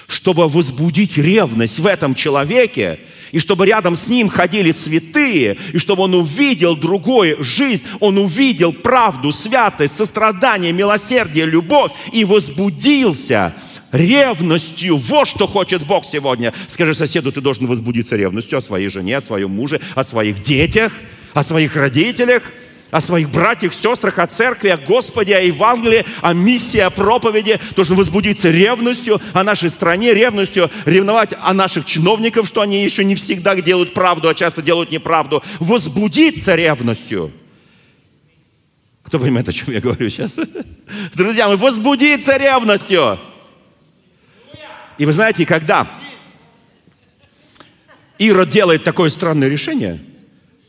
чтобы 0.10 0.48
возбудить 0.48 1.18
ревность 1.20 1.78
в 1.78 1.86
этом 1.86 2.16
человеке, 2.16 3.00
и 3.32 3.38
чтобы 3.38 3.68
рядом 3.68 3.96
с 3.96 4.08
ним 4.08 4.28
ходили 4.28 4.72
святые, 4.72 5.56
и 5.72 5.78
чтобы 5.78 6.02
он 6.04 6.16
увидел 6.16 6.76
другую 6.76 7.44
жизнь, 7.44 7.86
он 8.00 8.18
увидел 8.18 8.74
правду, 8.74 9.32
святость, 9.32 9.96
сострадание, 9.96 10.72
милосердие, 10.72 11.46
любовь, 11.46 11.92
и 12.12 12.26
возбудился 12.26 13.54
ревностью. 13.92 14.98
Вот 14.98 15.28
что 15.28 15.46
хочет 15.46 15.86
Бог 15.86 16.04
сегодня. 16.06 16.56
Скажи 16.68 16.96
соседу, 16.96 17.32
ты 17.32 17.40
должен 17.40 17.68
возбудиться 17.68 18.16
ревностью 18.16 18.58
о 18.58 18.62
своей 18.62 18.90
жене, 18.90 19.18
о 19.18 19.22
своем 19.22 19.52
муже, 19.52 19.80
о 19.94 20.04
своих 20.04 20.42
детях, 20.42 20.92
о 21.36 21.44
своих 21.44 21.76
родителях– 21.76 22.44
о 22.92 23.02
своих 23.02 23.30
братьях, 23.30 23.74
сестрах, 23.74 24.20
о 24.20 24.28
церкви, 24.28 24.70
о 24.70 24.78
Господе, 24.78 25.38
о 25.38 25.42
Евангелии, 25.42 26.06
о 26.22 26.34
миссии, 26.34 26.80
о 26.80 26.90
проповеди. 26.90 27.60
Должен 27.76 27.96
возбудиться 27.96 28.50
ревностью 28.50 29.22
о 29.34 29.44
нашей 29.44 29.70
стране, 29.70 30.14
ревностью 30.14 30.72
ревновать 30.86 31.34
о 31.40 31.54
наших 31.54 31.86
чиновников, 31.86 32.48
что 32.48 32.62
они 32.62 32.84
еще 32.84 33.04
не 33.04 33.16
всегда 33.16 33.56
делают 33.56 33.94
правду, 33.94 34.30
а 34.30 34.34
часто 34.34 34.62
делают 34.62 34.92
неправду. 34.92 35.44
Возбудиться 35.60 36.56
ревностью. 36.56 37.32
Кто 39.04 39.20
понимает, 39.20 39.50
о 39.50 39.54
чем 39.54 39.74
я 39.74 39.82
говорю 39.82 40.10
сейчас? 40.10 40.38
Друзья, 41.14 41.48
мы 41.48 41.58
возбудиться 41.58 42.38
ревностью. 42.38 43.20
И 44.98 45.06
вы 45.06 45.12
знаете, 45.14 45.46
когда 45.46 45.88
Ирод 48.18 48.50
делает 48.50 48.84
такое 48.84 49.10
странное 49.10 49.48
решение– 49.48 50.04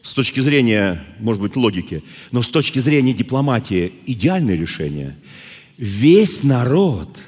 с 0.02 0.14
точки 0.14 0.40
зрения, 0.40 1.04
может 1.18 1.42
быть, 1.42 1.56
логики, 1.56 2.02
но 2.30 2.42
с 2.42 2.48
точки 2.48 2.78
зрения 2.78 3.12
дипломатии 3.12 3.92
идеальное 4.06 4.56
решение. 4.56 5.16
Весь 5.76 6.42
народ 6.42 7.18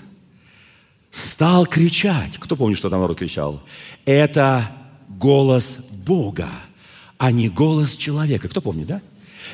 стал 1.11 1.67
кричать. 1.67 2.39
Кто 2.39 2.57
помнит, 2.57 2.79
что 2.79 2.91
там 2.91 3.01
народ 3.01 3.19
кричал? 3.19 3.63
Это 4.05 4.71
голос 5.09 5.87
Бога, 5.91 6.49
а 7.19 7.31
не 7.31 7.49
голос 7.49 7.97
человека. 7.97 8.49
Кто 8.49 8.61
помнит, 8.61 8.87
да? 8.87 9.03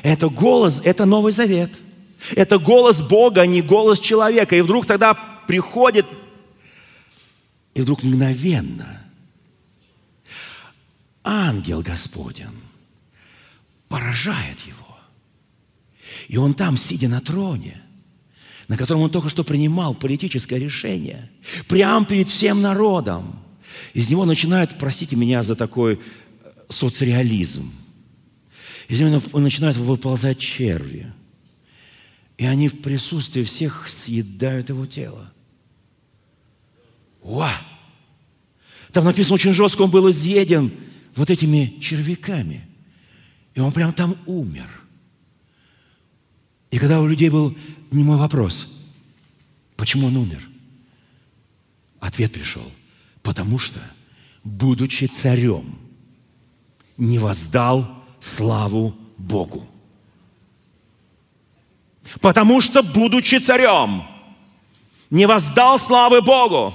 Это 0.03 0.29
голос, 0.29 0.81
это 0.83 1.05
Новый 1.05 1.31
Завет. 1.33 1.71
Это 2.35 2.57
голос 2.57 3.01
Бога, 3.01 3.41
а 3.41 3.45
не 3.45 3.61
голос 3.61 3.99
человека. 3.99 4.55
И 4.55 4.61
вдруг 4.61 4.85
тогда 4.85 5.13
приходит, 5.13 6.05
и 7.73 7.81
вдруг 7.81 8.03
мгновенно 8.03 9.01
ангел 11.23 11.81
Господень 11.81 12.47
поражает 13.89 14.59
его. 14.61 14.97
И 16.29 16.37
он 16.37 16.53
там, 16.53 16.77
сидя 16.77 17.09
на 17.09 17.19
троне, 17.19 17.81
на 18.67 18.77
котором 18.77 19.01
он 19.01 19.11
только 19.11 19.29
что 19.29 19.43
принимал 19.43 19.95
политическое 19.95 20.59
решение, 20.59 21.29
прямо 21.67 22.05
перед 22.05 22.29
всем 22.29 22.61
народом, 22.61 23.39
из 23.93 24.09
него 24.09 24.25
начинают, 24.25 24.77
простите 24.79 25.15
меня 25.15 25.43
за 25.43 25.55
такой 25.55 25.95
э, 25.95 25.99
соцреализм, 26.69 27.71
из 28.87 28.99
него 28.99 29.21
начинают 29.39 29.77
выползать 29.77 30.39
черви. 30.39 31.11
И 32.37 32.45
они 32.45 32.69
в 32.69 32.81
присутствии 32.81 33.43
всех 33.43 33.89
съедают 33.89 34.69
его 34.69 34.85
тело. 34.85 35.31
Уа! 37.21 37.51
Там 38.91 39.03
написано 39.03 39.35
очень 39.35 39.53
жестко, 39.53 39.81
он 39.81 39.91
был 39.91 40.09
изъеден 40.09 40.71
вот 41.15 41.29
этими 41.29 41.77
червяками. 41.81 42.68
И 43.55 43.59
он 43.59 43.71
прям 43.71 43.93
там 43.93 44.15
умер. 44.25 44.69
И 46.71 46.77
когда 46.77 47.01
у 47.01 47.07
людей 47.07 47.29
был 47.29 47.55
не 47.91 48.03
мой 48.03 48.17
вопрос, 48.17 48.67
почему 49.75 50.07
он 50.07 50.17
умер? 50.17 50.47
Ответ 51.99 52.31
пришел, 52.31 52.71
потому 53.23 53.59
что, 53.59 53.79
будучи 54.43 55.05
царем, 55.05 55.77
не 56.97 57.19
воздал 57.19 57.89
славу 58.19 58.95
Богу. 59.17 59.67
Потому 62.21 62.61
что, 62.61 62.81
будучи 62.83 63.35
царем, 63.37 64.03
не 65.09 65.25
воздал 65.25 65.79
славы 65.79 66.21
Богу. 66.21 66.73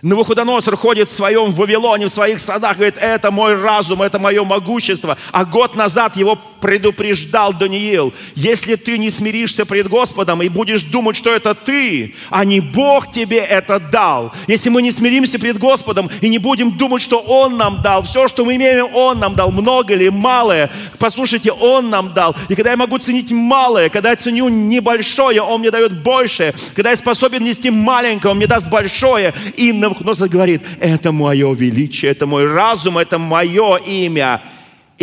Навуходоносор 0.00 0.76
ходит 0.76 1.10
в 1.10 1.12
своем 1.12 1.52
Вавилоне, 1.52 2.06
в 2.06 2.10
своих 2.10 2.38
садах, 2.38 2.76
говорит, 2.76 2.96
это 2.98 3.30
мой 3.30 3.54
разум, 3.54 4.02
это 4.02 4.18
мое 4.18 4.42
могущество. 4.42 5.18
А 5.30 5.44
год 5.44 5.76
назад 5.76 6.16
его 6.16 6.38
предупреждал 6.64 7.52
Даниил, 7.52 8.14
если 8.34 8.76
ты 8.76 8.96
не 8.96 9.10
смиришься 9.10 9.66
пред 9.66 9.86
Господом 9.86 10.40
и 10.42 10.48
будешь 10.48 10.82
думать, 10.82 11.14
что 11.14 11.34
это 11.34 11.54
ты, 11.54 12.14
а 12.30 12.46
не 12.46 12.60
Бог 12.60 13.10
тебе 13.10 13.36
это 13.36 13.78
дал. 13.78 14.32
Если 14.46 14.70
мы 14.70 14.80
не 14.80 14.90
смиримся 14.90 15.38
пред 15.38 15.58
Господом 15.58 16.08
и 16.22 16.28
не 16.30 16.38
будем 16.38 16.70
думать, 16.78 17.02
что 17.02 17.18
Он 17.18 17.58
нам 17.58 17.82
дал, 17.82 18.02
все, 18.02 18.28
что 18.28 18.46
мы 18.46 18.56
имеем, 18.56 18.88
Он 18.94 19.18
нам 19.18 19.34
дал, 19.34 19.52
много 19.52 19.92
или 19.92 20.08
малое, 20.08 20.70
послушайте, 20.98 21.52
Он 21.52 21.90
нам 21.90 22.14
дал. 22.14 22.34
И 22.48 22.54
когда 22.54 22.70
я 22.70 22.78
могу 22.78 22.96
ценить 22.96 23.30
малое, 23.30 23.90
когда 23.90 24.08
я 24.08 24.16
ценю 24.16 24.48
небольшое, 24.48 25.42
Он 25.42 25.60
мне 25.60 25.70
дает 25.70 26.02
большее. 26.02 26.54
Когда 26.74 26.90
я 26.90 26.96
способен 26.96 27.44
нести 27.44 27.68
маленькое, 27.68 28.30
Он 28.30 28.38
мне 28.38 28.46
даст 28.46 28.70
большое. 28.70 29.34
И 29.58 29.70
Навуходоносор 29.70 30.30
говорит, 30.30 30.62
это 30.80 31.12
мое 31.12 31.54
величие, 31.54 32.12
это 32.12 32.24
мой 32.26 32.46
разум, 32.46 32.96
это 32.96 33.18
мое 33.18 33.76
имя. 33.76 34.40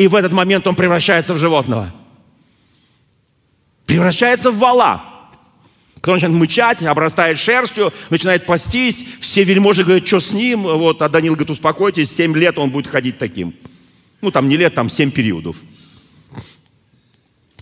И 0.02 0.08
в 0.08 0.16
этот 0.16 0.34
момент 0.34 0.66
он 0.66 0.76
превращается 0.76 1.36
в 1.36 1.38
животного. 1.38 1.93
Превращается 3.86 4.49
в 4.49 4.58
вала. 4.58 5.04
Кто 5.97 6.14
начинает 6.14 6.36
мычать, 6.36 6.82
обрастает 6.82 7.38
шерстью, 7.38 7.93
начинает 8.10 8.47
пастись. 8.47 9.06
Все 9.20 9.43
вельможи 9.43 9.84
говорят, 9.84 10.08
что 10.08 10.20
с 10.20 10.32
ним? 10.32 10.64
Вот, 10.64 11.04
а 11.04 11.10
Данил 11.10 11.34
говорит, 11.34 11.52
успокойтесь, 11.52 12.12
7 12.16 12.36
лет 12.36 12.58
он 12.58 12.72
будет 12.72 12.88
ходить 12.88 13.20
таким. 13.20 13.54
Ну, 14.22 14.32
там 14.32 14.49
не 14.49 14.58
лет, 14.58 14.74
там 14.74 14.89
7 14.89 15.12
периодов. 15.12 15.58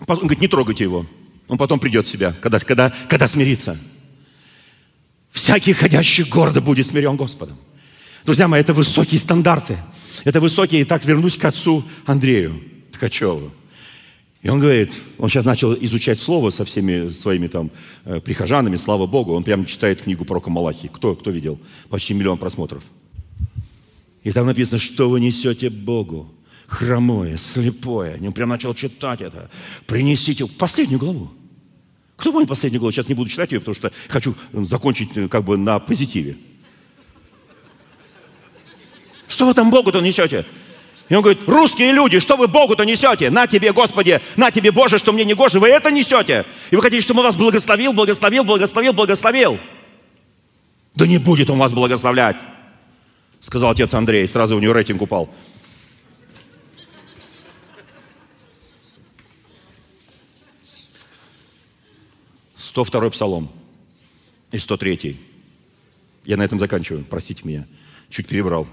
Он 0.08 0.16
говорит, 0.20 0.40
не 0.40 0.48
трогайте 0.48 0.86
его. 0.86 1.06
Он 1.50 1.58
потом 1.58 1.78
придет 1.78 2.06
в 2.06 2.10
себя, 2.10 2.34
когда, 2.40 2.60
когда, 2.60 2.94
когда 3.10 3.28
смирится. 3.28 3.78
Всякий 5.30 5.74
ходящий 5.74 6.24
гордо 6.24 6.62
будет 6.62 6.88
смирен 6.88 7.18
Господом. 7.18 7.58
Друзья 8.24 8.48
мои, 8.48 8.62
это 8.62 8.74
высокие 8.74 9.20
стандарты. 9.20 9.78
Это 10.24 10.42
высокие. 10.42 10.82
И 10.82 10.86
так 10.86 11.06
вернусь 11.06 11.38
к 11.38 11.46
отцу 11.46 11.84
Андрею 12.06 12.62
Ткачеву. 12.92 13.52
И 14.42 14.50
он 14.50 14.60
говорит, 14.60 14.94
он 15.18 15.30
сейчас 15.30 15.44
начал 15.44 15.74
изучать 15.74 16.20
слово 16.20 16.50
со 16.50 16.64
всеми 16.64 17.12
своими 17.12 17.48
там 17.48 17.72
э, 18.06 18.22
прихожанами, 18.22 18.78
слава 18.78 19.06
Богу. 19.06 19.34
Он 19.34 19.44
прямо 19.44 19.66
читает 19.66 20.02
книгу 20.02 20.24
про 20.24 20.40
Камалахи. 20.40 20.88
Кто, 20.88 21.16
кто 21.16 21.30
видел? 21.30 21.60
Почти 21.90 22.14
миллион 22.14 22.38
просмотров. 22.38 22.84
И 24.24 24.32
там 24.32 24.46
написано, 24.46 24.78
что 24.78 25.10
вы 25.10 25.20
несете 25.20 25.70
Богу. 25.70 26.32
Хромое, 26.68 27.36
слепое. 27.36 28.18
Он 28.22 28.32
прям 28.32 28.50
начал 28.50 28.74
читать 28.74 29.22
это. 29.22 29.50
Принесите 29.88 30.48
последнюю 30.48 31.00
главу. 31.00 31.32
Кто 32.16 32.32
помнит 32.32 32.48
последнюю 32.48 32.80
главу? 32.80 32.92
Сейчас 32.92 33.10
не 33.10 33.16
буду 33.16 33.30
читать 33.30 33.52
ее, 33.52 33.60
потому 33.60 33.76
что 33.76 33.92
хочу 34.08 34.36
закончить 34.54 35.10
э, 35.16 35.28
как 35.28 35.44
бы 35.44 35.58
на 35.58 35.80
позитиве. 35.80 36.38
Что 39.40 39.46
вы 39.46 39.54
там 39.54 39.70
Богу-то 39.72 40.02
несете? 40.02 40.46
И 41.08 41.16
он 41.16 41.22
говорит, 41.22 41.48
русские 41.48 41.94
люди, 41.94 42.20
что 42.20 42.36
вы 42.36 42.50
Богу-то 42.50 42.84
несете? 42.84 43.30
На 43.30 43.48
тебе, 43.48 43.72
Господи, 43.72 44.20
на 44.36 44.52
тебе, 44.52 44.70
Боже, 44.70 44.98
что 44.98 45.14
мне 45.14 45.24
не 45.24 45.34
гоже, 45.34 45.62
вы 45.62 45.70
это 45.70 45.92
несете? 45.92 46.46
И 46.72 46.76
вы 46.76 46.82
хотите, 46.82 47.02
чтобы 47.02 47.22
он 47.22 47.28
вас 47.28 47.38
благословил, 47.38 47.94
благословил, 47.94 48.44
благословил, 48.44 48.92
благословил? 48.92 49.58
Да 50.94 51.08
не 51.08 51.20
будет 51.20 51.50
он 51.50 51.58
вас 51.58 51.74
благословлять, 51.74 52.36
сказал 53.40 53.70
отец 53.70 53.94
Андрей, 53.94 54.28
сразу 54.28 54.58
у 54.58 54.60
него 54.60 54.74
рейтинг 54.74 55.02
упал. 55.02 55.34
Сто 62.58 62.84
второй 62.84 63.10
псалом 63.10 63.50
и 64.52 64.58
сто 64.58 64.76
третий. 64.76 65.18
Я 66.26 66.36
на 66.36 66.44
этом 66.44 66.60
заканчиваю, 66.60 67.06
простите 67.10 67.44
меня, 67.46 67.66
чуть 68.10 68.28
перебрал. 68.28 68.68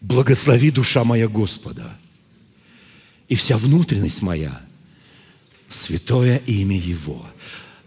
Благослови 0.00 0.70
душа 0.70 1.04
моя 1.04 1.28
Господа, 1.28 1.96
и 3.28 3.34
вся 3.34 3.56
внутренность 3.56 4.22
моя, 4.22 4.60
святое 5.68 6.38
имя 6.46 6.76
Его. 6.76 7.26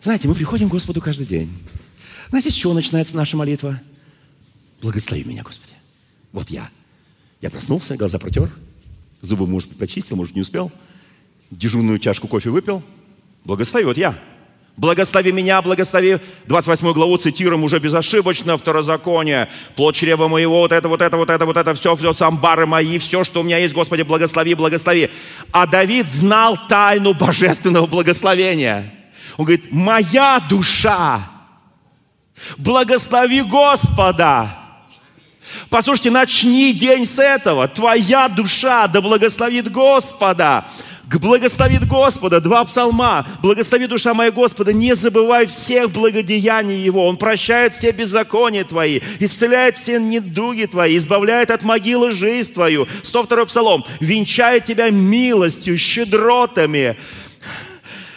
Знаете, 0.01 0.28
мы 0.28 0.36
приходим 0.36 0.70
к 0.70 0.72
Господу 0.72 1.01
каждый 1.01 1.26
день. 1.26 1.51
Знаете, 2.30 2.51
с 2.51 2.53
чего 2.53 2.74
начинается 2.74 3.16
наша 3.16 3.36
молитва? 3.36 3.82
Благослови 4.82 5.24
меня, 5.24 5.43
Господи. 5.43 5.74
Вот 6.32 6.49
я. 6.49 6.70
Я 7.41 7.49
проснулся, 7.49 7.97
глаза 7.97 8.20
протер, 8.20 8.51
зубы, 9.22 9.47
может, 9.47 9.76
почистил, 9.78 10.16
может, 10.16 10.36
не 10.36 10.41
успел, 10.41 10.72
дежурную 11.51 11.99
чашку 11.99 12.28
кофе 12.28 12.49
выпил. 12.49 12.84
Благослови, 13.43 13.86
вот 13.86 13.97
я. 13.97 14.22
Благослови 14.76 15.32
меня, 15.32 15.62
благослови 15.62 16.18
28 16.48 16.94
главу, 16.94 17.18
цитируем 17.18 17.64
уже 17.64 17.78
безошибочно, 17.78 18.58
второзаконие. 18.58 19.48
Плод 19.76 19.96
чрева 19.96 20.28
моего, 20.28 20.62
вот 20.62 20.72
это, 20.72 20.88
вот 20.88 21.02
это, 21.02 21.16
вот 21.16 21.30
это, 21.30 21.46
вот 21.46 21.58
это, 21.58 21.76
все, 21.76 21.96
все, 21.96 22.14
самбары 22.14 22.66
мои, 22.66 22.98
все, 22.98 23.24
что 23.24 23.42
у 23.42 23.44
меня 23.44 23.60
есть, 23.60 23.76
Господи, 23.76 24.02
благослови, 24.02 24.56
благослови. 24.56 25.12
А 25.52 25.68
Давид 25.68 26.08
знал 26.08 26.58
тайну 26.68 27.14
божественного 27.14 27.86
благословения. 27.86 28.92
Он 29.38 29.46
говорит, 29.46 29.72
моя 29.72 30.44
душа, 30.50 31.30
благослови 32.58 33.42
Господа. 33.44 34.58
Послушайте, 35.70 36.10
начни 36.10 36.74
день 36.74 37.06
с 37.06 37.20
этого. 37.20 37.68
Твоя 37.68 38.28
душа 38.28 38.88
да 38.88 39.02
благословит 39.02 39.72
Господа 39.72 40.66
благословит 41.10 41.88
Господа, 41.88 42.39
два 42.39 42.64
псалма. 42.66 43.26
Благослови 43.41 43.88
душа 43.88 44.14
моя 44.14 44.32
Господа, 44.32 44.74
не 44.74 44.93
забывай 44.93 45.45
всех 45.45 45.91
благодеяний 45.91 46.78
Его. 46.78 47.08
Он 47.08 47.18
прощает 47.18 47.74
все 47.74 47.91
беззакония 47.91 48.64
Твои, 48.64 49.01
исцеляет 49.20 49.78
все 49.78 49.99
недуги 49.99 50.66
Твои, 50.66 50.97
избавляет 50.97 51.51
от 51.51 51.64
могилы 51.64 52.12
жизнь 52.12 52.54
Твою. 52.54 52.88
102 53.04 53.45
псалом. 53.45 53.84
Венчает 53.99 54.64
тебя 54.64 54.89
милостью, 54.89 55.78
щедротами, 55.78 56.97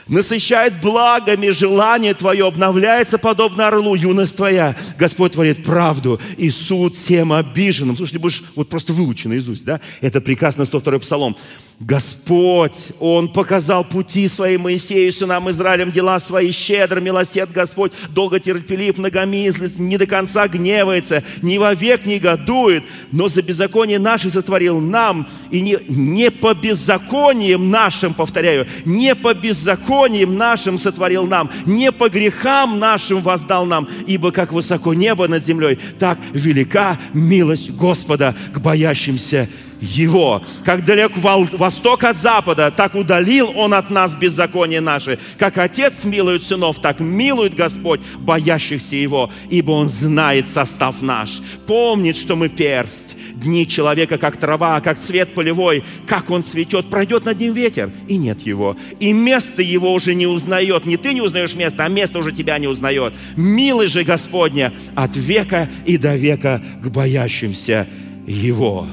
насыщает 0.08 0.80
благами 0.80 1.48
желание 1.48 2.14
твое, 2.14 2.46
обновляется 2.46 3.18
подобно 3.18 3.68
орлу, 3.68 3.94
юность 3.94 4.36
твоя. 4.36 4.76
Господь 4.98 5.32
творит 5.32 5.64
правду 5.64 6.20
и 6.36 6.50
суд 6.50 6.94
всем 6.94 7.32
обиженным. 7.32 7.96
Слушайте, 7.96 8.18
будешь 8.18 8.44
вот 8.54 8.68
просто 8.68 8.92
выучен 8.92 9.30
наизусть, 9.30 9.64
да? 9.64 9.80
Это 10.00 10.20
приказ 10.20 10.56
на 10.56 10.64
102 10.64 10.98
псалом. 11.00 11.36
Господь, 11.78 12.92
Он 13.00 13.28
показал 13.28 13.84
пути 13.84 14.26
свои 14.28 14.56
Моисею, 14.56 15.12
сынам 15.12 15.50
Израилем, 15.50 15.92
дела 15.92 16.18
свои 16.18 16.50
щедро, 16.50 17.02
милосерд 17.02 17.52
Господь, 17.52 17.92
долго 18.08 18.40
терпелив, 18.40 18.96
многомыслиц, 18.96 19.76
не 19.76 19.98
до 19.98 20.06
конца 20.06 20.48
гневается, 20.48 21.22
ни 21.42 21.58
вовек 21.58 22.06
не 22.06 22.18
годует, 22.18 22.84
но 23.12 23.28
за 23.28 23.42
беззаконие 23.42 23.98
наше 23.98 24.30
сотворил 24.30 24.80
нам, 24.80 25.28
и 25.50 25.60
не, 25.60 25.76
не 25.86 26.30
по 26.30 26.54
беззакониям 26.54 27.70
нашим, 27.70 28.14
повторяю, 28.14 28.66
не 28.86 29.14
по 29.14 29.34
беззакониям 29.34 30.34
нашим 30.34 30.78
сотворил 30.78 31.26
нам, 31.26 31.50
не 31.66 31.92
по 31.92 32.08
грехам 32.08 32.78
нашим 32.78 33.20
воздал 33.20 33.66
нам, 33.66 33.86
ибо 34.06 34.30
как 34.32 34.50
высоко 34.50 34.94
небо 34.94 35.28
над 35.28 35.44
землей, 35.44 35.78
так 35.98 36.18
велика 36.32 36.96
милость 37.12 37.70
Господа 37.72 38.34
к 38.54 38.60
боящимся 38.60 39.46
его. 39.80 40.42
Как 40.64 40.84
далек 40.84 41.12
восток 41.16 42.04
от 42.04 42.18
запада, 42.18 42.70
так 42.70 42.94
удалил 42.94 43.52
Он 43.56 43.74
от 43.74 43.90
нас 43.90 44.14
беззаконие 44.14 44.80
наше. 44.80 45.18
Как 45.38 45.58
Отец 45.58 46.04
милует 46.04 46.42
сынов, 46.42 46.80
так 46.80 47.00
милует 47.00 47.54
Господь 47.54 48.00
боящихся 48.18 48.96
Его, 48.96 49.30
ибо 49.50 49.72
Он 49.72 49.88
знает 49.88 50.48
состав 50.48 51.02
наш, 51.02 51.40
помнит, 51.66 52.16
что 52.16 52.36
мы 52.36 52.48
персть. 52.48 53.16
Дни 53.34 53.66
человека, 53.66 54.18
как 54.18 54.38
трава, 54.38 54.80
как 54.80 54.98
цвет 54.98 55.34
полевой, 55.34 55.84
как 56.06 56.30
он 56.30 56.42
цветет, 56.42 56.88
пройдет 56.88 57.26
над 57.26 57.38
ним 57.38 57.52
ветер, 57.52 57.90
и 58.08 58.16
нет 58.16 58.40
его. 58.42 58.76
И 58.98 59.12
место 59.12 59.62
его 59.62 59.92
уже 59.92 60.14
не 60.14 60.26
узнает. 60.26 60.86
Не 60.86 60.96
ты 60.96 61.12
не 61.12 61.20
узнаешь 61.20 61.54
место, 61.54 61.84
а 61.84 61.88
место 61.88 62.18
уже 62.18 62.32
тебя 62.32 62.58
не 62.58 62.66
узнает. 62.66 63.14
Милый 63.36 63.88
же 63.88 64.04
Господня 64.04 64.72
от 64.94 65.16
века 65.16 65.68
и 65.84 65.98
до 65.98 66.16
века 66.16 66.62
к 66.82 66.88
боящимся 66.88 67.86
Его. 68.26 68.88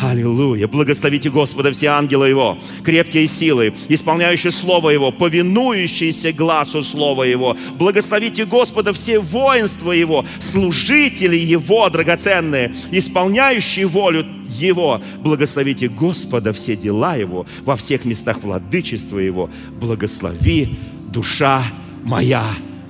Аллилуйя! 0.00 0.68
Благословите 0.68 1.30
Господа 1.30 1.72
все 1.72 1.86
ангелы 1.88 2.28
Его, 2.28 2.58
крепкие 2.84 3.26
силы, 3.28 3.72
исполняющие 3.88 4.52
Слово 4.52 4.90
Его, 4.90 5.10
повинующиеся 5.10 6.32
глазу 6.32 6.82
Слова 6.82 7.22
Его. 7.22 7.56
Благословите 7.78 8.44
Господа 8.44 8.92
все 8.92 9.18
воинства 9.18 9.92
Его, 9.92 10.26
служители 10.38 11.36
Его 11.36 11.88
драгоценные, 11.88 12.74
исполняющие 12.90 13.86
волю 13.86 14.26
Его. 14.48 15.00
Благословите 15.18 15.88
Господа 15.88 16.52
все 16.52 16.76
дела 16.76 17.16
Его, 17.16 17.46
во 17.64 17.76
всех 17.76 18.04
местах 18.04 18.42
владычества 18.42 19.18
Его. 19.18 19.48
Благослови 19.80 20.76
душа 21.08 21.62
моя 22.04 22.44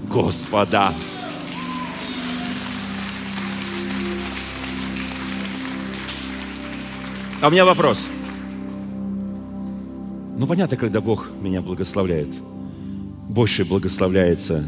Господа. 0.08 0.92
А 7.42 7.48
у 7.48 7.50
меня 7.50 7.66
вопрос. 7.66 8.06
Ну, 10.38 10.46
понятно, 10.46 10.76
когда 10.78 11.02
Бог 11.02 11.30
меня 11.42 11.60
благословляет. 11.60 12.28
Больше 13.28 13.64
благословляется, 13.66 14.64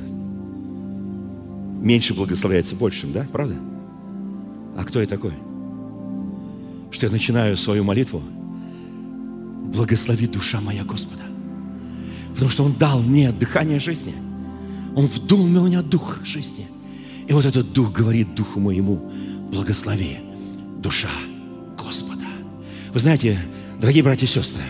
меньше 1.81 2.13
благословляется 2.13 2.75
большим, 2.75 3.13
да? 3.13 3.27
Правда? 3.33 3.55
А 4.77 4.85
кто 4.85 5.01
я 5.01 5.07
такой? 5.07 5.33
Что 6.91 7.07
я 7.07 7.13
начинаю 7.13 7.57
свою 7.57 7.85
молитву 7.85 8.23
«Благослови 9.73 10.27
душа 10.27 10.61
моя 10.61 10.85
Господа». 10.85 11.23
Потому 12.33 12.51
что 12.51 12.65
Он 12.65 12.73
дал 12.75 13.01
мне 13.01 13.33
дыхание 13.33 13.79
жизни. 13.79 14.15
Он 14.95 15.07
вдул 15.07 15.45
в 15.45 15.51
меня 15.51 15.83
дух 15.83 16.19
жизни. 16.25 16.69
И 17.27 17.33
вот 17.33 17.47
этот 17.47 17.73
дух 17.73 17.93
говорит 17.93 18.35
духу 18.35 18.61
моему, 18.61 19.11
благослови 19.51 20.19
душа 20.79 21.09
вы 22.99 23.03
знаете, 23.03 23.39
дорогие 23.79 24.03
братья 24.03 24.27
и 24.27 24.29
сестры, 24.29 24.61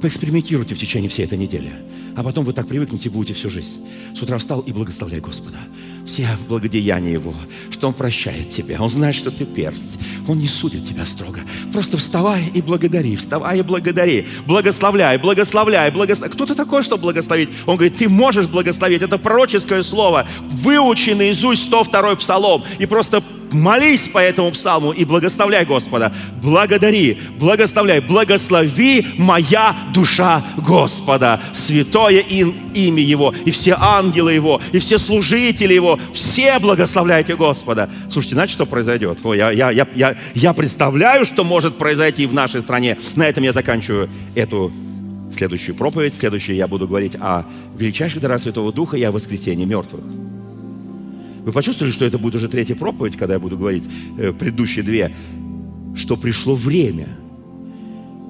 поэкспериментируйте 0.00 0.76
в 0.76 0.78
течение 0.78 1.10
всей 1.10 1.24
этой 1.24 1.36
недели. 1.36 1.72
А 2.14 2.22
потом 2.22 2.44
вы 2.44 2.52
так 2.52 2.68
привыкнете 2.68 3.08
и 3.08 3.10
будете 3.10 3.34
всю 3.34 3.50
жизнь. 3.50 3.84
С 4.16 4.22
утра 4.22 4.38
встал 4.38 4.60
и 4.60 4.72
благословляй 4.72 5.18
Господа. 5.18 5.58
Все 6.06 6.28
благодеяния 6.48 7.10
Его, 7.10 7.34
что 7.72 7.88
Он 7.88 7.92
прощает 7.92 8.48
тебя. 8.48 8.80
Он 8.80 8.88
знает, 8.90 9.16
что 9.16 9.32
ты 9.32 9.44
перст. 9.44 9.98
Он 10.28 10.38
не 10.38 10.46
судит 10.46 10.84
тебя 10.84 11.04
строго. 11.04 11.40
Просто 11.72 11.96
вставай 11.96 12.44
и 12.54 12.62
благодари, 12.62 13.16
вставай 13.16 13.58
и 13.58 13.62
благодари. 13.62 14.28
Благословляй, 14.46 15.18
благословляй, 15.18 15.90
благословляй. 15.90 16.32
Кто 16.32 16.46
ты 16.46 16.54
такой, 16.54 16.84
чтобы 16.84 17.02
благословить? 17.02 17.48
Он 17.66 17.74
говорит, 17.74 17.96
ты 17.96 18.08
можешь 18.08 18.46
благословить. 18.46 19.02
Это 19.02 19.18
пророческое 19.18 19.82
слово. 19.82 20.28
Выучи 20.48 21.10
наизусть 21.10 21.64
102 21.64 22.14
псалом. 22.14 22.62
И 22.78 22.86
просто 22.86 23.20
молись 23.54 24.08
по 24.08 24.18
этому 24.18 24.50
псалму 24.50 24.92
и 24.92 25.04
благословляй 25.04 25.64
Господа. 25.64 26.12
Благодари, 26.42 27.18
благословляй, 27.38 28.00
благослови 28.00 29.06
моя 29.16 29.76
душа 29.94 30.44
Господа, 30.56 31.40
святое 31.52 32.20
имя 32.20 33.02
Его, 33.02 33.34
и 33.44 33.50
все 33.50 33.76
ангелы 33.78 34.32
Его, 34.32 34.60
и 34.72 34.78
все 34.78 34.98
служители 34.98 35.74
Его, 35.74 35.98
все 36.12 36.58
благословляйте 36.58 37.36
Господа. 37.36 37.88
Слушайте, 38.10 38.34
знаете, 38.34 38.52
что 38.52 38.66
произойдет? 38.66 39.20
О, 39.24 39.34
я, 39.34 39.50
я, 39.50 39.70
я, 39.70 39.86
я, 39.94 40.16
я 40.34 40.52
представляю, 40.52 41.24
что 41.24 41.44
может 41.44 41.78
произойти 41.78 42.26
в 42.26 42.34
нашей 42.34 42.60
стране. 42.60 42.98
На 43.16 43.26
этом 43.28 43.44
я 43.44 43.52
заканчиваю 43.52 44.10
эту 44.34 44.72
следующую 45.32 45.74
проповедь. 45.74 46.14
Следующую 46.14 46.56
я 46.56 46.66
буду 46.66 46.86
говорить 46.86 47.16
о 47.20 47.44
величайших 47.76 48.20
дарах 48.20 48.40
Святого 48.40 48.72
Духа 48.72 48.96
и 48.96 49.02
о 49.02 49.12
воскресении 49.12 49.64
мертвых. 49.64 50.04
Вы 51.44 51.52
почувствовали, 51.52 51.92
что 51.92 52.06
это 52.06 52.18
будет 52.18 52.36
уже 52.36 52.48
третья 52.48 52.74
проповедь, 52.74 53.16
когда 53.16 53.34
я 53.34 53.40
буду 53.40 53.58
говорить 53.58 53.84
э, 54.16 54.32
предыдущие 54.32 54.82
две, 54.82 55.14
что 55.94 56.16
пришло 56.16 56.54
время, 56.54 57.08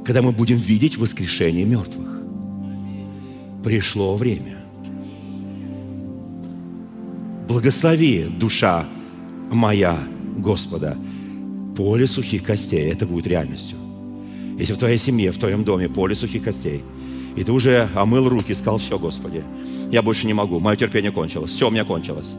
когда 0.05 0.21
мы 0.21 0.33
будем 0.33 0.57
видеть 0.57 0.99
воскрешение 0.99 1.65
мертвых. 1.65 2.09
Пришло 3.63 4.17
время. 4.17 4.59
Благослови, 7.49 8.27
душа 8.37 8.85
моя, 9.53 9.97
Господа, 10.37 10.99
поле 11.77 12.09
сухих 12.09 12.43
костей. 12.43 12.91
Это 12.91 13.07
будет 13.07 13.29
реальностью. 13.29 13.79
Если 14.59 14.73
в 14.73 14.79
твоей 14.79 14.99
семье, 14.99 15.31
в 15.31 15.39
твоем 15.39 15.63
доме 15.63 15.89
поле 15.89 16.17
сухих 16.17 16.43
костей, 16.43 16.83
и 17.37 17.45
ты 17.45 17.53
уже 17.53 17.89
омыл 17.95 18.29
руки, 18.29 18.55
сказал, 18.55 18.79
все, 18.79 18.99
Господи, 18.99 19.45
я 19.93 20.03
больше 20.03 20.27
не 20.27 20.35
могу, 20.35 20.59
мое 20.59 20.77
терпение 20.77 21.13
кончилось, 21.13 21.53
все 21.53 21.69
у 21.69 21.71
меня 21.71 21.85
кончилось 21.85 22.35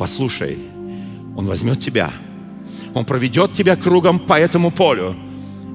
послушай, 0.00 0.56
Он 1.36 1.44
возьмет 1.44 1.78
тебя, 1.78 2.10
Он 2.94 3.04
проведет 3.04 3.52
тебя 3.52 3.76
кругом 3.76 4.18
по 4.18 4.40
этому 4.40 4.70
полю 4.70 5.14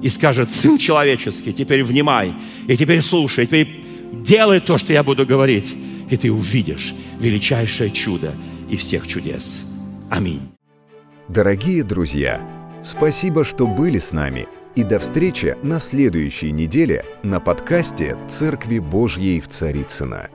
и 0.02 0.10
скажет, 0.10 0.50
Сын 0.50 0.80
человеческий, 0.80 1.54
теперь 1.54 1.84
внимай, 1.84 2.34
и 2.68 2.76
теперь 2.76 3.02
слушай, 3.02 3.44
и 3.44 3.48
теперь 3.48 3.86
делай 4.14 4.62
то, 4.62 4.80
что 4.80 4.94
я 4.94 5.04
буду 5.04 5.28
говорить, 5.28 5.78
и 6.10 6.18
ты 6.18 6.32
увидишь 6.32 6.96
величайшее 7.20 7.92
чудо 7.92 8.34
и 8.68 8.76
всех 8.78 9.06
чудес. 9.06 9.68
Аминь. 10.10 10.42
Дорогие 11.28 11.84
друзья, 11.84 12.42
спасибо, 12.84 13.44
что 13.44 13.68
были 13.68 14.00
с 14.00 14.12
нами. 14.12 14.48
И 14.76 14.84
до 14.84 14.98
встречи 14.98 15.56
на 15.62 15.80
следующей 15.80 16.52
неделе 16.52 17.06
на 17.22 17.40
подкасте 17.40 18.18
«Церкви 18.28 18.80
Божьей 18.80 19.40
в 19.40 19.48
Царицына. 19.48 20.30